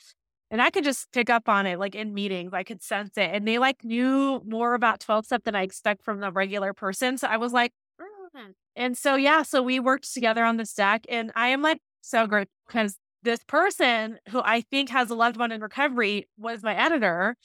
And 0.51 0.61
I 0.61 0.69
could 0.69 0.83
just 0.83 1.13
pick 1.13 1.29
up 1.29 1.47
on 1.47 1.65
it 1.65 1.79
like 1.79 1.95
in 1.95 2.13
meetings. 2.13 2.51
I 2.53 2.63
could 2.63 2.83
sense 2.83 3.11
it. 3.15 3.29
And 3.33 3.47
they 3.47 3.57
like 3.57 3.85
knew 3.85 4.41
more 4.45 4.73
about 4.73 4.99
12 4.99 5.27
step 5.27 5.45
than 5.45 5.55
I 5.55 5.61
expect 5.61 6.03
from 6.03 6.19
the 6.19 6.31
regular 6.31 6.73
person. 6.73 7.17
So 7.17 7.29
I 7.29 7.37
was 7.37 7.53
like. 7.53 7.71
And 8.75 8.97
so 8.97 9.15
yeah, 9.15 9.43
so 9.43 9.61
we 9.61 9.79
worked 9.79 10.13
together 10.13 10.43
on 10.43 10.57
this 10.57 10.73
deck. 10.73 11.05
And 11.09 11.31
I 11.35 11.49
am 11.49 11.61
like 11.61 11.79
so 12.01 12.27
great 12.27 12.47
because 12.67 12.97
this 13.23 13.43
person 13.43 14.19
who 14.29 14.41
I 14.43 14.61
think 14.61 14.89
has 14.89 15.09
a 15.09 15.15
loved 15.15 15.37
one 15.37 15.51
in 15.51 15.61
recovery 15.61 16.27
was 16.37 16.63
my 16.63 16.75
editor. 16.75 17.35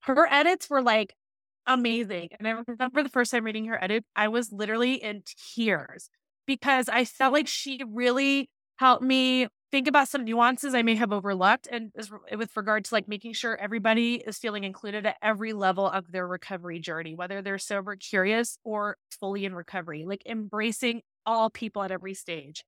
Her 0.00 0.26
edits 0.30 0.68
were 0.68 0.82
like 0.82 1.14
amazing. 1.66 2.28
And 2.38 2.48
I 2.48 2.62
remember 2.66 3.02
the 3.02 3.08
first 3.08 3.30
time 3.30 3.44
reading 3.44 3.66
her 3.66 3.82
edit, 3.82 4.04
I 4.16 4.28
was 4.28 4.52
literally 4.52 4.94
in 4.94 5.22
tears 5.54 6.10
because 6.46 6.88
I 6.88 7.04
felt 7.04 7.32
like 7.32 7.46
she 7.46 7.80
really 7.86 8.50
helped 8.76 9.02
me 9.02 9.46
think 9.70 9.86
about 9.86 10.08
some 10.08 10.24
nuances 10.24 10.74
I 10.74 10.82
may 10.82 10.96
have 10.96 11.12
overlooked 11.12 11.68
and 11.70 11.92
with 12.36 12.56
regard 12.56 12.84
to 12.86 12.94
like 12.94 13.06
making 13.06 13.34
sure 13.34 13.56
everybody 13.56 14.16
is 14.16 14.38
feeling 14.38 14.64
included 14.64 15.06
at 15.06 15.16
every 15.22 15.52
level 15.52 15.86
of 15.86 16.10
their 16.10 16.26
recovery 16.26 16.80
journey, 16.80 17.14
whether 17.14 17.40
they're 17.40 17.58
sober, 17.58 17.96
curious, 17.96 18.58
or 18.64 18.96
fully 19.20 19.44
in 19.44 19.54
recovery, 19.54 20.04
like 20.06 20.22
embracing 20.26 21.02
all 21.24 21.50
people 21.50 21.82
at 21.82 21.90
every 21.90 22.14
stage. 22.14 22.64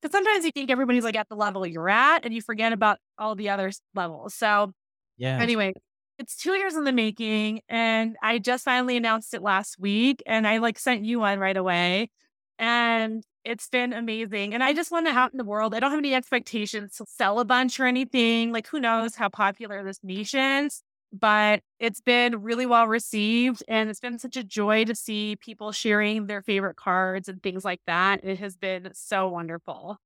Because 0.00 0.12
sometimes 0.12 0.44
you 0.44 0.50
think 0.50 0.70
everybody's 0.70 1.04
like 1.04 1.16
at 1.16 1.28
the 1.28 1.36
level 1.36 1.66
you're 1.66 1.88
at 1.88 2.24
and 2.24 2.34
you 2.34 2.40
forget 2.40 2.72
about 2.72 2.98
all 3.18 3.34
the 3.34 3.50
other 3.50 3.70
levels. 3.94 4.34
So, 4.34 4.72
yeah. 5.18 5.38
Anyway, 5.40 5.74
it's 6.18 6.36
two 6.36 6.52
years 6.52 6.74
in 6.74 6.84
the 6.84 6.92
making 6.92 7.60
and 7.68 8.16
I 8.22 8.38
just 8.38 8.64
finally 8.64 8.96
announced 8.96 9.34
it 9.34 9.42
last 9.42 9.78
week 9.78 10.22
and 10.26 10.46
I 10.46 10.58
like 10.58 10.78
sent 10.78 11.04
you 11.04 11.20
one 11.20 11.38
right 11.38 11.56
away. 11.56 12.10
And 12.58 13.22
it's 13.44 13.68
been 13.68 13.92
amazing. 13.92 14.54
And 14.54 14.62
I 14.62 14.72
just 14.72 14.90
want 14.90 15.06
to 15.06 15.12
out 15.12 15.32
in 15.32 15.38
the 15.38 15.44
world. 15.44 15.74
I 15.74 15.80
don't 15.80 15.90
have 15.90 15.98
any 15.98 16.14
expectations 16.14 16.96
to 16.96 17.06
sell 17.08 17.40
a 17.40 17.44
bunch 17.44 17.80
or 17.80 17.86
anything. 17.86 18.52
Like, 18.52 18.66
who 18.66 18.80
knows 18.80 19.14
how 19.14 19.28
popular 19.28 19.82
this 19.82 19.98
niche 20.02 20.34
is, 20.34 20.82
but 21.12 21.60
it's 21.78 22.00
been 22.00 22.42
really 22.42 22.66
well 22.66 22.86
received. 22.86 23.62
And 23.68 23.88
it's 23.88 24.00
been 24.00 24.18
such 24.18 24.36
a 24.36 24.44
joy 24.44 24.84
to 24.84 24.94
see 24.94 25.36
people 25.36 25.72
sharing 25.72 26.26
their 26.26 26.42
favorite 26.42 26.76
cards 26.76 27.28
and 27.28 27.42
things 27.42 27.64
like 27.64 27.80
that. 27.86 28.24
It 28.24 28.38
has 28.38 28.56
been 28.56 28.90
so 28.94 29.28
wonderful. 29.28 29.96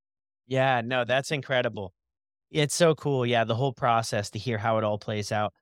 Yeah, 0.47 0.82
no, 0.85 1.05
that's 1.05 1.30
incredible. 1.30 1.93
It's 2.51 2.74
so 2.74 2.95
cool. 2.95 3.26
Yeah, 3.26 3.45
the 3.45 3.57
whole 3.57 3.72
process 3.72 4.30
to 4.30 4.39
hear 4.39 4.59
how 4.59 4.78
it 4.78 4.85
all 4.85 4.99
plays 4.99 5.32
out. 5.32 5.53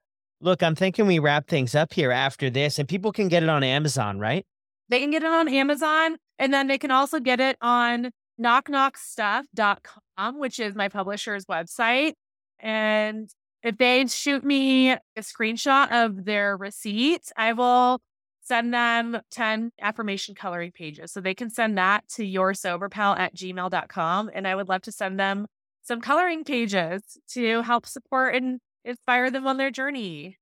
Look, 0.40 0.62
I'm 0.62 0.74
thinking 0.74 1.06
we 1.06 1.20
wrap 1.20 1.46
things 1.46 1.74
up 1.74 1.92
here 1.92 2.10
after 2.10 2.50
this, 2.50 2.78
and 2.78 2.88
people 2.88 3.12
can 3.12 3.28
get 3.28 3.44
it 3.44 3.48
on 3.48 3.62
Amazon, 3.62 4.18
right? 4.18 4.44
They 4.88 5.00
can 5.00 5.10
get 5.10 5.22
it 5.22 5.30
on 5.30 5.48
Amazon. 5.48 6.16
And 6.38 6.52
then 6.52 6.66
they 6.66 6.78
can 6.78 6.90
also 6.90 7.20
get 7.20 7.40
it 7.40 7.56
on 7.60 8.10
knockknockstuff.com, 8.40 10.38
which 10.38 10.58
is 10.58 10.74
my 10.74 10.88
publisher's 10.88 11.46
website. 11.46 12.14
And 12.58 13.28
if 13.62 13.78
they 13.78 14.06
shoot 14.06 14.44
me 14.44 14.90
a 14.92 14.98
screenshot 15.20 15.92
of 15.92 16.24
their 16.24 16.56
receipt, 16.56 17.30
I 17.36 17.52
will 17.52 18.00
send 18.42 18.74
them 18.74 19.20
10 19.30 19.70
affirmation 19.80 20.34
coloring 20.34 20.72
pages. 20.72 21.12
So 21.12 21.20
they 21.20 21.34
can 21.34 21.48
send 21.48 21.78
that 21.78 22.08
to 22.14 22.24
your 22.24 22.52
soberpal 22.52 23.16
at 23.16 23.36
gmail.com. 23.36 24.30
And 24.34 24.48
I 24.48 24.54
would 24.54 24.68
love 24.68 24.82
to 24.82 24.92
send 24.92 25.20
them 25.20 25.46
some 25.82 26.00
coloring 26.00 26.44
pages 26.44 27.02
to 27.30 27.62
help 27.62 27.86
support 27.86 28.34
and 28.34 28.60
inspire 28.84 29.30
them 29.30 29.46
on 29.46 29.58
their 29.58 29.70
journey. 29.70 30.38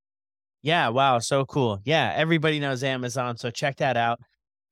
Yeah, 0.62 0.88
wow, 0.88 1.18
so 1.18 1.46
cool. 1.46 1.80
Yeah, 1.84 2.12
everybody 2.14 2.60
knows 2.60 2.84
Amazon, 2.84 3.38
so 3.38 3.50
check 3.50 3.76
that 3.76 3.96
out. 3.96 4.20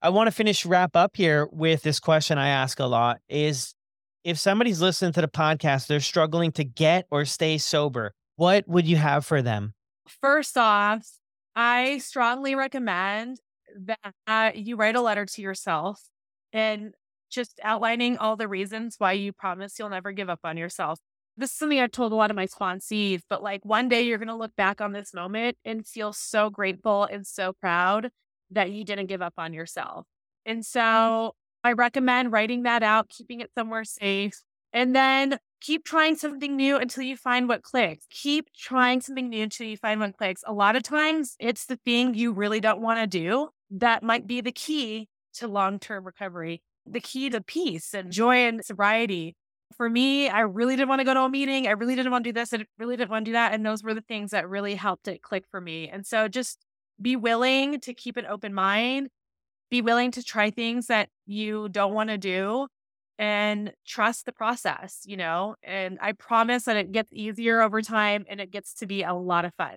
I 0.01 0.11
want 0.11 0.28
to 0.28 0.32
finish 0.32 0.64
wrap 0.64 0.94
up 0.94 1.16
here 1.16 1.49
with 1.51 1.82
this 1.82 1.99
question 1.99 2.38
I 2.38 2.49
ask 2.49 2.78
a 2.78 2.86
lot 2.86 3.18
is 3.28 3.74
if 4.22 4.38
somebody's 4.38 4.80
listening 4.80 5.12
to 5.14 5.20
the 5.20 5.28
podcast, 5.28 5.88
they're 5.88 5.99
struggling 5.99 6.53
to 6.53 6.62
get 6.62 7.07
or 7.11 7.24
stay 7.24 7.59
sober, 7.59 8.14
what 8.36 8.68
would 8.68 8.86
you 8.86 8.96
have 8.96 9.26
for 9.26 9.42
them? 9.42 9.74
First 10.20 10.57
off, 10.57 11.05
I 11.57 11.99
strongly 11.99 12.55
recommend 12.55 13.40
that 13.86 14.14
uh, 14.28 14.53
you 14.55 14.76
write 14.76 14.94
a 14.94 15.01
letter 15.01 15.26
to 15.26 15.42
yourself 15.42 16.01
and 16.53 16.94
just 17.28 17.59
outlining 17.64 18.18
all 18.18 18.36
the 18.36 18.46
reasons 18.46 18.94
why 18.99 19.12
you 19.12 19.32
promise 19.32 19.80
you'll 19.80 19.90
never 19.90 20.12
give 20.12 20.30
up 20.30 20.40
on 20.44 20.57
yourself. 20.57 21.01
This 21.36 21.51
is 21.51 21.57
something 21.57 21.80
I've 21.80 21.90
told 21.90 22.12
a 22.12 22.16
lot 22.16 22.30
of 22.30 22.36
my 22.36 22.46
sponsees, 22.46 23.22
but 23.28 23.42
like 23.42 23.64
one 23.64 23.88
day 23.88 24.03
you're 24.03 24.18
going 24.18 24.28
to 24.28 24.36
look 24.36 24.55
back 24.55 24.80
on 24.80 24.92
this 24.92 25.12
moment 25.12 25.57
and 25.64 25.84
feel 25.84 26.12
so 26.12 26.51
grateful 26.51 27.03
and 27.05 27.26
so 27.26 27.53
proud 27.61 28.11
that 28.51 28.70
you 28.70 28.84
didn't 28.84 29.07
give 29.07 29.22
up 29.22 29.34
on 29.38 29.53
yourself. 29.53 30.07
And 30.46 30.59
mm-hmm. 30.59 30.62
so 30.62 31.34
I 31.64 31.72
recommend 31.72 32.32
writing 32.32 32.62
that 32.62 32.82
out, 32.82 33.09
keeping 33.09 33.40
it 33.40 33.51
somewhere 33.55 33.84
safe, 33.84 34.42
and 34.72 34.94
then 34.94 35.38
keep 35.61 35.84
trying 35.84 36.16
something 36.16 36.57
new 36.57 36.76
until 36.76 37.03
you 37.03 37.16
find 37.16 37.49
what 37.49 37.62
clicks. 37.62 38.07
Keep 38.11 38.53
trying 38.57 39.01
something 39.01 39.28
new 39.28 39.42
until 39.42 39.66
you 39.66 39.76
find 39.76 40.01
what 40.01 40.16
clicks. 40.16 40.42
A 40.46 40.53
lot 40.53 40.76
of 40.76 40.82
times 40.82 41.36
it's 41.38 41.66
the 41.66 41.76
thing 41.84 42.14
you 42.14 42.32
really 42.32 42.61
don't 42.61 42.80
want 42.80 43.01
to 43.01 43.07
do 43.07 43.49
that 43.70 44.03
might 44.03 44.26
be 44.26 44.40
the 44.40 44.53
key 44.53 45.09
to 45.34 45.49
long 45.49 45.78
term 45.78 46.05
recovery, 46.05 46.62
the 46.86 47.01
key 47.01 47.30
to 47.30 47.40
peace 47.40 47.94
and 47.94 48.12
joy 48.12 48.46
and 48.46 48.64
sobriety. 48.64 49.36
For 49.76 49.88
me, 49.88 50.28
I 50.28 50.40
really 50.40 50.76
didn't 50.76 50.88
want 50.88 51.01
to 51.01 51.05
go 51.05 51.14
to 51.14 51.20
a 51.20 51.28
meeting. 51.28 51.66
I 51.66 51.72
really 51.72 51.94
didn't 51.94 52.11
want 52.11 52.24
to 52.24 52.32
do 52.32 52.40
this. 52.40 52.55
I 52.55 52.64
really 52.78 52.96
didn't 52.96 53.11
want 53.11 53.26
to 53.26 53.28
do 53.30 53.34
that. 53.34 53.53
And 53.53 53.64
those 53.64 53.82
were 53.82 53.94
the 53.94 54.01
things 54.01 54.30
that 54.30 54.49
really 54.49 54.74
helped 54.74 55.09
it 55.09 55.22
click 55.22 55.44
for 55.51 55.61
me. 55.61 55.88
And 55.88 56.07
so 56.07 56.26
just 56.26 56.59
be 57.01 57.16
willing 57.16 57.80
to 57.80 57.94
keep 57.94 58.16
an 58.16 58.26
open 58.26 58.55
mind, 58.55 59.09
be 59.70 59.82
willing 59.82 60.11
to 60.12 60.22
try 60.22 60.51
things 60.51 60.86
that 60.86 61.09
you 61.26 61.68
don't 61.68 61.94
want 61.94 62.11
to 62.11 62.18
do 62.18 62.66
and 63.18 63.72
trust 63.86 64.26
the 64.26 64.32
process, 64.32 65.03
you 65.05 65.16
know? 65.16 65.57
And 65.62 65.99
I 66.01 66.12
promise 66.12 66.64
that 66.64 66.76
it 66.76 66.92
gets 66.92 67.12
easier 67.12 67.61
over 67.61 67.82
time 67.82 68.24
and 68.28 68.40
it 68.40 68.51
gets 68.51 68.74
to 68.74 68.86
be 68.86 69.03
a 69.03 69.14
lot 69.14 69.44
of 69.44 69.53
fun. 69.55 69.76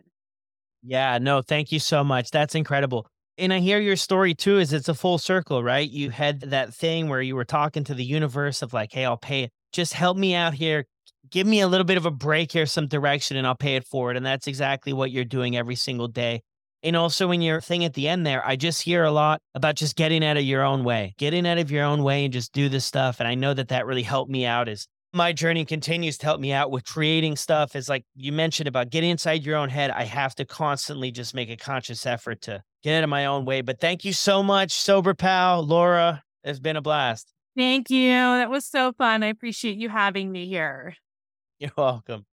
Yeah, 0.84 1.18
no, 1.20 1.42
thank 1.42 1.72
you 1.72 1.80
so 1.80 2.04
much. 2.04 2.32
That's 2.32 2.56
incredible. 2.56 3.08
And 3.38 3.54
I 3.54 3.60
hear 3.60 3.80
your 3.80 3.96
story 3.96 4.34
too, 4.34 4.60
is 4.60 4.74
it's 4.74 4.90
a 4.90 4.94
full 4.94 5.18
circle, 5.18 5.64
right? 5.64 5.90
You 5.90 6.10
had 6.10 6.42
that 6.42 6.74
thing 6.74 7.10
where 7.10 7.22
you 7.22 7.36
were 7.36 7.46
talking 7.46 7.84
to 7.86 7.94
the 7.94 8.04
universe 8.04 8.62
of 8.62 8.74
like, 8.74 8.92
hey, 8.92 9.06
I'll 9.06 9.18
pay 9.18 9.44
it. 9.44 9.52
Just 9.72 9.94
help 9.94 10.18
me 10.18 10.36
out 10.36 10.54
here. 10.54 10.86
Give 11.30 11.48
me 11.48 11.62
a 11.62 11.68
little 11.68 11.86
bit 11.86 11.98
of 11.98 12.06
a 12.06 12.12
break 12.12 12.52
here, 12.52 12.66
some 12.66 12.88
direction, 12.88 13.38
and 13.38 13.48
I'll 13.48 13.56
pay 13.56 13.76
it 13.76 13.86
forward. 13.86 14.18
And 14.18 14.26
that's 14.26 14.48
exactly 14.48 14.92
what 14.92 15.12
you're 15.12 15.24
doing 15.24 15.56
every 15.56 15.76
single 15.76 16.08
day. 16.08 16.42
And 16.84 16.96
also 16.96 17.32
in 17.32 17.42
your 17.42 17.62
thing 17.62 17.86
at 17.86 17.94
the 17.94 18.08
end 18.08 18.26
there, 18.26 18.46
I 18.46 18.56
just 18.56 18.82
hear 18.82 19.04
a 19.04 19.12
lot 19.12 19.40
about 19.54 19.76
just 19.76 19.96
getting 19.96 20.24
out 20.24 20.38
of 20.38 20.44
your 20.44 20.64
own 20.64 20.84
way, 20.84 21.14
getting 21.18 21.46
out 21.46 21.58
of 21.58 21.70
your 21.70 21.86
own 21.86 22.04
way 22.04 22.26
and 22.26 22.34
just 22.34 22.54
do 22.54 22.70
this 22.70 22.86
stuff. 22.86 23.20
And 23.20 23.28
I 23.28 23.36
know 23.36 23.54
that 23.54 23.68
that 23.68 23.86
really 23.86 24.04
helped 24.04 24.32
me 24.32 24.46
out 24.46 24.68
as 24.68 24.88
my 25.14 25.34
journey 25.34 25.66
continues 25.66 26.18
to 26.20 26.26
help 26.26 26.40
me 26.40 26.54
out 26.54 26.72
with 26.72 26.86
creating 26.86 27.36
stuff. 27.36 27.76
Is 27.76 27.90
like 27.90 28.06
you 28.16 28.32
mentioned 28.32 28.68
about 28.68 28.90
getting 28.90 29.10
inside 29.10 29.44
your 29.44 29.58
own 29.58 29.70
head. 29.70 29.92
I 29.92 30.06
have 30.06 30.36
to 30.36 30.46
constantly 30.46 31.12
just 31.12 31.36
make 31.36 31.50
a 31.50 31.58
conscious 31.58 32.06
effort 32.06 32.42
to 32.44 32.64
get 32.84 32.98
out 32.98 33.04
of 33.04 33.10
my 33.10 33.26
own 33.26 33.46
way. 33.46 33.62
But 33.62 33.80
thank 33.80 34.06
you 34.06 34.14
so 34.14 34.42
much, 34.42 34.72
Sober 34.72 35.14
Pal, 35.14 35.64
Laura. 35.64 36.24
It's 36.44 36.60
been 36.60 36.78
a 36.78 36.82
blast. 36.82 37.32
Thank 37.56 37.90
you. 37.90 38.12
That 38.12 38.50
was 38.50 38.66
so 38.66 38.94
fun. 38.94 39.24
I 39.24 39.28
appreciate 39.28 39.78
you 39.78 39.90
having 39.90 40.32
me 40.32 40.48
here. 40.48 40.96
You're 41.60 41.72
welcome. 41.78 42.26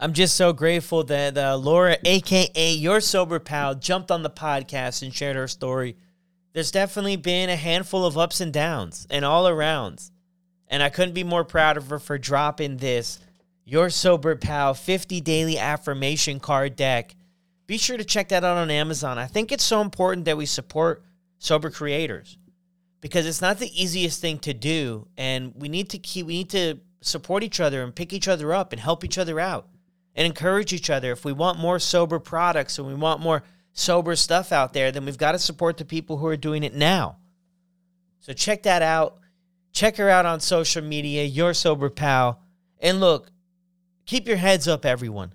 I'm 0.00 0.12
just 0.12 0.36
so 0.36 0.52
grateful 0.52 1.04
that 1.04 1.38
uh, 1.38 1.56
Laura, 1.56 1.96
aka 2.04 2.72
your 2.72 3.00
sober 3.00 3.38
pal, 3.38 3.74
jumped 3.74 4.10
on 4.10 4.22
the 4.22 4.30
podcast 4.30 5.02
and 5.02 5.14
shared 5.14 5.36
her 5.36 5.46
story. 5.46 5.96
There's 6.52 6.70
definitely 6.70 7.16
been 7.16 7.48
a 7.48 7.56
handful 7.56 8.04
of 8.04 8.18
ups 8.18 8.40
and 8.40 8.52
downs 8.52 9.06
and 9.10 9.24
all 9.24 9.44
arounds. 9.44 10.10
And 10.68 10.82
I 10.82 10.88
couldn't 10.88 11.14
be 11.14 11.24
more 11.24 11.44
proud 11.44 11.76
of 11.76 11.88
her 11.88 11.98
for 11.98 12.18
dropping 12.18 12.78
this 12.78 13.20
Your 13.64 13.90
Sober 13.90 14.36
Pal 14.36 14.74
50 14.74 15.20
Daily 15.20 15.58
Affirmation 15.58 16.40
Card 16.40 16.76
Deck. 16.76 17.14
Be 17.66 17.78
sure 17.78 17.96
to 17.96 18.04
check 18.04 18.28
that 18.30 18.44
out 18.44 18.58
on 18.58 18.70
Amazon. 18.70 19.18
I 19.18 19.26
think 19.26 19.52
it's 19.52 19.64
so 19.64 19.80
important 19.80 20.24
that 20.24 20.36
we 20.36 20.46
support 20.46 21.04
sober 21.38 21.70
creators 21.70 22.38
because 23.00 23.26
it's 23.26 23.42
not 23.42 23.58
the 23.58 23.82
easiest 23.82 24.20
thing 24.20 24.38
to 24.38 24.54
do 24.54 25.08
and 25.16 25.52
we 25.56 25.68
need 25.68 25.90
to 25.90 25.98
keep 25.98 26.24
we 26.26 26.34
need 26.34 26.50
to 26.50 26.78
support 27.00 27.42
each 27.42 27.58
other 27.60 27.82
and 27.82 27.94
pick 27.94 28.12
each 28.12 28.28
other 28.28 28.54
up 28.54 28.72
and 28.72 28.80
help 28.80 29.04
each 29.04 29.18
other 29.18 29.40
out 29.40 29.66
and 30.14 30.26
encourage 30.26 30.72
each 30.72 30.90
other. 30.90 31.12
If 31.12 31.24
we 31.24 31.32
want 31.32 31.58
more 31.58 31.78
sober 31.78 32.18
products 32.18 32.78
and 32.78 32.86
we 32.86 32.94
want 32.94 33.20
more 33.20 33.42
sober 33.72 34.16
stuff 34.16 34.52
out 34.52 34.72
there, 34.72 34.92
then 34.92 35.04
we've 35.04 35.18
got 35.18 35.32
to 35.32 35.38
support 35.38 35.76
the 35.76 35.84
people 35.84 36.18
who 36.18 36.26
are 36.26 36.36
doing 36.36 36.62
it 36.62 36.74
now. 36.74 37.16
So 38.20 38.32
check 38.32 38.62
that 38.64 38.82
out. 38.82 39.18
Check 39.72 39.96
her 39.96 40.08
out 40.08 40.26
on 40.26 40.40
social 40.40 40.82
media, 40.82 41.24
your 41.24 41.54
sober 41.54 41.88
pal. 41.88 42.40
And 42.78 43.00
look, 43.00 43.30
keep 44.04 44.28
your 44.28 44.36
heads 44.36 44.68
up, 44.68 44.84
everyone. 44.84 45.32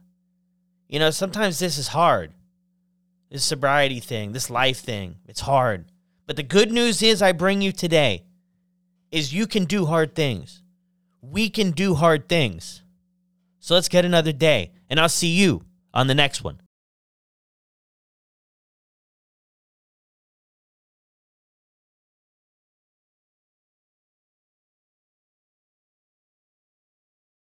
You 0.87 0.99
know, 0.99 1.09
sometimes 1.09 1.59
this 1.59 1.77
is 1.77 1.89
hard. 1.89 2.31
This 3.29 3.43
sobriety 3.43 3.99
thing, 3.99 4.31
this 4.31 4.49
life 4.49 4.79
thing, 4.79 5.15
it's 5.27 5.41
hard. 5.41 5.85
But 6.27 6.35
the 6.35 6.43
good 6.43 6.71
news 6.71 7.01
is 7.01 7.21
I 7.21 7.31
bring 7.31 7.61
you 7.61 7.71
today 7.71 8.23
is 9.11 9.33
you 9.33 9.47
can 9.47 9.65
do 9.65 9.85
hard 9.85 10.15
things. 10.15 10.61
We 11.21 11.49
can 11.49 11.71
do 11.71 11.95
hard 11.95 12.29
things. 12.29 12.83
So 13.67 13.75
let's 13.75 13.89
get 13.89 14.05
another 14.05 14.31
day, 14.31 14.71
and 14.89 14.97
I'll 14.97 15.09
see 15.09 15.27
you 15.27 15.65
on 15.93 16.07
the 16.07 16.15
next 16.15 16.41
one. 16.41 16.61